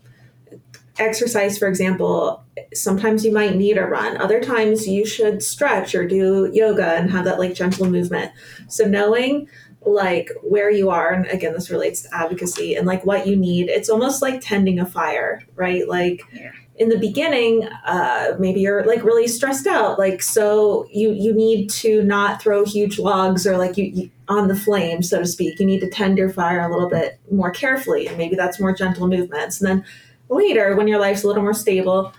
exercise, 0.98 1.58
for 1.58 1.68
example, 1.68 2.45
sometimes 2.74 3.26
you 3.26 3.32
might 3.32 3.56
need 3.56 3.78
a 3.78 3.86
run. 3.86 4.18
Other 4.18 4.40
times 4.40 4.88
you 4.88 5.06
should 5.06 5.44
stretch 5.44 5.94
or 5.96 6.08
do 6.08 6.50
yoga 6.54 6.96
and 6.96 7.12
have 7.12 7.26
that 7.26 7.40
like 7.40 7.54
gentle 7.54 7.90
movement. 7.90 8.32
So 8.68 8.86
knowing 8.86 9.48
like 9.86 10.32
where 10.42 10.72
you 10.72 10.90
are, 10.90 11.14
and 11.14 11.28
again, 11.28 11.54
this 11.54 11.70
relates 11.70 12.02
to 12.04 12.16
advocacy 12.16 12.76
and 12.76 12.88
like 12.88 13.06
what 13.06 13.28
you 13.28 13.36
need, 13.36 13.70
it's 13.70 13.90
almost 13.90 14.22
like 14.22 14.42
tending 14.42 14.80
a 14.80 14.86
fire, 14.86 15.44
right? 15.56 15.88
Like, 15.88 16.22
yeah 16.32 16.52
in 16.78 16.90
the 16.90 16.98
beginning 16.98 17.68
uh, 17.86 18.36
maybe 18.38 18.60
you're 18.60 18.86
like 18.86 19.04
really 19.04 19.28
stressed 19.28 19.68
out 19.68 19.98
like 19.98 20.22
so 20.22 20.88
you 20.92 21.12
you 21.12 21.34
need 21.34 21.70
to 21.70 22.04
not 22.04 22.42
throw 22.42 22.66
huge 22.66 23.00
logs 23.00 23.48
or 23.48 23.58
like 23.58 23.78
you, 23.78 23.86
you, 23.86 24.12
on 24.28 24.48
the 24.48 24.56
flame 24.56 25.02
so 25.02 25.20
to 25.20 25.26
speak 25.26 25.60
you 25.60 25.66
need 25.66 25.80
to 25.80 25.90
tend 25.90 26.18
your 26.18 26.30
fire 26.30 26.60
a 26.60 26.72
little 26.72 26.90
bit 26.90 27.20
more 27.32 27.52
carefully 27.52 28.08
and 28.08 28.18
maybe 28.18 28.36
that's 28.36 28.60
more 28.60 28.74
gentle 28.74 29.08
movements 29.08 29.62
and 29.62 29.70
then 29.70 29.86
later 30.30 30.76
when 30.76 30.88
your 30.88 31.00
life's 31.00 31.24
a 31.24 31.28
little 31.28 31.44
more 31.44 31.54
stable 31.54 32.14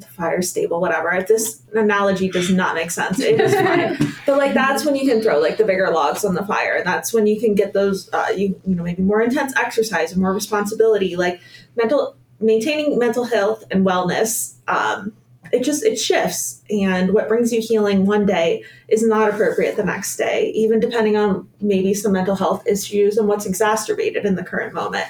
fire 0.00 0.42
stable 0.42 0.80
whatever. 0.80 1.12
If 1.12 1.28
this 1.28 1.62
analogy 1.74 2.28
does 2.28 2.50
not 2.50 2.74
make 2.74 2.90
sense 2.90 3.20
it 3.20 3.40
is 3.40 3.54
fine. 3.54 4.14
But 4.26 4.38
like 4.38 4.54
that's 4.54 4.84
when 4.84 4.96
you 4.96 5.08
can 5.08 5.22
throw 5.22 5.38
like 5.38 5.56
the 5.56 5.64
bigger 5.64 5.90
logs 5.90 6.24
on 6.24 6.34
the 6.34 6.44
fire. 6.44 6.74
And 6.76 6.86
that's 6.86 7.12
when 7.12 7.26
you 7.26 7.38
can 7.40 7.54
get 7.54 7.72
those 7.72 8.12
uh, 8.12 8.28
you, 8.34 8.60
you 8.66 8.74
know 8.74 8.82
maybe 8.82 9.02
more 9.02 9.22
intense 9.22 9.54
exercise 9.56 10.12
and 10.12 10.20
more 10.20 10.32
responsibility. 10.32 11.16
Like 11.16 11.40
mental 11.76 12.16
maintaining 12.40 12.98
mental 12.98 13.24
health 13.24 13.64
and 13.70 13.86
wellness 13.86 14.56
um, 14.68 15.12
it 15.52 15.62
just 15.62 15.84
it 15.84 15.96
shifts. 15.96 16.62
And 16.68 17.14
what 17.14 17.28
brings 17.28 17.52
you 17.52 17.60
healing 17.60 18.04
one 18.04 18.26
day 18.26 18.64
is 18.88 19.06
not 19.06 19.30
appropriate 19.30 19.76
the 19.76 19.84
next 19.84 20.16
day 20.16 20.50
even 20.54 20.80
depending 20.80 21.16
on 21.16 21.48
maybe 21.60 21.94
some 21.94 22.12
mental 22.12 22.34
health 22.34 22.66
issues 22.66 23.16
and 23.16 23.28
what's 23.28 23.46
exacerbated 23.46 24.24
in 24.24 24.34
the 24.34 24.44
current 24.44 24.74
moment. 24.74 25.06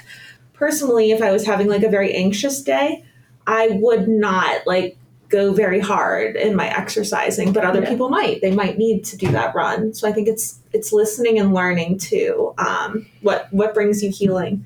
Personally 0.53 1.11
if 1.11 1.21
i 1.23 1.31
was 1.31 1.45
having 1.45 1.69
like 1.69 1.83
a 1.83 1.89
very 1.89 2.15
anxious 2.15 2.63
day 2.63 3.05
i 3.47 3.69
would 3.81 4.09
not 4.09 4.67
like 4.67 4.97
go 5.29 5.53
very 5.53 5.81
hard 5.81 6.37
in 6.37 6.55
my 6.55 6.69
exercising 6.69 7.53
but 7.53 7.65
other 7.65 7.83
yeah. 7.83 7.89
people 7.89 8.09
might 8.09 8.41
they 8.43 8.53
might 8.53 8.79
need 8.79 9.05
to 9.05 9.17
do 9.17 9.31
that 9.33 9.55
run 9.55 9.93
so 9.93 10.09
i 10.09 10.13
think 10.13 10.29
it's 10.29 10.61
it's 10.73 10.93
listening 10.93 11.39
and 11.39 11.53
learning 11.53 11.99
to 11.99 12.55
um, 12.59 13.07
what 13.23 13.49
what 13.53 13.75
brings 13.75 14.05
you 14.05 14.11
healing 14.11 14.65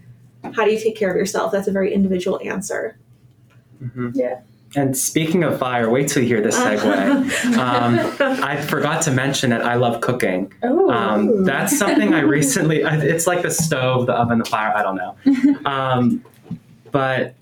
how 0.54 0.64
do 0.64 0.72
you 0.72 0.80
take 0.80 0.96
care 0.96 1.10
of 1.10 1.16
yourself? 1.16 1.52
That's 1.52 1.68
a 1.68 1.72
very 1.72 1.92
individual 1.92 2.40
answer. 2.42 2.98
Mm-hmm. 3.82 4.10
Yeah. 4.14 4.40
And 4.76 4.96
speaking 4.96 5.42
of 5.42 5.58
fire, 5.58 5.90
wait 5.90 6.08
till 6.08 6.22
you 6.22 6.28
hear 6.28 6.40
this 6.40 6.56
segue. 6.58 7.56
um, 7.56 8.16
I 8.44 8.60
forgot 8.60 9.02
to 9.02 9.10
mention 9.10 9.50
that 9.50 9.62
I 9.62 9.74
love 9.74 10.00
cooking. 10.00 10.52
Um, 10.62 11.44
that's 11.44 11.76
something 11.76 12.14
I 12.14 12.20
recently, 12.20 12.78
it's 12.84 13.26
like 13.26 13.42
the 13.42 13.50
stove, 13.50 14.06
the 14.06 14.12
oven, 14.12 14.38
the 14.38 14.44
fire, 14.44 14.72
I 14.74 14.82
don't 14.82 14.96
know. 14.96 15.16
Um, 15.64 16.24
but 16.90 17.34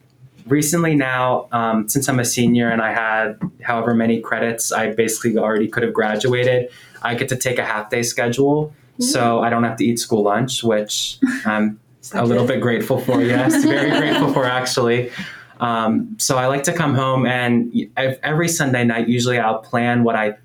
recently 0.49 0.95
now, 0.95 1.49
um, 1.53 1.89
since 1.89 2.09
I'm 2.09 2.19
a 2.19 2.25
senior 2.25 2.69
and 2.69 2.83
I 2.83 2.93
had 2.93 3.41
however 3.63 3.95
many 3.95 4.21
credits, 4.21 4.73
I 4.73 4.93
basically 4.93 5.37
already 5.39 5.69
could 5.69 5.83
have 5.83 5.93
graduated, 5.93 6.71
I 7.03 7.15
get 7.15 7.29
to 7.29 7.37
take 7.37 7.59
a 7.59 7.65
half 7.65 7.91
day 7.91 8.03
schedule. 8.03 8.73
So 9.01 9.41
I 9.41 9.49
don't 9.49 9.63
have 9.63 9.77
to 9.77 9.85
eat 9.85 10.01
school 10.01 10.25
lunch, 10.25 10.65
which 10.65 11.19
I'm 11.45 11.79
a 12.15 12.25
little 12.25 12.47
bit 12.47 12.61
grateful 12.61 13.01
for. 13.01 13.23
Yes, 13.23 13.65
very 13.65 13.91
grateful 13.91 14.33
for 14.33 14.45
actually. 14.45 15.13
Um, 15.61 16.17
so 16.19 16.37
I 16.37 16.47
like 16.47 16.65
to 16.65 16.73
come 16.73 16.95
home 16.95 17.27
and 17.27 17.73
every 17.97 18.49
Sunday 18.49 18.85
night, 18.85 19.09
usually 19.09 19.39
I'll 19.39 19.59
plan 19.59 20.05
what 20.05 20.17
I 20.17 20.37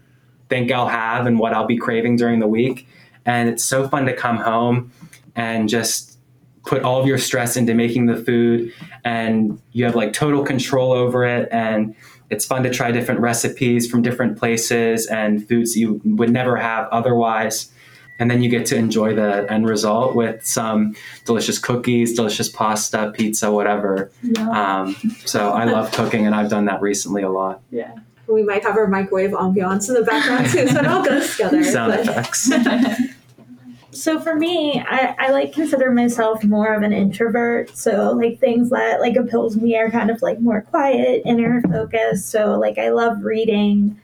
think 0.50 0.72
I'll 0.72 0.88
have 0.88 1.26
and 1.26 1.40
what 1.40 1.54
I'll 1.54 1.66
be 1.66 1.78
craving 1.78 2.16
during 2.16 2.40
the 2.40 2.48
week. 2.48 2.88
And 3.26 3.50
it's 3.50 3.64
so 3.64 3.88
fun 3.88 4.06
to 4.06 4.14
come 4.14 4.38
home 4.38 4.92
and 5.36 5.70
just 5.70 6.13
put 6.66 6.84
all 6.84 7.00
of 7.00 7.06
your 7.08 7.18
stress 7.18 7.58
into 7.58 7.74
making 7.74 8.06
the 8.06 8.16
food 8.16 8.72
and 9.04 9.60
you 9.74 9.84
have 9.86 9.96
like 9.96 10.14
total 10.14 10.44
control 10.46 10.92
over 10.94 11.26
it 11.26 11.50
and 11.52 11.94
it's 12.30 12.46
fun 12.46 12.64
to 12.64 12.70
try 12.70 12.90
different 12.92 13.20
recipes 13.20 13.90
from 13.90 14.02
different 14.02 14.38
places 14.38 15.06
and 15.08 15.48
foods 15.48 15.76
you 15.76 16.00
would 16.06 16.30
never 16.32 16.56
have 16.56 16.88
otherwise 16.92 17.70
and 18.20 18.30
then 18.32 18.42
you 18.42 18.50
get 18.50 18.66
to 18.66 18.76
enjoy 18.78 19.14
the 19.14 19.46
end 19.52 19.68
result 19.68 20.16
with 20.16 20.46
some 20.46 20.96
delicious 21.26 21.60
cookies 21.60 22.14
delicious 22.14 22.48
pasta 22.48 23.12
pizza 23.14 23.52
whatever 23.52 24.10
Yeah. 24.22 24.82
um, 24.82 24.96
so 25.26 25.50
i 25.52 25.66
love 25.66 25.92
cooking 26.00 26.26
and 26.26 26.34
i've 26.34 26.50
done 26.50 26.66
that 26.66 26.82
recently 26.82 27.24
a 27.24 27.30
lot 27.30 27.62
yeah. 27.72 27.94
We 28.26 28.42
might 28.42 28.64
have 28.64 28.78
our 28.78 28.88
microwave 28.88 29.32
ambiance 29.32 29.90
in 29.90 29.96
the 29.96 30.02
background 30.02 30.46
too, 30.48 30.66
so 30.70 30.80
it 30.80 30.86
all 30.88 31.04
goes 31.04 31.30
together. 31.36 31.62
sound 31.66 31.94
effects 31.94 32.50
So 34.04 34.20
for 34.20 34.36
me, 34.36 34.84
I, 34.86 35.16
I 35.18 35.32
like 35.32 35.54
consider 35.54 35.90
myself 35.90 36.44
more 36.44 36.74
of 36.74 36.82
an 36.82 36.92
introvert. 36.92 37.70
So 37.78 38.12
like 38.12 38.38
things 38.38 38.70
that 38.70 39.00
like 39.00 39.16
appeals 39.16 39.56
me 39.56 39.78
are 39.78 39.90
kind 39.90 40.12
of 40.12 40.22
like 40.22 40.42
more 40.42 40.60
quiet, 40.60 41.22
inner 41.26 41.62
focus. 41.62 42.26
So 42.26 42.60
like 42.60 42.78
I 42.78 42.90
love 42.90 43.24
reading, 43.24 43.98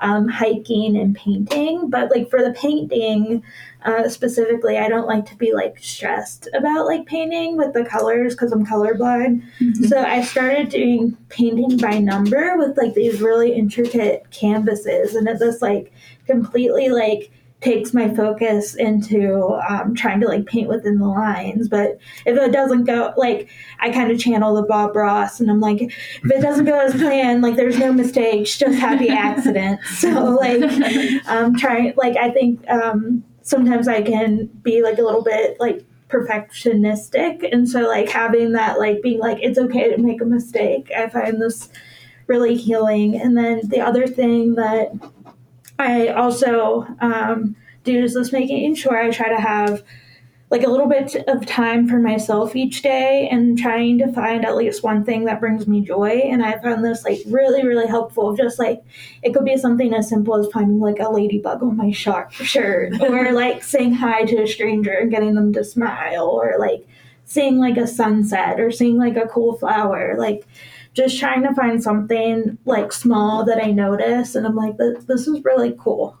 um, 0.00 0.28
hiking, 0.28 0.94
and 0.98 1.16
painting. 1.16 1.88
But 1.88 2.10
like 2.10 2.28
for 2.28 2.42
the 2.42 2.52
painting 2.52 3.42
uh, 3.86 4.10
specifically, 4.10 4.76
I 4.76 4.90
don't 4.90 5.06
like 5.06 5.24
to 5.30 5.36
be 5.36 5.54
like 5.54 5.78
stressed 5.78 6.50
about 6.52 6.84
like 6.84 7.06
painting 7.06 7.56
with 7.56 7.72
the 7.72 7.86
colors 7.86 8.34
because 8.34 8.52
I'm 8.52 8.66
colorblind. 8.66 9.42
So 9.88 10.02
I 10.02 10.20
started 10.20 10.68
doing 10.68 11.16
painting 11.30 11.78
by 11.78 11.98
number 11.98 12.58
with 12.58 12.76
like 12.76 12.92
these 12.92 13.22
really 13.22 13.54
intricate 13.54 14.30
canvases, 14.30 15.14
and 15.14 15.26
it's 15.26 15.40
just 15.40 15.62
like 15.62 15.94
completely 16.26 16.90
like 16.90 17.30
takes 17.60 17.94
my 17.94 18.14
focus 18.14 18.74
into 18.74 19.58
um, 19.68 19.94
trying 19.94 20.20
to 20.20 20.26
like 20.26 20.46
paint 20.46 20.68
within 20.68 20.98
the 20.98 21.06
lines. 21.06 21.68
But 21.68 21.98
if 22.26 22.36
it 22.36 22.52
doesn't 22.52 22.84
go, 22.84 23.14
like 23.16 23.48
I 23.80 23.90
kind 23.90 24.10
of 24.10 24.18
channel 24.18 24.54
the 24.54 24.62
Bob 24.62 24.94
Ross, 24.94 25.40
and 25.40 25.50
I'm 25.50 25.60
like, 25.60 25.80
if 25.80 26.24
it 26.24 26.42
doesn't 26.42 26.66
go 26.66 26.78
as 26.78 26.92
planned, 26.94 27.42
like 27.42 27.56
there's 27.56 27.78
no 27.78 27.92
mistakes, 27.92 28.58
just 28.58 28.78
happy 28.78 29.08
accidents. 29.08 29.84
So 30.06 30.36
like, 30.40 30.62
um, 31.26 31.56
trying 31.56 31.94
like 31.96 32.16
I 32.16 32.30
think 32.30 32.68
um, 32.68 33.24
sometimes 33.42 33.88
I 33.88 34.02
can 34.02 34.46
be 34.62 34.82
like 34.82 34.98
a 34.98 35.02
little 35.02 35.22
bit 35.22 35.58
like 35.58 35.84
perfectionistic, 36.08 37.48
and 37.50 37.68
so 37.68 37.80
like 37.80 38.08
having 38.08 38.52
that 38.52 38.78
like 38.78 39.02
being 39.02 39.18
like 39.18 39.38
it's 39.40 39.58
okay 39.58 39.90
to 39.90 39.98
make 39.98 40.20
a 40.20 40.26
mistake, 40.26 40.90
I 40.96 41.08
find 41.08 41.40
this 41.40 41.70
really 42.26 42.56
healing. 42.56 43.20
And 43.20 43.36
then 43.36 43.62
the 43.64 43.80
other 43.80 44.06
thing 44.06 44.54
that 44.56 44.92
I 45.78 46.08
also 46.08 46.86
um, 47.00 47.56
do 47.84 48.02
is 48.02 48.14
just 48.14 48.32
making 48.32 48.74
sure 48.74 48.96
I 48.96 49.10
try 49.10 49.28
to 49.28 49.40
have 49.40 49.82
like 50.48 50.62
a 50.62 50.68
little 50.68 50.88
bit 50.88 51.16
of 51.26 51.44
time 51.44 51.88
for 51.88 51.98
myself 51.98 52.54
each 52.54 52.82
day 52.82 53.28
and 53.30 53.58
trying 53.58 53.98
to 53.98 54.12
find 54.12 54.44
at 54.44 54.54
least 54.54 54.84
one 54.84 55.04
thing 55.04 55.24
that 55.24 55.40
brings 55.40 55.66
me 55.66 55.80
joy. 55.80 56.22
And 56.24 56.44
I 56.44 56.58
found 56.58 56.84
this 56.84 57.04
like 57.04 57.18
really, 57.26 57.66
really 57.66 57.88
helpful. 57.88 58.36
Just 58.36 58.58
like 58.58 58.82
it 59.22 59.34
could 59.34 59.44
be 59.44 59.56
something 59.56 59.92
as 59.92 60.08
simple 60.08 60.36
as 60.36 60.46
finding 60.52 60.78
like 60.78 61.00
a 61.00 61.08
ladybug 61.08 61.62
on 61.62 61.76
my 61.76 61.90
shirt 61.90 62.32
or 63.00 63.32
like 63.32 63.64
saying 63.64 63.94
hi 63.94 64.24
to 64.24 64.42
a 64.42 64.46
stranger 64.46 64.92
and 64.92 65.10
getting 65.10 65.34
them 65.34 65.52
to 65.52 65.64
smile 65.64 66.26
or 66.26 66.54
like 66.60 66.86
seeing 67.24 67.58
like 67.58 67.76
a 67.76 67.88
sunset 67.88 68.60
or 68.60 68.70
seeing 68.70 68.98
like 68.98 69.16
a 69.16 69.26
cool 69.26 69.58
flower. 69.58 70.14
Like 70.16 70.46
just 70.96 71.18
trying 71.20 71.42
to 71.42 71.54
find 71.54 71.82
something 71.82 72.56
like 72.64 72.90
small 72.92 73.44
that 73.44 73.62
I 73.62 73.70
notice 73.70 74.34
and 74.34 74.46
I'm 74.46 74.56
like, 74.56 74.78
this, 74.78 75.04
this 75.04 75.28
is 75.28 75.44
really 75.44 75.76
cool. 75.78 76.18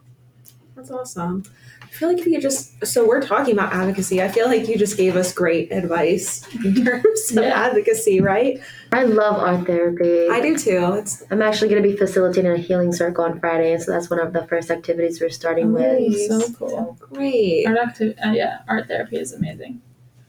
That's 0.76 0.90
awesome. 0.90 1.42
I 1.82 1.86
feel 1.98 2.08
like 2.10 2.18
if 2.18 2.26
you 2.26 2.38
just 2.38 2.84
so 2.86 3.08
we're 3.08 3.22
talking 3.22 3.54
about 3.54 3.72
advocacy. 3.72 4.22
I 4.22 4.28
feel 4.28 4.48
like 4.48 4.68
you 4.68 4.76
just 4.76 4.98
gave 4.98 5.16
us 5.16 5.32
great 5.32 5.72
advice 5.72 6.46
in 6.62 6.74
terms 6.84 7.30
of 7.30 7.42
Yeah. 7.42 7.58
advocacy, 7.68 8.20
right? 8.20 8.60
I 8.92 9.04
love 9.04 9.36
art 9.36 9.66
therapy. 9.66 10.28
I 10.28 10.40
do 10.42 10.58
too. 10.58 10.92
It's 10.98 11.22
I'm 11.30 11.40
actually 11.40 11.70
going 11.70 11.82
to 11.82 11.88
be 11.88 11.96
facilitating 11.96 12.52
a 12.52 12.58
healing 12.58 12.92
circle 12.92 13.24
on 13.24 13.40
Friday, 13.40 13.78
so 13.78 13.92
that's 13.92 14.10
one 14.10 14.20
of 14.20 14.34
the 14.34 14.46
first 14.46 14.70
activities 14.70 15.22
we're 15.22 15.30
starting 15.30 15.72
with. 15.72 15.98
Nice. 15.98 16.28
So 16.28 16.52
cool. 16.52 16.96
great. 17.00 17.66
Art 17.66 17.78
acti- 17.78 18.18
uh, 18.18 18.32
yeah, 18.32 18.58
art 18.68 18.88
therapy 18.88 19.16
is 19.16 19.32
amazing. 19.32 19.80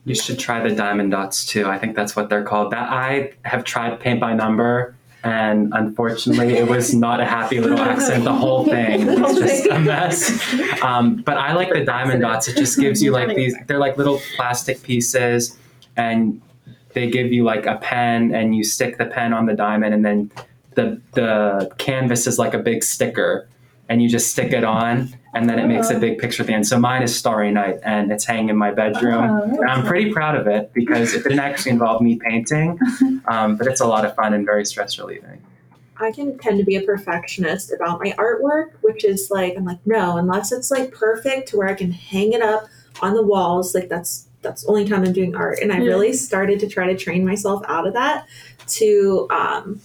You 0.08 0.16
should 0.16 0.40
try 0.40 0.66
the 0.66 0.74
diamond 0.74 1.12
dots 1.12 1.46
too. 1.46 1.68
I 1.68 1.78
think 1.78 1.94
that's 1.94 2.16
what 2.16 2.30
they're 2.30 2.46
called. 2.46 2.72
That 2.72 2.90
I 2.90 3.34
have 3.44 3.66
tried 3.66 4.00
paint 4.00 4.22
by 4.22 4.34
number, 4.34 4.96
and 5.22 5.74
unfortunately, 5.76 6.54
it 6.54 6.70
was 6.70 6.94
not 7.08 7.20
a 7.20 7.26
happy 7.26 7.60
little 7.60 7.78
accent. 7.78 8.24
The 8.24 8.32
whole 8.32 8.64
thing 8.64 9.06
was 9.06 9.38
just 9.38 9.66
a 9.66 9.78
mess. 9.78 10.82
Um, 10.82 11.18
but 11.18 11.36
I 11.36 11.52
like 11.52 11.74
the 11.74 11.84
diamond 11.84 12.22
dots. 12.22 12.48
It 12.48 12.56
just 12.56 12.80
gives 12.80 13.04
you 13.04 13.12
like 13.12 13.36
these. 13.36 13.54
They're 13.68 13.80
like 13.80 13.98
little 13.98 14.22
plastic 14.38 14.82
pieces, 14.82 15.58
and 15.98 16.42
they 16.94 17.10
give 17.10 17.34
you 17.34 17.44
like 17.44 17.66
a 17.66 17.76
pen, 17.76 18.34
and 18.34 18.56
you 18.56 18.64
stick 18.64 18.98
the 18.98 19.08
pen 19.08 19.34
on 19.34 19.46
the 19.46 19.56
diamond, 19.56 19.94
and 19.94 20.06
then 20.06 20.32
the 20.76 21.02
the 21.16 21.70
canvas 21.80 22.28
is 22.28 22.40
like 22.40 22.54
a 22.54 22.60
big 22.60 22.82
sticker, 22.82 23.50
and 23.90 24.02
you 24.02 24.08
just 24.08 24.32
stick 24.32 24.54
it 24.54 24.64
on, 24.64 25.14
and 25.38 25.48
then 25.48 25.60
it 25.60 25.68
makes 25.68 25.92
a 25.92 26.00
big 26.00 26.18
picture 26.18 26.42
at 26.42 26.48
the 26.48 26.54
end. 26.54 26.68
So 26.68 26.80
mine 26.80 27.04
is 27.04 27.16
Starry 27.16 27.52
Night, 27.52 27.80
and 27.84 28.12
it's 28.12 28.26
hanging 28.26 28.50
in 28.50 28.58
my 28.58 28.72
bedroom. 28.72 29.30
Oh, 29.30 29.44
And 29.62 29.70
I'm 29.70 29.86
pretty 29.86 30.12
proud 30.12 30.36
of 30.36 30.48
it 30.48 30.74
because 30.74 31.14
it 31.14 31.22
didn't 31.24 31.40
actually 31.40 31.72
involve 31.74 32.02
me 32.02 32.18
painting, 32.18 32.80
um, 33.28 33.56
but 33.56 33.68
it's 33.68 33.80
a 33.80 33.86
lot 33.86 34.04
of 34.04 34.16
fun 34.16 34.34
and 34.34 34.46
very 34.46 34.66
stress 34.66 34.98
relieving. 34.98 35.42
I 36.00 36.12
can 36.12 36.38
tend 36.40 36.58
to 36.60 36.64
be 36.66 36.76
a 36.76 36.82
perfectionist 36.82 37.72
about 37.72 38.00
my 38.00 38.12
artwork, 38.18 38.72
which 38.82 39.04
is 39.06 39.30
like 39.30 39.56
I'm 39.56 39.66
like 39.66 39.80
no, 39.86 40.18
unless 40.18 40.52
it's 40.52 40.72
like 40.72 40.92
perfect 40.92 41.50
to 41.50 41.58
where 41.58 41.68
I 41.68 41.74
can 41.76 41.92
hang 41.92 42.34
it 42.34 42.42
up 42.42 42.66
on 43.02 43.14
the 43.14 43.24
walls. 43.24 43.76
Like 43.76 43.90
that's 43.90 44.28
that's 44.42 44.64
the 44.64 44.70
only 44.70 44.88
time 44.88 45.04
I'm 45.04 45.14
doing 45.14 45.36
art, 45.36 45.60
and 45.62 45.72
I 45.72 45.78
Yeah. 45.78 45.86
really 45.92 46.14
started 46.14 46.60
to 46.62 46.68
try 46.68 46.88
to 46.88 46.98
train 46.98 47.26
myself 47.26 47.64
out 47.68 47.86
of 47.88 47.94
that 47.94 48.26
to 48.80 49.28
um, 49.30 49.82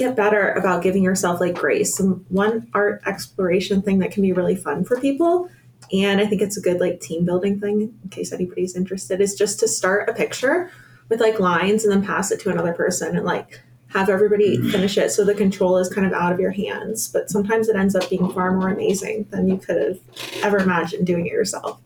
get 0.00 0.16
better 0.16 0.52
about 0.52 0.82
giving 0.82 1.04
yourself 1.04 1.40
like 1.40 1.54
grace. 1.54 2.00
And 2.00 2.24
one 2.28 2.66
art 2.72 3.02
exploration 3.06 3.82
thing 3.82 3.98
that 3.98 4.10
can 4.10 4.22
be 4.22 4.32
really 4.32 4.56
fun 4.56 4.84
for 4.84 4.98
people, 4.98 5.48
and 5.92 6.20
I 6.20 6.26
think 6.26 6.40
it's 6.40 6.56
a 6.56 6.60
good 6.60 6.80
like 6.80 7.00
team 7.00 7.24
building 7.24 7.60
thing 7.60 7.94
in 8.02 8.08
case 8.10 8.32
anybody's 8.32 8.74
interested, 8.74 9.20
is 9.20 9.34
just 9.34 9.60
to 9.60 9.68
start 9.68 10.08
a 10.08 10.14
picture 10.14 10.70
with 11.08 11.20
like 11.20 11.38
lines 11.38 11.84
and 11.84 11.92
then 11.92 12.04
pass 12.04 12.30
it 12.30 12.40
to 12.40 12.50
another 12.50 12.72
person 12.72 13.16
and 13.16 13.26
like 13.26 13.60
have 13.88 14.08
everybody 14.08 14.56
finish 14.70 14.96
it 14.96 15.10
so 15.10 15.24
the 15.24 15.34
control 15.34 15.76
is 15.76 15.92
kind 15.92 16.06
of 16.06 16.12
out 16.12 16.32
of 16.32 16.40
your 16.40 16.52
hands. 16.52 17.08
But 17.08 17.28
sometimes 17.28 17.68
it 17.68 17.76
ends 17.76 17.94
up 17.94 18.08
being 18.08 18.30
far 18.32 18.52
more 18.52 18.68
amazing 18.70 19.26
than 19.30 19.48
you 19.48 19.58
could 19.58 19.76
have 19.76 19.98
ever 20.42 20.58
imagined 20.58 21.06
doing 21.06 21.26
it 21.26 21.32
yourself. 21.32 21.80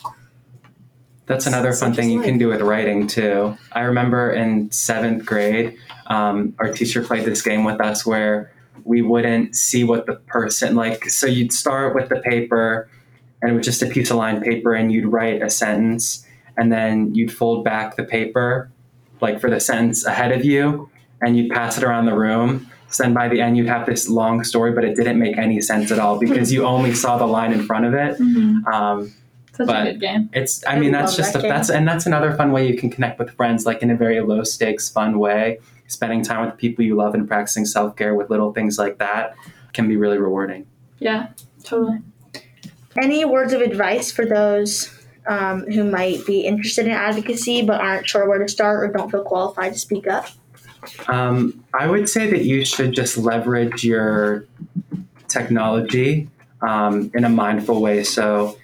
That's 1.27 1.47
another 1.47 1.73
fun 1.73 1.95
thing 1.95 2.11
you 2.11 2.19
life. 2.19 2.27
can 2.27 2.39
do 2.39 2.49
with 2.49 2.61
writing 2.61 3.07
too. 3.07 3.57
I 3.73 3.81
remember 3.81 4.31
in 4.31 4.71
seventh 4.71 5.25
grade, 5.25 5.77
um, 6.07 6.55
our 6.59 6.73
teacher 6.73 7.03
played 7.03 7.25
this 7.25 7.41
game 7.41 7.65
with 7.65 7.81
us 7.81 8.05
where 8.05 8.53
we 8.85 9.01
wouldn't 9.01 9.57
see 9.57 9.85
what 9.85 10.05
the 10.07 10.17
person 10.17 10.75
like. 10.75 11.09
So 11.09 11.27
you'd 11.27 11.53
start 11.53 11.95
with 11.95 12.11
the 12.11 12.17
paper, 12.21 12.89
and 13.41 13.51
it 13.51 13.55
was 13.55 13.65
just 13.65 13.83
a 13.83 13.87
piece 13.87 14.11
of 14.11 14.19
lined 14.19 14.43
paper, 14.43 14.75
and 14.75 14.93
you'd 14.93 15.07
write 15.07 15.43
a 15.43 15.51
sentence, 15.51 16.27
and 16.59 16.71
then 16.71 17.15
you'd 17.15 17.33
fold 17.33 17.65
back 17.65 17.97
the 17.97 18.05
paper, 18.05 18.71
like 19.23 19.41
for 19.41 19.49
the 19.49 19.61
sentence 19.61 20.05
ahead 20.05 20.33
of 20.33 20.45
you, 20.45 20.91
and 21.23 21.39
you'd 21.39 21.51
pass 21.51 21.79
it 21.79 21.85
around 21.85 22.05
the 22.05 22.15
room. 22.15 22.71
So 22.91 23.03
then 23.03 23.15
by 23.15 23.29
the 23.29 23.41
end, 23.41 23.57
you'd 23.57 23.67
have 23.69 23.87
this 23.87 24.09
long 24.09 24.45
story, 24.45 24.73
but 24.73 24.85
it 24.85 24.95
didn't 24.95 25.19
make 25.19 25.39
any 25.39 25.63
sense 25.63 25.91
at 25.91 25.99
all 25.99 26.19
because 26.19 26.53
you 26.53 26.67
only 26.67 26.95
saw 26.95 27.17
the 27.17 27.27
line 27.27 27.53
in 27.53 27.65
front 27.65 27.87
of 27.87 27.95
it. 27.95 28.21
Um, 28.73 29.13
Such 29.57 29.67
But- 29.69 29.87
a 29.87 29.93
good 29.93 30.01
game. 30.01 30.31
it's 30.33 30.65
i 30.67 30.73
I 30.75 30.79
mean 30.81 30.91
that's 30.93 31.15
just 31.17 31.33
that 31.35 31.45
a, 31.45 31.49
that's 31.49 31.71
and 31.71 31.87
that's 31.87 32.07
another 32.07 32.33
fun 32.35 32.51
way 32.53 32.67
you 32.67 32.77
can 32.77 32.91
connect 32.91 33.19
with 33.21 33.31
friends 33.31 33.65
like 33.65 33.83
in 33.83 33.91
a 33.91 33.97
very 33.97 34.21
low 34.21 34.43
stakes 34.43 34.89
fun 34.89 35.19
way 35.19 35.59
spending 35.87 36.23
time 36.25 36.45
with 36.47 36.57
people 36.57 36.85
you 36.85 36.97
love 36.97 37.15
and 37.15 37.29
practicing 37.29 37.65
self-care 37.65 38.15
with 38.15 38.31
little 38.31 38.53
things 38.53 38.79
like 38.79 38.99
that 38.99 39.35
can 39.73 39.87
be 39.89 39.97
really 39.97 40.19
rewarding 40.19 40.67
Yeah, 40.99 41.29
totally. 41.63 41.99
Any 43.01 43.25
words 43.25 43.53
of 43.53 43.61
advice 43.61 44.11
for 44.13 44.25
those 44.25 44.91
um, 45.27 45.65
who 45.71 45.85
might 45.85 46.25
be 46.27 46.41
interested 46.43 46.87
in 46.87 46.93
advocacy 46.93 47.63
but 47.63 47.81
aren't 47.81 48.09
sure 48.09 48.29
where 48.29 48.39
to 48.39 48.49
start 48.49 48.83
or 48.83 48.93
don't 48.93 49.11
feel 49.11 49.23
qualified 49.23 49.73
to 49.75 49.79
speak 49.79 50.07
up? 50.09 50.27
um, 51.09 51.65
i 51.73 51.87
would 51.87 52.09
say 52.09 52.29
that 52.31 52.45
you 52.45 52.65
should 52.65 52.93
just 52.93 53.17
leverage 53.17 53.85
your 53.85 54.45
technology 55.29 56.29
um, 56.61 57.11
in 57.15 57.25
a 57.25 57.29
mindful 57.29 57.81
way 57.81 58.03
so 58.05 58.57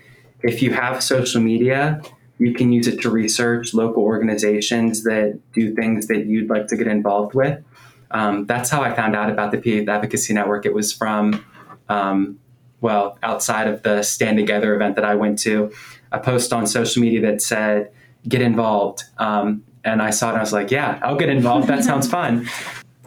if 0.43 0.63
you 0.63 0.73
have 0.73 1.03
social 1.03 1.41
media 1.41 2.01
you 2.39 2.55
can 2.55 2.73
use 2.73 2.87
it 2.87 3.01
to 3.03 3.11
research 3.11 3.75
local 3.75 4.03
organizations 4.03 5.05
that 5.05 5.39
do 5.53 5.75
things 5.75 6.07
that 6.07 6.25
you'd 6.27 6.49
like 6.49 6.67
to 6.69 6.77
get 6.77 6.87
involved 6.87 7.35
with 7.35 7.63
um, 8.11 8.47
that's 8.47 8.71
how 8.71 8.83
I 8.83 8.95
found 8.95 9.15
out 9.15 9.31
about 9.31 9.53
the 9.53 9.59
PA 9.59 9.93
Advocacy 9.93 10.35
Network. 10.35 10.67
It 10.67 10.75
was 10.75 10.93
from, 10.93 11.45
um, 11.89 12.39
well, 12.81 13.19
outside 13.23 13.69
of 13.69 13.83
the 13.83 14.03
Stand 14.03 14.37
Together 14.37 14.75
event 14.75 14.97
that 14.97 15.05
I 15.05 15.15
went 15.15 15.39
to, 15.41 15.73
a 16.13 16.19
post 16.19 16.53
on 16.53 16.67
social 16.67 17.03
media 17.03 17.21
that 17.23 17.41
said, 17.41 17.93
get 18.29 18.43
involved. 18.43 19.05
Um, 19.19 19.65
and 19.85 20.03
I 20.03 20.11
saw 20.11 20.29
it 20.29 20.31
and 20.31 20.39
I 20.39 20.43
was 20.43 20.53
like, 20.53 20.71
yeah, 20.71 20.99
I'll 21.03 21.17
get 21.17 21.29
involved. 21.29 21.69
That 21.69 21.85
sounds 21.85 22.09
fun. 22.11 22.49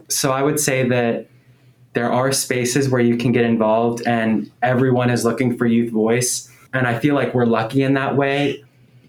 So 0.10 0.32
I 0.32 0.42
would 0.42 0.60
say 0.60 0.88
that 0.90 1.28
there 1.94 2.12
are 2.12 2.32
spaces 2.32 2.90
where 2.90 3.02
you 3.02 3.18
can 3.18 3.32
get 3.32 3.46
involved 3.46 4.02
and 4.08 4.50
everyone 4.62 5.10
is 5.10 5.24
looking 5.24 5.58
for 5.58 5.66
youth 5.66 5.92
voice. 5.92 6.50
And 6.74 6.88
I 6.88 7.00
feel 7.00 7.16
like 7.16 7.34
we're 7.34 7.46
lucky 7.46 7.84
in 7.84 7.94
that 7.94 8.16
way. 8.16 8.64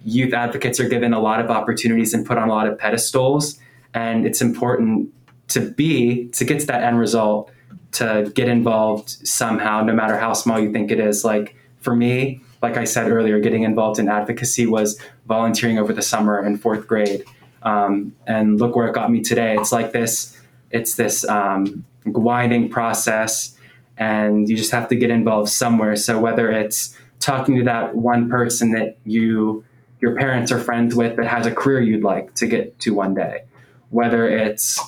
Youth 0.05 0.35
advocates 0.35 0.79
are 0.81 0.89
given 0.89 1.15
a 1.15 1.21
lot 1.21 1.41
of 1.41 1.51
opportunities 1.51 2.13
and 2.13 2.27
put 2.27 2.37
on 2.37 2.49
a 2.49 2.53
lot 2.53 2.67
of 2.67 2.79
pedestals. 2.79 3.59
And 3.95 4.27
it's 4.27 4.43
important 4.43 5.11
to 5.49 5.61
be, 5.61 6.29
to 6.29 6.45
get 6.45 6.61
to 6.61 6.67
that 6.67 6.83
end 6.83 6.99
result, 6.99 7.51
to 7.93 8.31
get 8.35 8.49
involved 8.49 9.09
somehow, 9.27 9.83
no 9.83 9.95
matter 9.95 10.19
how 10.19 10.35
small 10.35 10.61
you 10.61 10.73
think 10.73 10.91
it 10.91 11.01
is. 11.01 11.25
Like 11.25 11.57
for 11.81 11.97
me, 11.97 12.41
like 12.61 12.77
I 12.77 12.85
said 12.85 13.11
earlier, 13.11 13.39
getting 13.41 13.63
involved 13.63 13.99
in 13.99 14.09
advocacy 14.09 14.67
was 14.67 15.01
volunteering 15.27 15.79
over 15.79 15.93
the 15.93 16.03
summer 16.03 16.45
in 16.45 16.59
fourth 16.59 16.87
grade. 16.87 17.25
Um, 17.63 18.15
and 18.27 18.59
look 18.59 18.77
where 18.77 18.89
it 18.89 18.95
got 18.95 19.11
me 19.11 19.23
today. 19.23 19.57
It's 19.57 19.73
like 19.73 19.93
this, 19.93 20.39
it's 20.71 20.97
this 20.97 21.27
um, 21.29 21.85
winding 22.05 22.69
process, 22.69 23.57
and 23.97 24.49
you 24.49 24.57
just 24.57 24.73
have 24.73 24.89
to 24.89 24.97
get 24.97 25.11
involved 25.11 25.51
somewhere. 25.51 25.97
So 25.97 26.19
whether 26.19 26.51
it's 26.51 26.99
talking 27.25 27.57
to 27.57 27.65
that 27.65 27.95
one 27.95 28.29
person 28.29 28.73
that 28.73 28.99
you 29.05 29.65
your 30.01 30.15
parents 30.17 30.53
are 30.53 30.59
friends 30.59 30.95
with 30.95 31.17
that 31.17 31.27
has 31.27 31.47
a 31.47 31.55
career 31.55 31.81
you'd 31.81 32.05
like 32.05 32.35
to 32.35 32.47
get 32.47 32.79
to 32.81 32.93
one 32.93 33.15
day, 33.15 33.45
whether 33.89 34.29
it's 34.29 34.79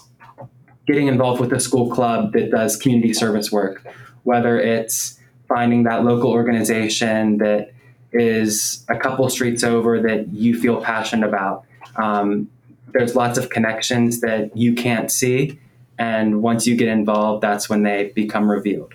getting 0.87 1.07
involved 1.07 1.41
with 1.41 1.53
a 1.53 1.61
school 1.61 1.91
club 1.91 2.35
that 2.35 2.51
does 2.51 2.77
community 2.77 3.15
service 3.15 3.51
work, 3.51 3.87
whether 4.25 4.61
it's 4.61 5.19
finding 5.49 5.85
that 5.85 6.05
local 6.05 6.31
organization 6.31 7.39
that 7.39 7.73
is 8.13 8.85
a 8.89 8.97
couple 8.97 9.29
streets 9.31 9.65
over 9.65 10.01
that 10.03 10.29
you 10.29 10.59
feel 10.59 10.83
passionate 10.83 11.27
about. 11.27 11.65
Um, 11.97 12.51
there's 12.93 13.15
lots 13.15 13.39
of 13.39 13.49
connections 13.49 14.21
that 14.21 14.55
you 14.57 14.75
can't 14.75 15.11
see. 15.11 15.59
And 15.99 16.43
once 16.43 16.67
you 16.67 16.77
get 16.77 16.89
involved, 16.89 17.43
that's 17.43 17.69
when 17.69 17.83
they 17.85 18.13
become 18.15 18.51
revealed. 18.51 18.95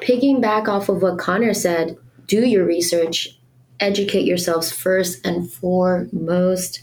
Picking 0.00 0.40
back 0.40 0.68
off 0.68 0.88
of 0.88 1.00
what 1.00 1.18
Connor 1.18 1.54
said, 1.54 1.96
do 2.26 2.46
your 2.46 2.64
research, 2.64 3.38
educate 3.80 4.24
yourselves 4.24 4.72
first 4.72 5.24
and 5.26 5.50
foremost. 5.50 6.82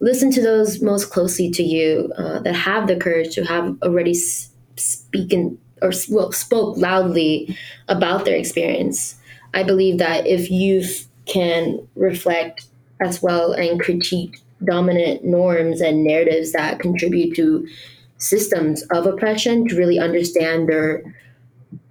Listen 0.00 0.30
to 0.30 0.42
those 0.42 0.80
most 0.80 1.10
closely 1.10 1.50
to 1.50 1.62
you 1.62 2.12
uh, 2.16 2.40
that 2.40 2.54
have 2.54 2.86
the 2.86 2.96
courage 2.96 3.34
to 3.34 3.44
have 3.44 3.76
already 3.82 4.14
spoken 4.14 5.58
or 5.82 5.92
well, 6.10 6.32
spoke 6.32 6.76
loudly 6.76 7.56
about 7.88 8.24
their 8.24 8.36
experience. 8.36 9.16
I 9.54 9.62
believe 9.62 9.98
that 9.98 10.26
if 10.26 10.50
youth 10.50 11.08
can 11.26 11.86
reflect 11.94 12.66
as 13.00 13.22
well 13.22 13.52
and 13.52 13.80
critique 13.80 14.40
dominant 14.64 15.24
norms 15.24 15.80
and 15.80 16.02
narratives 16.02 16.52
that 16.52 16.80
contribute 16.80 17.34
to 17.36 17.66
systems 18.18 18.82
of 18.90 19.06
oppression 19.06 19.68
to 19.68 19.76
really 19.76 19.98
understand 19.98 20.68
their 20.68 21.14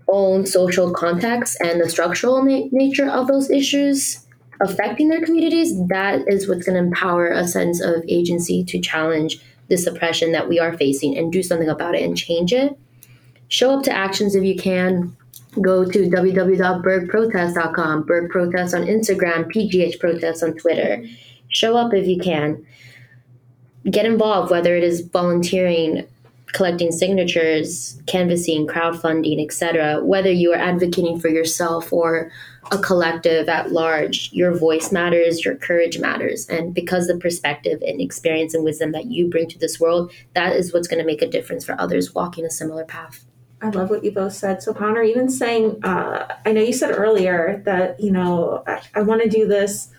own 0.08 0.46
social 0.46 0.92
context 0.94 1.58
and 1.62 1.82
the 1.82 1.90
structural 1.90 2.44
na- 2.44 2.68
nature 2.72 3.10
of 3.10 3.28
those 3.28 3.50
issues 3.50 4.26
affecting 4.62 5.10
their 5.10 5.24
communities, 5.24 5.74
that 5.88 6.28
is 6.28 6.48
what's 6.48 6.66
going 6.66 6.76
to 6.76 6.84
empower 6.88 7.28
a 7.28 7.48
sense 7.48 7.82
of 7.82 8.04
agency 8.08 8.64
to 8.64 8.80
challenge 8.80 9.40
this 9.68 9.86
oppression 9.86 10.32
that 10.32 10.50
we 10.50 10.60
are 10.60 10.78
facing 10.78 11.18
and 11.18 11.32
do 11.32 11.44
something 11.44 11.70
about 11.70 11.96
it 11.96 12.04
and 12.04 12.18
change 12.18 12.54
it. 12.54 12.78
Show 13.50 13.78
up 13.78 13.84
to 13.84 13.92
actions 13.92 14.36
if 14.36 14.44
you 14.44 14.56
can. 14.56 15.16
Go 15.62 15.86
to 15.90 16.00
www.burghprotest.com, 16.10 18.04
Burgh 18.04 18.30
Protest 18.30 18.76
on 18.76 18.84
Instagram, 18.84 19.52
PGH 19.52 20.00
Protest 20.00 20.44
on 20.44 20.54
Twitter. 20.56 21.04
Show 21.50 21.76
up 21.76 21.94
if 21.94 22.08
you 22.08 22.20
can. 22.20 22.66
Get 23.90 24.06
involved, 24.06 24.52
whether 24.52 24.76
it 24.76 24.84
is 24.84 25.02
volunteering, 25.02 26.06
collecting 26.54 26.92
signatures, 26.92 28.02
canvassing, 28.08 28.68
crowdfunding, 28.68 29.44
etc. 29.44 30.04
Whether 30.04 30.32
you 30.32 30.54
are 30.54 30.58
advocating 30.58 31.20
for 31.20 31.28
yourself 31.28 31.92
or 31.92 32.32
a 32.72 32.78
collective 32.78 33.48
at 33.50 33.72
large, 33.72 34.30
your 34.34 34.58
voice 34.58 34.92
matters, 34.92 35.44
your 35.44 35.56
courage 35.56 36.00
matters. 36.00 36.48
And 36.48 36.74
because 36.74 37.08
the 37.08 37.18
perspective 37.18 37.82
and 37.86 38.02
experience 38.02 38.54
and 38.54 38.64
wisdom 38.64 38.92
that 38.92 39.06
you 39.06 39.30
bring 39.30 39.48
to 39.50 39.60
this 39.60 39.80
world, 39.80 40.12
that 40.34 40.54
is 40.54 40.74
what's 40.74 40.88
going 40.88 41.00
to 41.00 41.06
make 41.06 41.22
a 41.22 41.28
difference 41.28 41.66
for 41.66 41.80
others 41.80 42.14
walking 42.14 42.46
a 42.46 42.50
similar 42.50 42.86
path. 42.86 43.26
I 43.62 43.70
love 43.70 43.90
what 43.90 44.04
you 44.04 44.12
both 44.12 44.34
said. 44.34 44.62
So, 44.62 44.74
Connor, 44.74 45.02
even 45.02 45.30
saying, 45.30 45.84
uh, 45.84 46.36
I 46.46 46.52
know 46.52 46.62
you 46.62 46.74
said 46.74 46.92
earlier 46.92 47.62
that, 47.66 48.00
you 48.00 48.12
know, 48.12 48.64
I, 48.68 48.82
I 48.96 49.02
want 49.02 49.24
to 49.24 49.30
do 49.30 49.48
this 49.48 49.90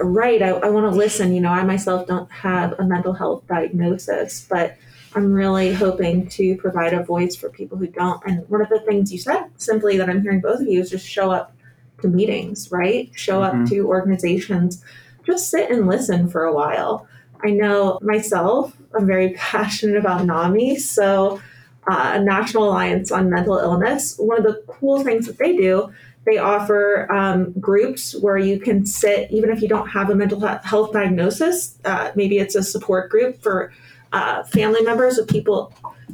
right. 0.00 0.42
I, 0.42 0.50
I 0.50 0.68
want 0.68 0.90
to 0.90 0.96
listen. 0.96 1.34
You 1.34 1.40
know, 1.40 1.50
I 1.50 1.64
myself 1.64 2.06
don't 2.06 2.30
have 2.30 2.78
a 2.78 2.84
mental 2.84 3.14
health 3.14 3.46
diagnosis, 3.46 4.46
but 4.48 4.76
I'm 5.14 5.32
really 5.32 5.72
hoping 5.72 6.28
to 6.28 6.56
provide 6.56 6.92
a 6.92 7.02
voice 7.02 7.34
for 7.34 7.50
people 7.50 7.76
who 7.76 7.88
don't. 7.88 8.22
And 8.26 8.48
one 8.48 8.62
of 8.62 8.68
the 8.68 8.80
things 8.80 9.12
you 9.12 9.18
said 9.18 9.44
simply 9.56 9.96
that 9.98 10.08
I'm 10.08 10.22
hearing 10.22 10.40
both 10.40 10.60
of 10.60 10.68
you 10.68 10.80
is 10.80 10.90
just 10.90 11.06
show 11.06 11.30
up 11.30 11.52
to 12.02 12.08
meetings, 12.08 12.70
right? 12.70 13.10
Show 13.14 13.42
up 13.42 13.54
mm-hmm. 13.54 13.64
to 13.66 13.86
organizations, 13.88 14.84
just 15.24 15.50
sit 15.50 15.70
and 15.70 15.86
listen 15.86 16.28
for 16.28 16.44
a 16.44 16.54
while. 16.54 17.06
I 17.42 17.50
know 17.50 17.98
myself, 18.02 18.76
I'm 18.94 19.06
very 19.06 19.30
passionate 19.36 19.96
about 19.96 20.24
NAMI. 20.24 20.76
So, 20.76 21.40
uh, 21.90 22.18
National 22.18 22.68
Alliance 22.68 23.10
on 23.10 23.30
Mental 23.30 23.58
Illness, 23.58 24.16
one 24.18 24.38
of 24.38 24.44
the 24.44 24.62
cool 24.66 25.02
things 25.02 25.26
that 25.26 25.38
they 25.38 25.56
do, 25.56 25.92
they 26.26 26.36
offer 26.38 27.10
um, 27.10 27.52
groups 27.58 28.14
where 28.20 28.36
you 28.36 28.60
can 28.60 28.84
sit, 28.84 29.30
even 29.30 29.50
if 29.50 29.62
you 29.62 29.68
don't 29.68 29.88
have 29.88 30.10
a 30.10 30.14
mental 30.14 30.40
health 30.40 30.92
diagnosis. 30.92 31.78
Uh, 31.84 32.12
maybe 32.14 32.38
it's 32.38 32.54
a 32.54 32.62
support 32.62 33.10
group 33.10 33.42
for 33.42 33.72
uh, 34.12 34.42
family 34.44 34.82
members 34.82 35.18
of 35.18 35.28
people 35.28 35.72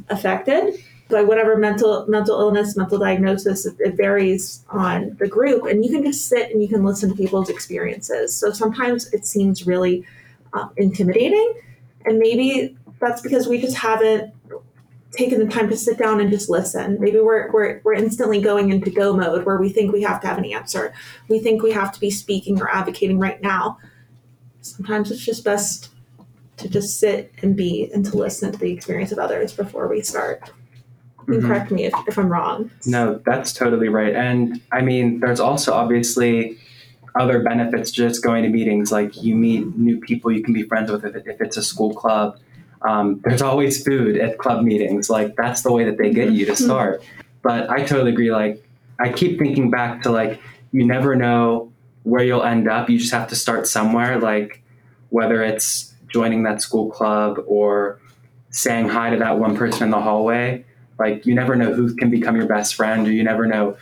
affected 0.09 0.75
by 1.09 1.23
whatever 1.23 1.57
mental 1.57 2.05
mental 2.07 2.39
illness, 2.39 2.75
mental 2.75 2.97
diagnosis. 2.97 3.65
It, 3.65 3.95
varies 3.95 4.63
on 4.69 5.15
the 5.19 5.27
group, 5.27 5.65
and 5.65 5.83
you 5.83 5.91
can 5.91 6.03
just 6.03 6.27
sit 6.27 6.51
and 6.51 6.61
you 6.61 6.67
can 6.67 6.83
listen 6.83 7.09
to 7.09 7.15
people's 7.15 7.49
experiences. 7.49 8.35
So 8.35 8.51
sometimes 8.51 9.11
it 9.13 9.25
seems 9.25 9.65
really 9.65 10.05
um, 10.53 10.71
intimidating, 10.77 11.53
and 12.05 12.19
maybe 12.19 12.77
that's 12.99 13.21
because 13.21 13.47
we 13.47 13.61
just 13.61 13.77
haven't 13.77 14.33
taken 15.11 15.39
the 15.39 15.51
time 15.51 15.69
to 15.69 15.77
sit 15.77 15.97
down 15.97 16.19
and 16.19 16.29
just 16.29 16.49
listen. 16.49 16.97
Maybe 16.99 17.19
we're, 17.19 17.49
we're, 17.51 17.81
we're 17.83 17.93
instantly 17.93 18.41
going 18.41 18.71
into 18.71 18.91
go 18.91 19.15
mode 19.15 19.45
where 19.45 19.57
we 19.57 19.69
think 19.69 19.93
we 19.93 20.03
have 20.03 20.21
to 20.21 20.27
have 20.27 20.37
an 20.37 20.45
answer. 20.45 20.93
We 21.29 21.39
think 21.39 21.63
we 21.63 21.71
have 21.71 21.91
to 21.93 21.99
be 21.99 22.11
speaking 22.11 22.61
or 22.61 22.69
advocating 22.69 23.17
right 23.17 23.41
now. 23.41 23.77
Sometimes 24.61 25.09
it's 25.09 25.23
just 25.23 25.43
best 25.43 25.89
to 26.57 26.69
just 26.69 26.99
sit 26.99 27.31
and 27.41 27.55
be 27.55 27.89
and 27.93 28.05
to 28.05 28.17
listen 28.17 28.51
to 28.51 28.57
the 28.57 28.71
experience 28.71 29.11
of 29.11 29.19
others 29.19 29.53
before 29.53 29.87
we 29.87 30.01
start. 30.01 30.51
Mm-hmm. 31.27 31.45
correct 31.45 31.71
me 31.71 31.83
if, 31.83 31.93
if 32.07 32.17
I'm 32.17 32.29
wrong. 32.29 32.71
No, 32.85 33.19
that's 33.25 33.51
totally 33.51 33.89
right. 33.89 34.15
And 34.15 34.61
I 34.71 34.81
mean, 34.81 35.19
there's 35.19 35.41
also 35.41 35.73
obviously 35.73 36.57
other 37.15 37.43
benefits 37.43 37.91
just 37.91 38.23
going 38.23 38.43
to 38.43 38.49
meetings. 38.49 38.93
Like 38.93 39.21
you 39.21 39.35
meet 39.35 39.75
new 39.75 39.99
people 39.99 40.31
you 40.31 40.41
can 40.41 40.53
be 40.53 40.63
friends 40.63 40.89
with 40.89 41.03
if, 41.03 41.27
if 41.27 41.41
it's 41.41 41.57
a 41.57 41.63
school 41.63 41.93
club 41.93 42.39
um, 42.81 43.21
there's 43.23 43.41
always 43.41 43.83
food 43.83 44.17
at 44.17 44.37
club 44.37 44.63
meetings. 44.63 45.09
Like 45.09 45.35
that's 45.35 45.61
the 45.61 45.71
way 45.71 45.83
that 45.85 45.97
they 45.97 46.11
get 46.11 46.31
you 46.31 46.45
to 46.45 46.53
mm-hmm. 46.53 46.63
start. 46.63 47.03
But 47.41 47.69
I 47.69 47.83
totally 47.83 48.11
agree. 48.11 48.31
Like 48.31 48.63
I 48.99 49.11
keep 49.11 49.39
thinking 49.39 49.69
back 49.69 50.03
to 50.03 50.11
like 50.11 50.41
you 50.71 50.85
never 50.85 51.15
know 51.15 51.71
where 52.03 52.23
you'll 52.23 52.43
end 52.43 52.67
up. 52.67 52.89
You 52.89 52.99
just 52.99 53.11
have 53.11 53.27
to 53.29 53.35
start 53.35 53.67
somewhere. 53.67 54.19
Like 54.19 54.61
whether 55.09 55.43
it's 55.43 55.93
joining 56.07 56.43
that 56.43 56.61
school 56.61 56.89
club 56.89 57.39
or 57.45 57.99
saying 58.49 58.89
hi 58.89 59.09
to 59.09 59.17
that 59.17 59.39
one 59.39 59.55
person 59.55 59.83
in 59.83 59.91
the 59.91 59.99
hallway. 59.99 60.65
Like 60.99 61.25
you 61.25 61.35
never 61.35 61.55
know 61.55 61.73
who 61.73 61.95
can 61.95 62.09
become 62.09 62.35
your 62.35 62.47
best 62.47 62.75
friend, 62.75 63.07
or 63.07 63.11
you 63.11 63.23
never 63.23 63.45
know 63.45 63.77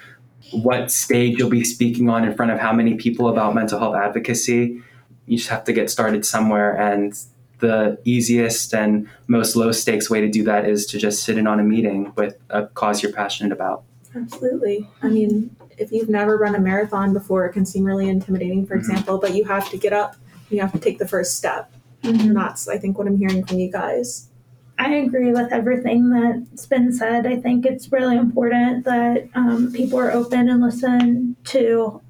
what 0.51 0.91
stage 0.91 1.39
you'll 1.39 1.49
be 1.49 1.63
speaking 1.63 2.09
on 2.09 2.23
in 2.23 2.36
front 2.36 2.51
of 2.51 2.59
how 2.59 2.73
many 2.73 2.95
people 2.95 3.30
about 3.30 3.55
mental 3.55 3.80
health 3.80 3.95
advocacy. 3.95 4.82
You 5.26 5.38
just 5.38 5.49
have 5.49 5.63
to 5.63 5.73
get 5.73 5.89
started 5.89 6.26
somewhere 6.26 6.76
and 6.76 7.17
the 7.59 7.97
easiest 8.03 8.73
and 8.73 9.07
most 9.28 9.55
low 9.55 9.71
stakes 9.71 10.09
way 10.09 10.21
to 10.21 10.30
do 10.30 10.43
that 10.43 10.67
is 10.67 10.86
to 10.88 10.99
just 10.99 11.23
sit 11.23 11.38
in 11.38 11.47
on 11.47 11.59
a 11.59 11.63
meeting 11.63 12.11
with 12.15 12.38
a 12.49 12.67
cause 12.67 13.01
you're 13.01 13.13
passionate 13.13 13.51
about. 13.51 13.84
Absolutely. 14.15 14.88
I 15.01 15.09
mean, 15.09 15.55
if 15.78 15.91
you've 15.91 16.09
never 16.09 16.38
run 16.38 16.55
a 16.55 16.59
marathon 16.59 17.13
before, 17.13 17.45
it 17.45 17.53
can 17.53 17.65
seem 17.65 17.84
really 17.84 18.07
intimidating, 18.07 18.65
for 18.65 18.76
mm-hmm. 18.76 18.91
example, 18.91 19.17
but 19.17 19.34
you 19.34 19.43
have 19.45 19.69
to 19.71 19.78
get 19.78 19.93
up, 19.93 20.15
you 20.49 20.61
have 20.61 20.71
to 20.73 20.80
take 20.80 20.99
the 20.99 21.07
first 21.07 21.38
step. 21.38 21.71
Mm-hmm. 22.05 22.27
And 22.29 22.35
that's, 22.35 22.67
I 22.67 22.77
think, 22.77 22.97
what 22.97 23.07
I'm 23.07 23.17
hearing 23.17 23.45
from 23.45 23.59
you 23.59 23.71
guys. 23.71 24.29
I 24.77 24.95
agree 24.95 25.31
with 25.31 25.53
everything 25.53 26.09
that's 26.09 26.65
been 26.65 26.91
said. 26.91 27.25
I 27.25 27.37
think 27.37 27.65
it's 27.65 27.91
really 27.91 28.17
important 28.17 28.83
that 28.85 29.29
um, 29.33 29.71
people 29.71 29.97
are 29.99 30.11
open 30.11 30.49
and 30.49 30.61
listen 30.61 31.37
to 31.45 32.01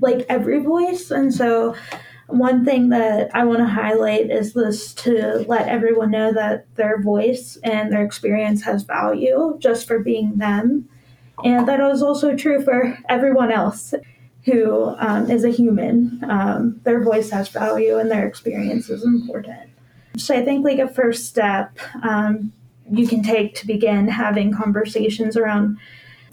like 0.00 0.26
every 0.28 0.60
voice. 0.60 1.10
And 1.10 1.32
so 1.32 1.74
one 2.28 2.64
thing 2.64 2.90
that 2.90 3.34
I 3.34 3.44
want 3.44 3.60
to 3.60 3.66
highlight 3.66 4.30
is 4.30 4.52
this 4.52 4.92
to 4.94 5.44
let 5.48 5.68
everyone 5.68 6.10
know 6.10 6.32
that 6.32 6.66
their 6.74 7.00
voice 7.00 7.56
and 7.62 7.90
their 7.90 8.04
experience 8.04 8.62
has 8.64 8.82
value 8.82 9.56
just 9.58 9.86
for 9.86 9.98
being 9.98 10.36
them. 10.36 10.88
And 11.44 11.68
that 11.68 11.80
is 11.80 12.02
also 12.02 12.34
true 12.34 12.62
for 12.62 12.98
everyone 13.08 13.52
else 13.52 13.94
who 14.46 14.94
um, 14.98 15.28
is 15.30 15.44
a 15.44 15.50
human. 15.50 16.24
Um, 16.30 16.80
their 16.84 17.02
voice 17.02 17.30
has 17.30 17.48
value 17.48 17.98
and 17.98 18.10
their 18.10 18.26
experience 18.26 18.88
is 18.88 19.04
important. 19.04 19.70
So 20.16 20.34
I 20.34 20.44
think, 20.44 20.64
like, 20.64 20.78
a 20.78 20.88
first 20.88 21.26
step, 21.26 21.78
um, 22.02 22.52
you 22.90 23.06
can 23.06 23.22
take 23.22 23.56
to 23.56 23.66
begin 23.66 24.08
having 24.08 24.54
conversations 24.54 25.36
around 25.36 25.78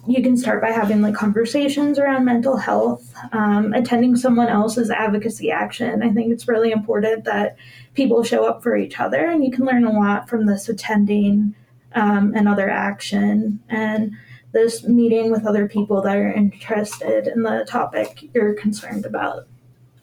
you 0.05 0.21
can 0.21 0.35
start 0.35 0.61
by 0.61 0.69
having 0.69 1.01
like 1.01 1.15
conversations 1.15 1.97
around 1.97 2.25
mental 2.25 2.57
health 2.57 3.13
um, 3.31 3.71
attending 3.73 4.17
someone 4.17 4.49
else's 4.49 4.89
advocacy 4.91 5.49
action 5.49 6.03
i 6.03 6.11
think 6.11 6.31
it's 6.31 6.47
really 6.47 6.71
important 6.71 7.23
that 7.23 7.55
people 7.93 8.21
show 8.21 8.45
up 8.45 8.61
for 8.61 8.75
each 8.75 8.99
other 8.99 9.25
and 9.25 9.43
you 9.43 9.49
can 9.49 9.65
learn 9.65 9.85
a 9.85 9.91
lot 9.91 10.27
from 10.27 10.45
this 10.45 10.67
attending 10.67 11.55
um, 11.95 12.33
and 12.35 12.47
other 12.47 12.69
action 12.69 13.59
and 13.69 14.11
this 14.53 14.83
meeting 14.83 15.31
with 15.31 15.45
other 15.45 15.67
people 15.67 16.01
that 16.01 16.15
are 16.15 16.31
interested 16.31 17.27
in 17.27 17.41
the 17.43 17.65
topic 17.67 18.29
you're 18.33 18.53
concerned 18.53 19.05
about 19.05 19.47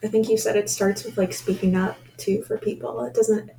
I 0.03 0.09
think 0.09 0.29
you 0.29 0.39
said 0.39 0.57
it 0.57 0.71
starts 0.71 1.05
with 1.05 1.19
like 1.19 1.33
speaking 1.35 1.77
up 1.77 1.97
too 2.17 2.43
for 2.43 2.57
people. 2.57 3.05
It 3.05 3.13
doesn't, 3.13 3.51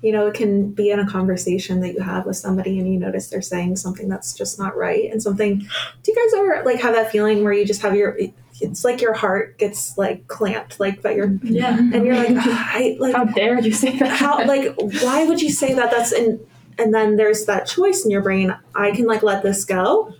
you 0.00 0.12
know, 0.12 0.28
it 0.28 0.34
can 0.34 0.70
be 0.70 0.90
in 0.90 1.00
a 1.00 1.10
conversation 1.10 1.80
that 1.80 1.92
you 1.94 2.00
have 2.00 2.24
with 2.24 2.36
somebody 2.36 2.78
and 2.78 2.92
you 2.92 3.00
notice 3.00 3.28
they're 3.30 3.42
saying 3.42 3.74
something 3.76 4.08
that's 4.08 4.32
just 4.32 4.60
not 4.60 4.76
right 4.76 5.10
and 5.10 5.20
something. 5.20 5.58
Do 5.58 6.12
you 6.12 6.14
guys 6.14 6.34
ever 6.38 6.62
like 6.64 6.80
have 6.80 6.94
that 6.94 7.10
feeling 7.10 7.42
where 7.42 7.52
you 7.52 7.64
just 7.66 7.82
have 7.82 7.96
your, 7.96 8.16
it's 8.60 8.84
like 8.84 9.00
your 9.00 9.12
heart 9.12 9.58
gets 9.58 9.98
like 9.98 10.28
clamped, 10.28 10.78
like 10.78 11.02
that 11.02 11.16
you're, 11.16 11.32
Yeah. 11.42 11.76
and 11.76 12.06
you're 12.06 12.14
like, 12.14 12.30
I 12.36 12.96
like, 13.00 13.16
How 13.16 13.24
dare 13.24 13.60
you 13.60 13.72
say 13.72 13.98
that? 13.98 14.16
how, 14.18 14.46
like, 14.46 14.72
why 15.02 15.24
would 15.26 15.42
you 15.42 15.50
say 15.50 15.74
that? 15.74 15.90
That's 15.90 16.12
in, 16.12 16.38
and 16.78 16.94
then 16.94 17.16
there's 17.16 17.44
that 17.46 17.66
choice 17.66 18.04
in 18.04 18.12
your 18.12 18.22
brain. 18.22 18.56
I 18.76 18.92
can 18.92 19.06
like 19.06 19.24
let 19.24 19.42
this 19.42 19.64
go 19.64 20.14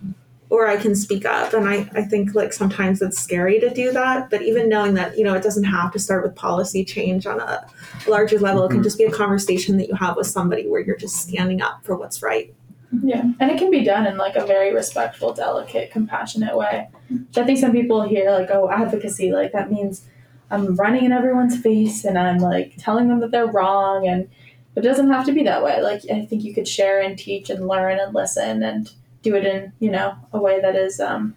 or 0.51 0.67
I 0.67 0.77
can 0.77 0.95
speak 0.95 1.27
up. 1.27 1.53
And 1.53 1.69
I, 1.69 1.91
I 1.95 2.03
think 2.03 2.35
like 2.35 2.53
sometimes 2.53 3.03
it's 3.03 3.19
scary 3.19 3.61
to 3.61 3.69
do 3.69 3.93
that. 3.93 4.31
But 4.31 4.43
even 4.43 4.69
knowing 4.69 4.95
that, 4.95 5.19
you 5.19 5.25
know, 5.25 5.35
it 5.35 5.43
doesn't 5.43 5.65
have 5.65 5.93
to 5.93 5.99
start 5.99 6.23
with 6.23 6.35
policy 6.35 6.85
change 6.85 7.27
on 7.27 7.41
a 7.41 7.67
larger 8.07 8.39
level. 8.39 8.65
It 8.65 8.69
can 8.69 8.79
mm-hmm. 8.79 8.85
just 8.85 8.99
be 8.99 9.05
a 9.05 9.11
conversation 9.11 9.77
that 9.77 9.89
you 9.89 9.95
have 9.95 10.17
with 10.17 10.27
somebody 10.27 10.67
where 10.67 10.81
you're 10.81 10.97
just 10.97 11.17
standing 11.17 11.61
up 11.61 11.85
for 11.85 11.97
what's 11.97 12.23
right. 12.23 12.55
Yeah, 13.03 13.23
and 13.39 13.51
it 13.51 13.59
can 13.59 13.71
be 13.71 13.85
done 13.85 14.07
in 14.07 14.17
like 14.17 14.37
a 14.37 14.47
very 14.47 14.73
respectful, 14.73 15.35
delicate, 15.35 15.91
compassionate 15.91 16.57
way. 16.57 16.89
Which 17.11 17.37
I 17.37 17.45
think 17.45 17.59
some 17.59 17.73
people 17.73 18.03
hear 18.03 18.31
like, 18.31 18.49
oh, 18.51 18.71
advocacy, 18.71 19.31
like 19.31 19.53
that 19.53 19.71
means 19.71 20.07
I'm 20.51 20.75
running 20.75 21.05
in 21.05 21.13
everyone's 21.13 21.61
face 21.61 22.07
and 22.07 22.19
I'm 22.19 22.39
like 22.39 22.77
telling 22.79 23.09
them 23.09 23.21
that 23.21 23.31
they're 23.31 23.47
wrong, 23.47 24.09
and 24.09 24.27
it 24.75 24.81
doesn't 24.81 25.11
have 25.11 25.27
to 25.27 25.33
be 25.33 25.43
that 25.43 25.63
way. 25.63 25.83
Like 25.83 26.01
I 26.11 26.25
think 26.25 26.45
you 26.45 26.55
could 26.55 26.67
share 26.67 27.03
and 27.03 27.19
teach 27.19 27.51
and 27.51 27.69
learn 27.69 27.99
and 28.01 28.15
listen 28.15 28.63
and 28.63 28.91
do 29.23 29.35
it 29.35 29.45
in 29.45 29.73
you 29.81 29.91
know 29.91 30.15
a 30.33 30.41
way 30.41 30.61
that 30.61 30.77
is 30.77 31.01
um 31.01 31.35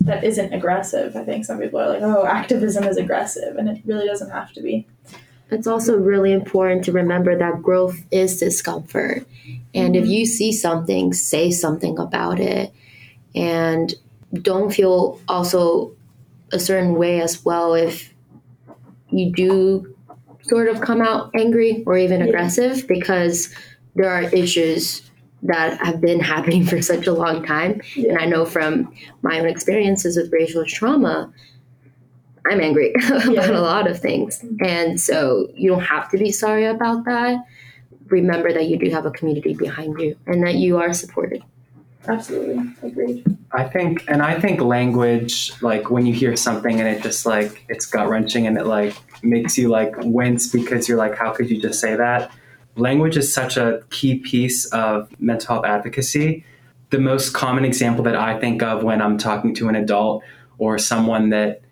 that 0.00 0.24
isn't 0.24 0.52
aggressive. 0.54 1.14
I 1.14 1.24
think 1.24 1.44
some 1.44 1.58
people 1.58 1.78
are 1.78 1.88
like, 1.88 2.02
oh, 2.02 2.24
activism 2.24 2.84
is 2.84 2.96
aggressive, 2.96 3.56
and 3.56 3.68
it 3.68 3.82
really 3.84 4.06
doesn't 4.06 4.30
have 4.30 4.52
to 4.54 4.62
be. 4.62 4.86
It's 5.50 5.66
also 5.66 5.96
really 5.98 6.32
important 6.32 6.84
to 6.84 6.92
remember 6.92 7.36
that 7.36 7.60
growth 7.62 7.98
is 8.10 8.38
discomfort. 8.38 9.26
And 9.74 9.96
if 9.96 10.06
you 10.06 10.24
see 10.24 10.52
something, 10.52 11.12
say 11.12 11.50
something 11.50 11.98
about 11.98 12.38
it. 12.40 12.72
And 13.34 13.92
don't 14.32 14.72
feel 14.72 15.20
also 15.28 15.92
a 16.52 16.58
certain 16.60 16.94
way 16.94 17.20
as 17.20 17.44
well 17.44 17.74
if 17.74 18.14
you 19.10 19.32
do 19.32 19.94
sort 20.42 20.68
of 20.68 20.80
come 20.80 21.00
out 21.00 21.30
angry 21.34 21.82
or 21.84 21.98
even 21.98 22.20
Yeah. 22.20 22.26
aggressive 22.26 22.86
because 22.86 23.52
there 23.96 24.08
are 24.08 24.22
issues 24.22 25.02
that 25.42 25.78
have 25.84 26.00
been 26.00 26.20
happening 26.20 26.64
for 26.70 26.82
such 26.82 27.06
a 27.06 27.12
long 27.12 27.44
time. 27.44 27.80
And 27.96 28.18
I 28.18 28.26
know 28.26 28.44
from 28.44 28.92
my 29.22 29.38
own 29.40 29.46
experiences 29.46 30.16
with 30.16 30.32
racial 30.32 30.64
trauma, 30.64 31.32
I'm 32.50 32.60
angry 32.60 32.92
about 33.06 33.26
Yeah. 33.32 33.50
a 33.50 33.60
lot 33.60 33.88
of 33.88 33.98
things. 34.00 34.44
And 34.64 35.00
so 35.00 35.48
you 35.54 35.70
don't 35.70 35.82
have 35.82 36.10
to 36.10 36.18
be 36.18 36.32
sorry 36.32 36.64
about 36.66 37.04
that. 37.04 37.44
Remember 38.06 38.52
that 38.52 38.66
you 38.66 38.76
do 38.78 38.90
have 38.90 39.06
a 39.06 39.10
community 39.10 39.54
behind 39.54 40.00
you 40.00 40.16
and 40.26 40.42
that 40.44 40.54
you 40.56 40.78
are 40.78 40.92
supported. 40.92 41.42
Absolutely, 42.08 42.62
agreed. 42.82 43.24
I 43.52 43.64
think, 43.64 44.04
and 44.08 44.22
I 44.22 44.40
think 44.40 44.62
language, 44.62 45.52
like 45.60 45.90
when 45.90 46.06
you 46.06 46.14
hear 46.14 46.34
something 46.34 46.80
and 46.80 46.88
it 46.88 47.02
just 47.02 47.26
like 47.26 47.64
it's 47.68 47.84
gut 47.84 48.08
wrenching 48.08 48.46
and 48.46 48.56
it 48.56 48.64
like 48.64 48.94
makes 49.22 49.58
you 49.58 49.68
like 49.68 49.94
wince 49.98 50.48
because 50.48 50.88
you're 50.88 50.96
like, 50.96 51.14
how 51.14 51.30
could 51.32 51.50
you 51.50 51.60
just 51.60 51.78
say 51.78 51.94
that? 51.94 52.30
Language 52.80 53.16
is 53.16 53.32
such 53.32 53.56
a 53.56 53.82
key 53.90 54.18
piece 54.18 54.64
of 54.66 55.08
mental 55.20 55.54
health 55.54 55.66
advocacy. 55.66 56.44
The 56.90 56.98
most 56.98 57.34
common 57.34 57.64
example 57.64 58.02
that 58.04 58.16
I 58.16 58.38
think 58.40 58.62
of 58.62 58.82
when 58.82 59.00
I'm 59.02 59.18
talking 59.18 59.54
to 59.56 59.68
an 59.68 59.76
adult 59.76 60.24
or 60.58 60.78
someone 60.78 61.30
that 61.30 61.62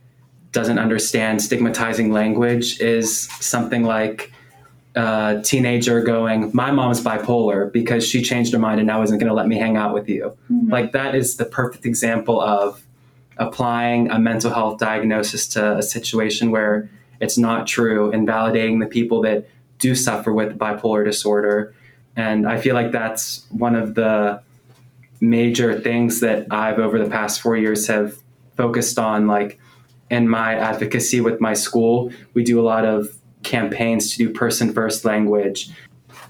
doesn't 0.52 0.78
understand 0.78 1.42
stigmatizing 1.42 2.12
language 2.12 2.80
is 2.80 3.28
something 3.40 3.84
like 3.84 4.32
a 4.94 5.40
teenager 5.44 6.02
going, 6.02 6.50
My 6.52 6.70
mom's 6.70 7.00
bipolar 7.00 7.72
because 7.72 8.06
she 8.06 8.22
changed 8.22 8.52
her 8.52 8.59
mind 8.59 8.80
and 8.80 8.86
now 8.86 9.02
isn't 9.02 9.18
going 9.18 9.28
to 9.28 9.34
let 9.34 9.46
me 9.46 9.56
hang 9.56 9.76
out 9.76 9.94
with 9.94 10.09
you. 10.09 10.36
Mm-hmm. 10.50 10.70
Like, 10.70 10.92
that 10.92 11.14
is 11.14 11.36
the 11.36 11.44
perfect 11.44 11.86
example 11.86 12.40
of 12.40 12.84
applying 13.36 14.11
a 14.11 14.18
mental 14.18 14.52
health 14.52 14.78
diagnosis 14.78 15.46
to 15.48 15.76
a 15.76 15.82
situation 15.82 16.50
where 16.50 16.90
it's 17.20 17.38
not 17.38 17.66
true 17.66 18.11
and 18.11 18.26
validating 18.26 18.80
the 18.80 18.86
people 18.86 19.22
that 19.22 19.48
do 19.79 19.95
suffer 19.95 20.33
with 20.33 20.59
bipolar 20.59 21.05
disorder. 21.05 21.74
And 22.16 22.49
I 22.49 22.61
feel 22.61 22.74
like 22.74 22.93
that's 22.93 23.47
one 23.51 23.74
of 23.74 23.95
the 23.95 24.43
major 25.20 25.81
things 25.81 26.20
that 26.20 26.47
I've 26.51 26.79
over 26.79 27.03
the 27.03 27.11
past 27.11 27.41
four 27.41 27.57
years 27.57 27.87
have 27.87 28.16
focused 28.57 28.99
on. 28.99 29.26
Like 29.26 29.59
in 30.11 30.29
my 30.29 30.55
advocacy 30.55 31.20
with 31.20 31.41
my 31.41 31.55
school, 31.55 32.12
we 32.35 32.43
do 32.45 32.61
a 32.61 32.62
lot 32.62 32.85
of 32.85 33.16
campaigns 33.43 34.12
to 34.12 34.18
do 34.18 34.31
person 34.31 34.72
first 34.72 35.05
language. 35.05 35.70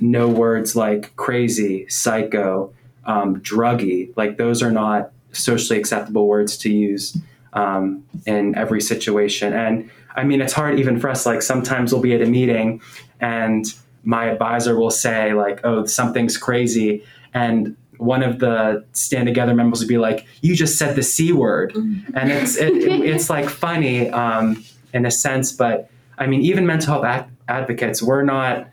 No 0.01 0.29
words 0.29 0.77
like 0.77 1.15
crazy, 1.17 1.89
psycho, 1.89 2.73
um, 3.05 3.41
druggy. 3.41 4.13
Like 4.17 4.37
those 4.37 4.63
are 4.63 4.71
not 4.71 5.11
socially 5.33 5.79
acceptable 5.79 6.27
words 6.27 6.57
to 6.59 6.71
use 6.71 7.17
um, 7.53 8.05
in 8.27 8.55
every 8.57 8.81
situation. 8.81 9.53
And 9.53 9.91
I 10.15 10.25
mean, 10.25 10.41
it's 10.41 10.53
hard 10.53 10.79
even 10.79 10.99
for 10.99 11.09
us. 11.09 11.27
Like 11.27 11.43
sometimes 11.43 11.93
we'll 11.93 12.03
be 12.03 12.15
at 12.15 12.23
a 12.23 12.27
meeting 12.27 12.81
and 13.21 13.67
my 14.05 14.27
advisor 14.27 14.79
will 14.79 14.91
say 14.91 15.33
like, 15.35 15.61
"Oh, 15.65 15.85
something's 15.87 16.37
crazy," 16.37 17.05
and 17.35 17.77
one 17.99 18.23
of 18.23 18.39
the 18.39 18.85
stand 18.93 19.27
together 19.27 19.55
members 19.55 19.81
would 19.81 19.89
be 19.89 19.99
like, 19.99 20.27
"You 20.41 20.55
just 20.55 20.79
said 20.79 20.97
the 20.97 21.03
c 21.03 21.33
word," 21.33 21.75
and 21.75 22.31
it's 22.31 22.57
it, 22.57 22.73
it's 22.75 23.29
like 23.29 23.49
funny 23.49 24.11
um, 24.11 24.65
in 24.93 25.07
a 25.07 25.11
sense, 25.11 25.53
but 25.53 25.91
I 26.19 26.27
mean, 26.27 26.43
even 26.43 26.67
mental 26.67 26.95
health 26.95 27.05
ad- 27.05 27.31
advocates, 27.49 28.03
we're 28.03 28.23
not 28.23 28.69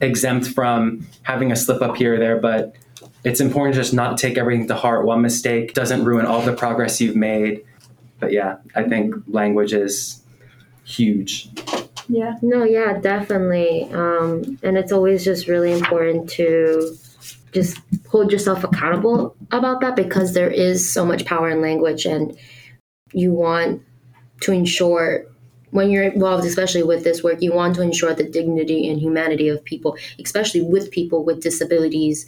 exempt 0.00 0.48
from 0.48 1.06
having 1.22 1.52
a 1.52 1.56
slip 1.56 1.82
up 1.82 1.96
here 1.96 2.14
or 2.14 2.18
there, 2.18 2.38
but 2.38 2.74
it's 3.24 3.40
important 3.40 3.74
to 3.74 3.80
just 3.80 3.92
not 3.92 4.18
take 4.18 4.38
everything 4.38 4.68
to 4.68 4.74
heart. 4.74 5.04
One 5.04 5.20
mistake 5.20 5.74
doesn't 5.74 6.04
ruin 6.04 6.26
all 6.26 6.42
the 6.42 6.52
progress 6.52 7.00
you've 7.00 7.16
made. 7.16 7.64
But 8.18 8.32
yeah, 8.32 8.58
I 8.74 8.84
think 8.84 9.14
language 9.28 9.72
is 9.72 10.22
huge. 10.84 11.48
Yeah. 12.08 12.36
No, 12.42 12.64
yeah, 12.64 12.98
definitely. 12.98 13.84
Um, 13.92 14.58
and 14.62 14.76
it's 14.76 14.92
always 14.92 15.24
just 15.24 15.48
really 15.48 15.72
important 15.72 16.30
to 16.30 16.96
just 17.52 17.78
hold 18.08 18.30
yourself 18.30 18.64
accountable 18.64 19.34
about 19.50 19.80
that 19.80 19.96
because 19.96 20.34
there 20.34 20.50
is 20.50 20.88
so 20.88 21.04
much 21.06 21.24
power 21.24 21.48
in 21.48 21.62
language 21.62 22.04
and 22.04 22.36
you 23.12 23.32
want 23.32 23.82
to 24.40 24.52
ensure 24.52 25.24
when 25.70 25.90
you're 25.90 26.04
involved 26.04 26.44
especially 26.44 26.82
with 26.82 27.02
this 27.02 27.22
work 27.22 27.40
you 27.40 27.54
want 27.54 27.74
to 27.74 27.80
ensure 27.80 28.12
the 28.14 28.28
dignity 28.28 28.88
and 28.88 29.00
humanity 29.00 29.48
of 29.48 29.64
people 29.64 29.96
especially 30.22 30.60
with 30.60 30.90
people 30.90 31.24
with 31.24 31.42
disabilities 31.42 32.26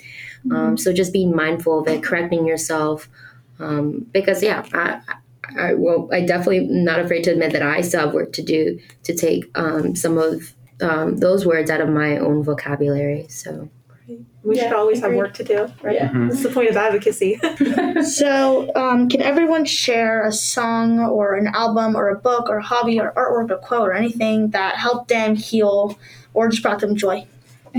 um, 0.51 0.79
so 0.79 0.93
just 0.93 1.12
being 1.12 1.35
mindful 1.37 1.81
of 1.81 1.89
it 1.89 2.03
correcting 2.03 2.47
yourself 2.47 3.09
um, 3.59 4.07
because 4.12 4.43
yeah 4.43 4.64
I, 4.72 5.01
I, 5.59 5.75
well, 5.75 6.09
I 6.13 6.21
definitely 6.25 6.59
am 6.59 6.85
not 6.85 7.01
afraid 7.01 7.25
to 7.25 7.31
admit 7.31 7.53
that 7.53 7.63
I 7.63 7.81
still 7.81 8.01
have 8.01 8.15
work 8.15 8.33
to 8.35 8.43
do 8.43 8.79
to 9.05 9.15
take 9.15 9.51
um, 9.55 9.95
some 9.97 10.19
of 10.19 10.55
um, 10.81 11.17
those 11.19 11.47
words 11.47 11.71
out 11.71 11.81
of 11.81 11.89
my 11.89 12.19
own 12.19 12.43
vocabulary. 12.43 13.27
So 13.29 13.69
We 14.43 14.57
should 14.57 14.71
Yeah, 14.71 14.75
always 14.75 15.01
have 15.01 15.13
work 15.13 15.35
to 15.35 15.45
do, 15.45 15.69
right? 15.83 15.95
Yeah. 15.95 16.09
Mhm. 16.11 16.31
That's 16.31 16.43
the 16.43 16.51
point 16.51 16.71
of 16.71 16.77
advocacy. 16.77 17.41
So, 18.03 18.71
um, 18.77 19.09
can 19.09 19.21
everyone 19.23 19.65
share 19.65 20.25
a 20.25 20.33
song 20.33 21.01
or 21.01 21.35
an 21.35 21.49
album 21.49 21.97
or 21.97 22.09
a 22.09 22.15
book 22.17 22.49
or 22.49 22.59
a 22.59 22.63
hobby 22.63 23.01
or 23.01 23.13
artwork 23.17 23.51
or 23.51 23.57
quote 23.59 23.89
or 23.89 23.93
anything 23.93 24.51
that 24.51 24.77
helped 24.77 25.09
them 25.09 25.35
heal 25.35 25.99
or 26.33 26.49
just 26.49 26.63
brought 26.63 26.79
them 26.81 26.95
joy? 26.95 27.27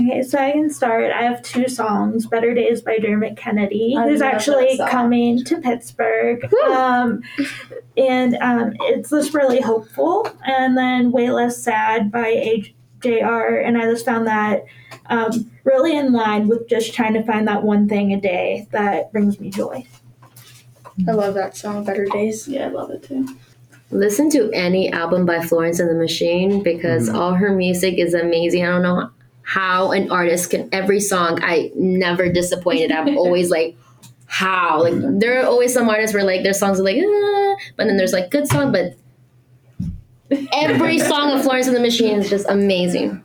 Okay, 0.00 0.22
so 0.22 0.38
I 0.38 0.52
can 0.52 0.70
start. 0.70 1.10
I 1.12 1.22
have 1.22 1.42
two 1.42 1.68
songs. 1.68 2.26
Better 2.26 2.54
Days 2.54 2.80
by 2.80 2.98
Dermot 2.98 3.36
Kennedy, 3.36 3.94
I 3.98 4.08
who's 4.08 4.22
actually 4.22 4.78
coming 4.88 5.44
to 5.44 5.60
Pittsburgh. 5.60 6.48
Um, 6.70 7.22
and 7.96 8.36
um, 8.36 8.72
it's 8.80 9.10
just 9.10 9.34
really 9.34 9.60
hopeful. 9.60 10.26
And 10.46 10.76
then 10.76 11.12
Way 11.12 11.30
Less 11.30 11.62
Sad 11.62 12.10
by 12.10 12.32
AJR. 13.02 13.66
And 13.66 13.76
I 13.76 13.82
just 13.82 14.04
found 14.04 14.26
that 14.26 14.64
um, 15.06 15.50
really 15.64 15.96
in 15.96 16.12
line 16.12 16.48
with 16.48 16.68
just 16.68 16.94
trying 16.94 17.14
to 17.14 17.22
find 17.24 17.46
that 17.48 17.62
one 17.62 17.88
thing 17.88 18.12
a 18.12 18.20
day 18.20 18.68
that 18.70 19.12
brings 19.12 19.38
me 19.40 19.50
joy. 19.50 19.84
I 21.08 21.12
love 21.12 21.34
that 21.34 21.56
song, 21.56 21.84
Better 21.84 22.06
Days. 22.06 22.46
Yeah, 22.48 22.66
I 22.66 22.70
love 22.70 22.90
it 22.90 23.02
too. 23.02 23.26
listen 23.92 24.30
to 24.30 24.48
any 24.52 24.88
album 24.92 25.26
by 25.26 25.40
Florence 25.44 25.80
and 25.80 25.90
the 25.90 25.94
Machine 25.94 26.62
because 26.62 27.10
Mhm. 27.10 27.14
all 27.16 27.34
her 27.34 27.52
music 27.52 27.98
is 27.98 28.14
amazing. 28.14 28.64
I 28.64 28.68
don't 28.68 28.82
know 28.82 29.10
how 29.50 29.90
an 29.90 30.08
artist 30.12 30.50
can 30.50 30.68
every 30.70 31.00
song 31.00 31.40
I 31.42 31.72
never 31.74 32.30
disappointed. 32.30 32.92
I'm 32.92 33.18
always 33.18 33.50
like 33.56 33.76
how 34.26 34.82
like 34.84 34.94
there 35.18 35.40
are 35.40 35.44
always 35.44 35.74
some 35.74 35.88
artists 35.88 36.14
where 36.14 36.22
like 36.22 36.44
their 36.44 36.52
songs 36.52 36.78
are 36.78 36.84
like 36.84 36.98
ah, 37.04 37.56
but 37.76 37.88
then 37.88 37.96
there's 37.96 38.12
like 38.12 38.30
good 38.30 38.46
song 38.46 38.70
but 38.70 38.94
every 40.52 41.00
song 41.00 41.32
of 41.32 41.42
Florence 41.42 41.66
and 41.66 41.74
the 41.74 41.80
Machine 41.80 42.20
is 42.20 42.30
just 42.30 42.48
amazing. 42.48 43.24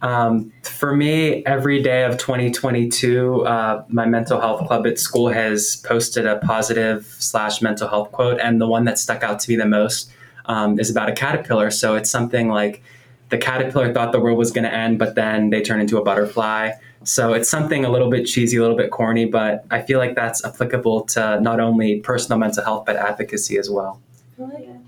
Um, 0.00 0.52
for 0.62 0.94
me, 0.94 1.44
every 1.44 1.82
day 1.82 2.04
of 2.04 2.18
2022, 2.18 3.44
uh, 3.44 3.84
my 3.88 4.06
mental 4.06 4.40
health 4.40 4.66
club 4.66 4.86
at 4.86 4.98
school 4.98 5.28
has 5.28 5.76
posted 5.84 6.24
a 6.24 6.38
positive 6.38 7.04
slash 7.18 7.60
mental 7.60 7.88
health 7.88 8.12
quote, 8.12 8.40
and 8.40 8.60
the 8.60 8.66
one 8.68 8.84
that 8.84 8.98
stuck 8.98 9.24
out 9.24 9.40
to 9.40 9.50
me 9.50 9.56
the 9.56 9.66
most 9.66 10.10
um, 10.46 10.78
is 10.78 10.88
about 10.88 11.08
a 11.08 11.12
caterpillar. 11.12 11.72
So 11.72 11.96
it's 11.96 12.10
something 12.10 12.48
like 12.48 12.80
the 13.28 13.38
caterpillar 13.38 13.92
thought 13.92 14.12
the 14.12 14.20
world 14.20 14.38
was 14.38 14.50
going 14.50 14.64
to 14.64 14.72
end, 14.72 14.98
but 14.98 15.14
then 15.14 15.50
they 15.50 15.62
turn 15.62 15.80
into 15.80 15.98
a 15.98 16.02
butterfly. 16.02 16.72
So 17.04 17.32
it's 17.32 17.48
something 17.48 17.84
a 17.84 17.90
little 17.90 18.10
bit 18.10 18.26
cheesy, 18.26 18.56
a 18.56 18.60
little 18.60 18.76
bit 18.76 18.90
corny, 18.90 19.26
but 19.26 19.64
I 19.70 19.82
feel 19.82 19.98
like 19.98 20.14
that's 20.14 20.44
applicable 20.44 21.02
to 21.06 21.40
not 21.40 21.60
only 21.60 22.00
personal 22.00 22.38
mental 22.38 22.64
health 22.64 22.84
but 22.86 22.96
advocacy 22.96 23.58
as 23.58 23.70
well. 23.70 24.00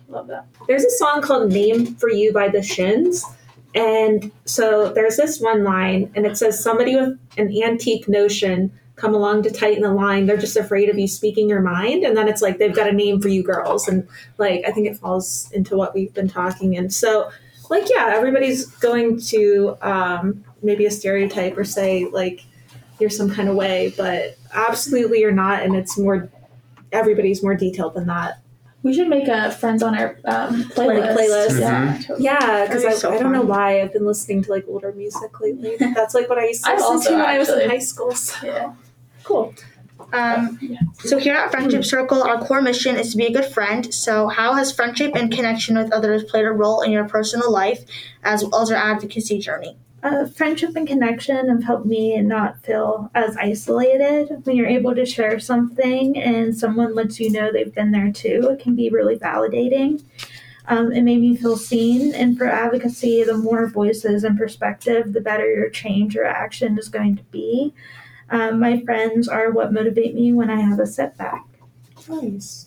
Love 0.09 0.27
that. 0.27 0.47
There's 0.67 0.85
a 0.85 0.91
song 0.91 1.23
called 1.23 1.53
Name 1.53 1.95
for 1.95 2.11
You 2.11 2.33
by 2.33 2.49
the 2.49 2.63
Shins. 2.63 3.25
And 3.75 4.33
so 4.45 4.93
there's 4.93 5.17
this 5.17 5.41
one 5.41 5.63
line, 5.63 6.11
and 6.17 6.27
it 6.27 6.37
says, 6.37 6.61
Somebody 6.61 6.97
with 6.97 7.17
an 7.37 7.55
antique 7.63 8.09
notion 8.09 8.73
come 8.97 9.15
along 9.15 9.45
to 9.45 9.51
tighten 9.51 9.83
the 9.83 9.93
line. 9.93 10.27
They're 10.27 10.37
just 10.37 10.57
afraid 10.57 10.89
of 10.89 10.99
you 10.99 11.09
speaking 11.09 11.49
your 11.49 11.63
mind. 11.63 12.05
And 12.05 12.17
then 12.17 12.29
it's 12.29 12.43
like, 12.43 12.59
they've 12.59 12.75
got 12.75 12.89
a 12.89 12.93
name 12.93 13.21
for 13.21 13.29
you 13.29 13.43
girls. 13.43 13.89
And 13.89 14.07
like, 14.37 14.63
I 14.67 14.73
think 14.73 14.89
it 14.89 14.97
falls 14.97 15.51
into 15.53 15.77
what 15.77 15.95
we've 15.95 16.13
been 16.13 16.29
talking. 16.29 16.77
And 16.77 16.93
so, 16.93 17.31
like, 17.71 17.89
yeah, 17.89 18.13
everybody's 18.15 18.67
going 18.67 19.19
to 19.21 19.77
um, 19.81 20.45
maybe 20.63 20.85
a 20.85 20.91
stereotype 20.91 21.57
or 21.57 21.65
say, 21.65 22.05
like, 22.13 22.45
you're 22.99 23.09
some 23.09 23.31
kind 23.31 23.49
of 23.49 23.57
way, 23.57 23.95
but 23.97 24.37
absolutely 24.53 25.21
you're 25.21 25.33
not. 25.33 25.63
And 25.63 25.75
it's 25.75 25.97
more, 25.97 26.29
everybody's 26.93 27.43
more 27.43 27.55
detailed 27.55 27.95
than 27.95 28.07
that. 28.09 28.41
We 28.83 28.93
should 28.95 29.09
make 29.09 29.29
a 29.29 29.51
friends 29.53 29.83
on 29.83 29.97
our 29.97 30.19
um, 30.25 30.65
playlist. 30.65 31.15
playlist. 31.17 31.61
Yeah, 31.61 31.97
Mhm. 31.97 32.07
totally. 32.07 32.25
Yeah, 32.25 32.65
because 32.67 32.83
That'd 32.83 32.87
I, 32.87 32.95
be 32.95 32.99
so 33.01 33.13
I 33.15 33.19
don't 33.19 33.33
know 33.33 33.43
why 33.43 33.81
I've 33.83 33.93
been 33.93 34.07
listening 34.07 34.43
to 34.45 34.51
like 34.51 34.65
older 34.69 34.91
music 34.93 35.39
lately. 35.41 35.77
That's 35.95 36.15
like 36.15 36.29
what 36.31 36.39
I 36.39 36.47
used 36.47 36.65
to 36.65 36.71
I've 36.71 36.79
listen 36.79 36.93
also 36.93 37.11
to 37.11 37.17
when 37.17 37.27
I 37.27 37.39
was 37.39 37.49
in 37.51 37.69
high 37.69 37.79
school. 37.79 38.13
So. 38.13 38.47
Yeah. 38.47 38.73
Cool. 39.23 39.55
Um, 40.13 40.59
so 40.99 41.19
here 41.19 41.35
at 41.35 41.51
Friendship 41.51 41.85
Circle, 41.85 42.23
our 42.23 42.39
core 42.39 42.61
mission 42.61 42.97
is 42.97 43.13
to 43.13 43.17
be 43.17 43.27
a 43.27 43.33
good 43.33 43.47
friend. 43.47 43.93
So 43.95 44.29
how 44.29 44.55
has 44.55 44.73
friendship 44.73 45.15
and 45.15 45.33
connection 45.33 45.77
with 45.77 45.93
others 45.93 46.25
played 46.25 46.45
a 46.45 46.51
role 46.53 46.83
in 46.83 46.91
your 46.91 47.05
personal 47.05 47.51
life 47.51 47.85
as 48.23 48.45
well 48.45 48.63
as 48.63 48.71
your 48.71 48.79
advocacy 48.79 49.39
journey? 49.39 49.77
uh, 50.03 50.27
friendship 50.27 50.77
and 50.77 50.87
connection 50.87 51.49
have 51.49 51.63
helped 51.63 51.87
me 51.87 52.21
not 52.21 52.63
feel 52.65 53.11
as 53.15 53.37
isolated. 53.37 54.45
When 54.45 54.57
you're 54.57 54.67
able 54.67 54.95
to 54.95 55.05
share 55.05 55.39
something 55.39 56.17
and 56.17 56.57
someone 56.57 56.95
lets 56.95 57.21
you 57.21 57.31
know 57.31 57.53
they've 57.53 57.75
been 57.75 57.91
there 57.91 58.11
too, 58.11 58.49
it 58.51 58.61
can 58.61 58.75
be 58.75 58.89
really 58.89 59.19
validating. 59.19 60.03
Um, 60.67 60.93
it 60.93 61.03
made 61.03 61.21
me 61.21 61.37
feel 61.37 61.57
seen, 61.57 62.15
and 62.15 62.39
for 62.39 62.47
advocacy, 62.47 63.25
the 63.25 63.37
more 63.37 63.67
voices 63.67 64.23
and 64.25 64.39
perspective, 64.39 65.13
the 65.13 65.21
better 65.21 65.51
your 65.51 65.69
change 65.69 66.17
or 66.17 66.25
action 66.25 66.79
is 66.79 66.89
going 66.89 67.17
to 67.17 67.25
be. 67.25 67.75
Um, 68.31 68.61
my 68.61 68.81
friends 68.81 69.29
are 69.29 69.51
what 69.51 69.73
motivate 69.73 70.15
me 70.15 70.33
when 70.33 70.51
I 70.51 70.61
have 70.61 70.79
a 70.79 70.87
setback. 70.87 71.45
Nice. 72.09 72.67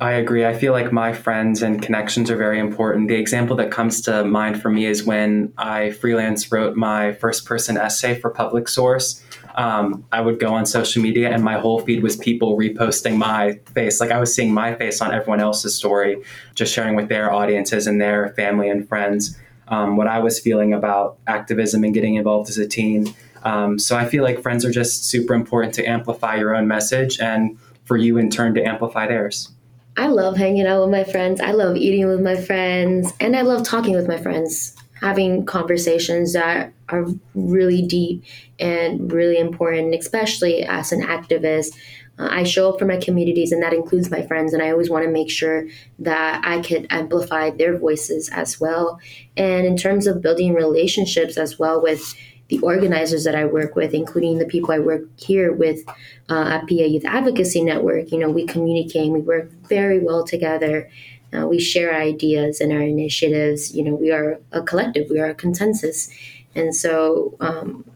I 0.00 0.12
agree. 0.12 0.46
I 0.46 0.54
feel 0.54 0.72
like 0.72 0.92
my 0.92 1.12
friends 1.12 1.62
and 1.62 1.82
connections 1.82 2.30
are 2.30 2.36
very 2.36 2.58
important. 2.58 3.08
The 3.08 3.16
example 3.16 3.54
that 3.56 3.70
comes 3.70 4.00
to 4.02 4.24
mind 4.24 4.62
for 4.62 4.70
me 4.70 4.86
is 4.86 5.04
when 5.04 5.52
I 5.58 5.90
freelance 5.90 6.50
wrote 6.50 6.74
my 6.74 7.12
first 7.12 7.44
person 7.44 7.76
essay 7.76 8.18
for 8.18 8.30
Public 8.30 8.66
Source. 8.66 9.22
Um, 9.56 10.06
I 10.10 10.22
would 10.22 10.40
go 10.40 10.54
on 10.54 10.64
social 10.64 11.02
media 11.02 11.28
and 11.28 11.44
my 11.44 11.58
whole 11.58 11.80
feed 11.80 12.02
was 12.02 12.16
people 12.16 12.56
reposting 12.56 13.18
my 13.18 13.60
face. 13.74 14.00
Like 14.00 14.10
I 14.10 14.18
was 14.18 14.34
seeing 14.34 14.54
my 14.54 14.74
face 14.74 15.02
on 15.02 15.12
everyone 15.12 15.40
else's 15.40 15.74
story, 15.74 16.22
just 16.54 16.72
sharing 16.72 16.94
with 16.94 17.10
their 17.10 17.30
audiences 17.30 17.86
and 17.86 18.00
their 18.00 18.30
family 18.30 18.70
and 18.70 18.88
friends 18.88 19.36
um, 19.68 19.96
what 19.96 20.06
I 20.06 20.18
was 20.18 20.40
feeling 20.40 20.72
about 20.72 21.18
activism 21.26 21.84
and 21.84 21.92
getting 21.92 22.14
involved 22.14 22.48
as 22.48 22.58
a 22.58 22.66
teen. 22.66 23.14
Um, 23.44 23.78
so 23.78 23.96
I 23.96 24.06
feel 24.06 24.22
like 24.22 24.42
friends 24.42 24.64
are 24.64 24.70
just 24.70 25.04
super 25.04 25.34
important 25.34 25.74
to 25.74 25.84
amplify 25.84 26.36
your 26.36 26.54
own 26.54 26.68
message 26.68 27.18
and 27.20 27.58
for 27.84 27.96
you 27.96 28.18
in 28.18 28.30
turn 28.30 28.54
to 28.54 28.62
amplify 28.62 29.06
theirs. 29.06 29.50
I 29.96 30.06
love 30.06 30.36
hanging 30.36 30.66
out 30.66 30.82
with 30.82 30.90
my 30.90 31.04
friends. 31.04 31.40
I 31.40 31.52
love 31.52 31.76
eating 31.76 32.06
with 32.06 32.20
my 32.20 32.36
friends. 32.36 33.12
And 33.20 33.36
I 33.36 33.42
love 33.42 33.64
talking 33.64 33.94
with 33.94 34.06
my 34.06 34.16
friends, 34.16 34.76
having 35.00 35.44
conversations 35.44 36.32
that 36.32 36.72
are 36.88 37.06
really 37.34 37.82
deep 37.82 38.22
and 38.58 39.12
really 39.12 39.38
important, 39.38 39.94
especially 39.94 40.62
as 40.62 40.92
an 40.92 41.02
activist. 41.02 41.76
Uh, 42.18 42.28
I 42.30 42.44
show 42.44 42.70
up 42.70 42.78
for 42.78 42.84
my 42.84 42.98
communities, 42.98 43.50
and 43.50 43.62
that 43.62 43.72
includes 43.72 44.10
my 44.10 44.22
friends. 44.22 44.52
And 44.52 44.62
I 44.62 44.70
always 44.70 44.90
want 44.90 45.04
to 45.04 45.10
make 45.10 45.30
sure 45.30 45.66
that 45.98 46.42
I 46.44 46.60
could 46.60 46.86
amplify 46.90 47.50
their 47.50 47.76
voices 47.76 48.28
as 48.32 48.60
well. 48.60 49.00
And 49.36 49.66
in 49.66 49.76
terms 49.76 50.06
of 50.06 50.22
building 50.22 50.54
relationships 50.54 51.36
as 51.36 51.58
well 51.58 51.82
with 51.82 52.14
the 52.50 52.58
organizers 52.60 53.22
that 53.24 53.36
I 53.36 53.44
work 53.44 53.76
with, 53.76 53.94
including 53.94 54.38
the 54.38 54.44
people 54.44 54.72
I 54.72 54.80
work 54.80 55.02
here 55.16 55.52
with 55.52 55.88
uh, 56.28 56.58
at 56.58 56.68
PA 56.68 56.74
Youth 56.74 57.04
Advocacy 57.04 57.62
Network, 57.62 58.10
you 58.10 58.18
know, 58.18 58.28
we 58.28 58.44
communicate 58.44 59.04
and 59.04 59.12
we 59.12 59.20
work 59.20 59.50
very 59.68 60.00
well 60.00 60.24
together. 60.24 60.90
Uh, 61.32 61.46
we 61.46 61.60
share 61.60 61.94
ideas 61.94 62.60
and 62.60 62.72
our 62.72 62.80
initiatives. 62.80 63.72
You 63.72 63.84
know, 63.84 63.94
we 63.94 64.10
are 64.10 64.40
a 64.50 64.62
collective, 64.62 65.08
we 65.08 65.20
are 65.20 65.30
a 65.30 65.34
consensus. 65.34 66.10
And 66.56 66.74
so 66.74 67.36
um, 67.38 67.88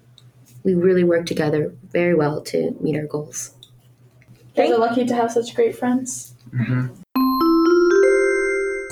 we 0.63 0.75
really 0.75 1.03
work 1.03 1.27
together 1.27 1.75
very 1.91 2.15
well 2.15 2.41
to 2.43 2.77
meet 2.81 2.97
our 2.97 3.07
goals. 3.07 3.55
You 4.55 4.63
guys 4.63 4.71
are 4.71 4.79
lucky 4.79 5.05
to 5.05 5.15
have 5.17 5.33
such 5.33 5.53
great 5.57 5.77
friends. 5.77 6.35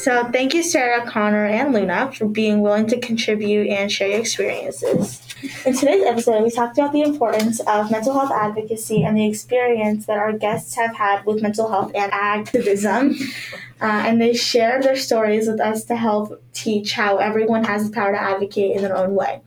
So 0.03 0.28
thank 0.32 0.53
you, 0.53 0.64
Sarah, 0.64 1.07
Connor, 1.07 1.46
and 1.46 1.72
Luna 1.72 2.11
for 2.11 2.26
being 2.26 2.61
willing 2.61 2.88
to 2.88 2.98
contribute 2.98 3.68
and 3.68 3.90
share 3.90 4.09
your 4.09 4.18
experiences. 4.18 5.22
In 5.64 5.76
today's 5.76 6.03
episode, 6.03 6.42
we 6.42 6.50
talked 6.50 6.76
about 6.76 6.92
the 6.92 7.03
importance 7.03 7.61
of 7.61 7.88
mental 7.88 8.12
health 8.12 8.32
advocacy 8.32 9.05
and 9.05 9.16
the 9.16 9.24
experience 9.28 10.07
that 10.07 10.18
our 10.18 10.32
guests 10.32 10.74
have 10.74 10.96
had 10.96 11.24
with 11.24 11.40
mental 11.40 11.70
health 11.70 11.92
and 11.94 12.12
activism. 12.12 13.14
Uh, 13.80 14.03
and 14.05 14.20
they 14.20 14.34
shared 14.34 14.82
their 14.82 14.96
stories 14.96 15.46
with 15.46 15.61
us 15.61 15.84
to 15.84 15.94
help 15.94 16.42
teach 16.53 16.94
how 16.94 17.18
everyone 17.18 17.62
has 17.62 17.88
the 17.88 17.94
power 17.94 18.11
to 18.11 18.20
advocate 18.20 18.74
in 18.74 18.82
their 18.82 18.96
own 18.96 19.14
way. 19.14 19.40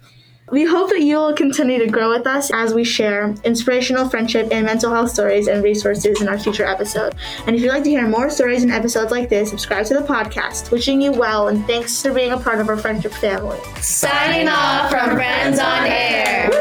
We 0.51 0.63
hope 0.63 0.89
that 0.91 1.01
you 1.01 1.17
will 1.17 1.33
continue 1.33 1.79
to 1.79 1.87
grow 1.87 2.11
with 2.11 2.27
us 2.27 2.51
as 2.53 2.71
we 2.71 2.83
share 2.83 3.33
inspirational 3.43 4.07
friendship 4.07 4.49
and 4.51 4.63
mental 4.63 4.93
health 4.93 5.09
stories 5.09 5.47
and 5.47 5.63
resources 5.63 6.21
in 6.21 6.27
our 6.27 6.37
future 6.37 6.65
episode. 6.65 7.15
And 7.47 7.55
if 7.55 7.63
you'd 7.63 7.71
like 7.71 7.83
to 7.85 7.89
hear 7.89 8.07
more 8.07 8.29
stories 8.29 8.61
and 8.61 8.71
episodes 8.71 9.11
like 9.11 9.27
this, 9.27 9.49
subscribe 9.49 9.87
to 9.87 9.95
the 9.95 10.01
podcast. 10.01 10.69
Wishing 10.69 11.01
you 11.01 11.11
well 11.11 11.47
and 11.47 11.65
thanks 11.65 11.99
for 11.99 12.13
being 12.13 12.31
a 12.31 12.37
part 12.37 12.59
of 12.59 12.69
our 12.69 12.77
friendship 12.77 13.13
family. 13.13 13.59
Signing 13.81 14.47
off 14.47 14.91
from 14.91 15.15
Friends 15.15 15.57
on 15.57 15.87
Air. 15.87 16.51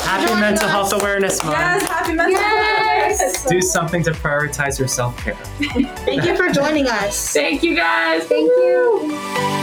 Happy 0.00 0.40
Mental 0.40 0.68
Health 0.68 0.94
Awareness 0.94 1.44
Month. 1.44 1.58
Yes, 1.58 1.86
happy 1.86 2.14
mental 2.14 2.40
Yes. 2.40 3.44
Do 3.44 3.60
something 3.60 4.02
to 4.04 4.12
prioritize 4.12 4.78
your 4.78 4.88
self 4.88 5.14
care. 5.18 5.34
Thank 5.34 6.24
you 6.24 6.34
for 6.34 6.48
joining 6.48 6.86
us. 6.86 7.30
Thank 7.34 7.62
you 7.62 7.76
guys. 7.76 8.24
Thank 8.24 8.48
you. 8.48 9.57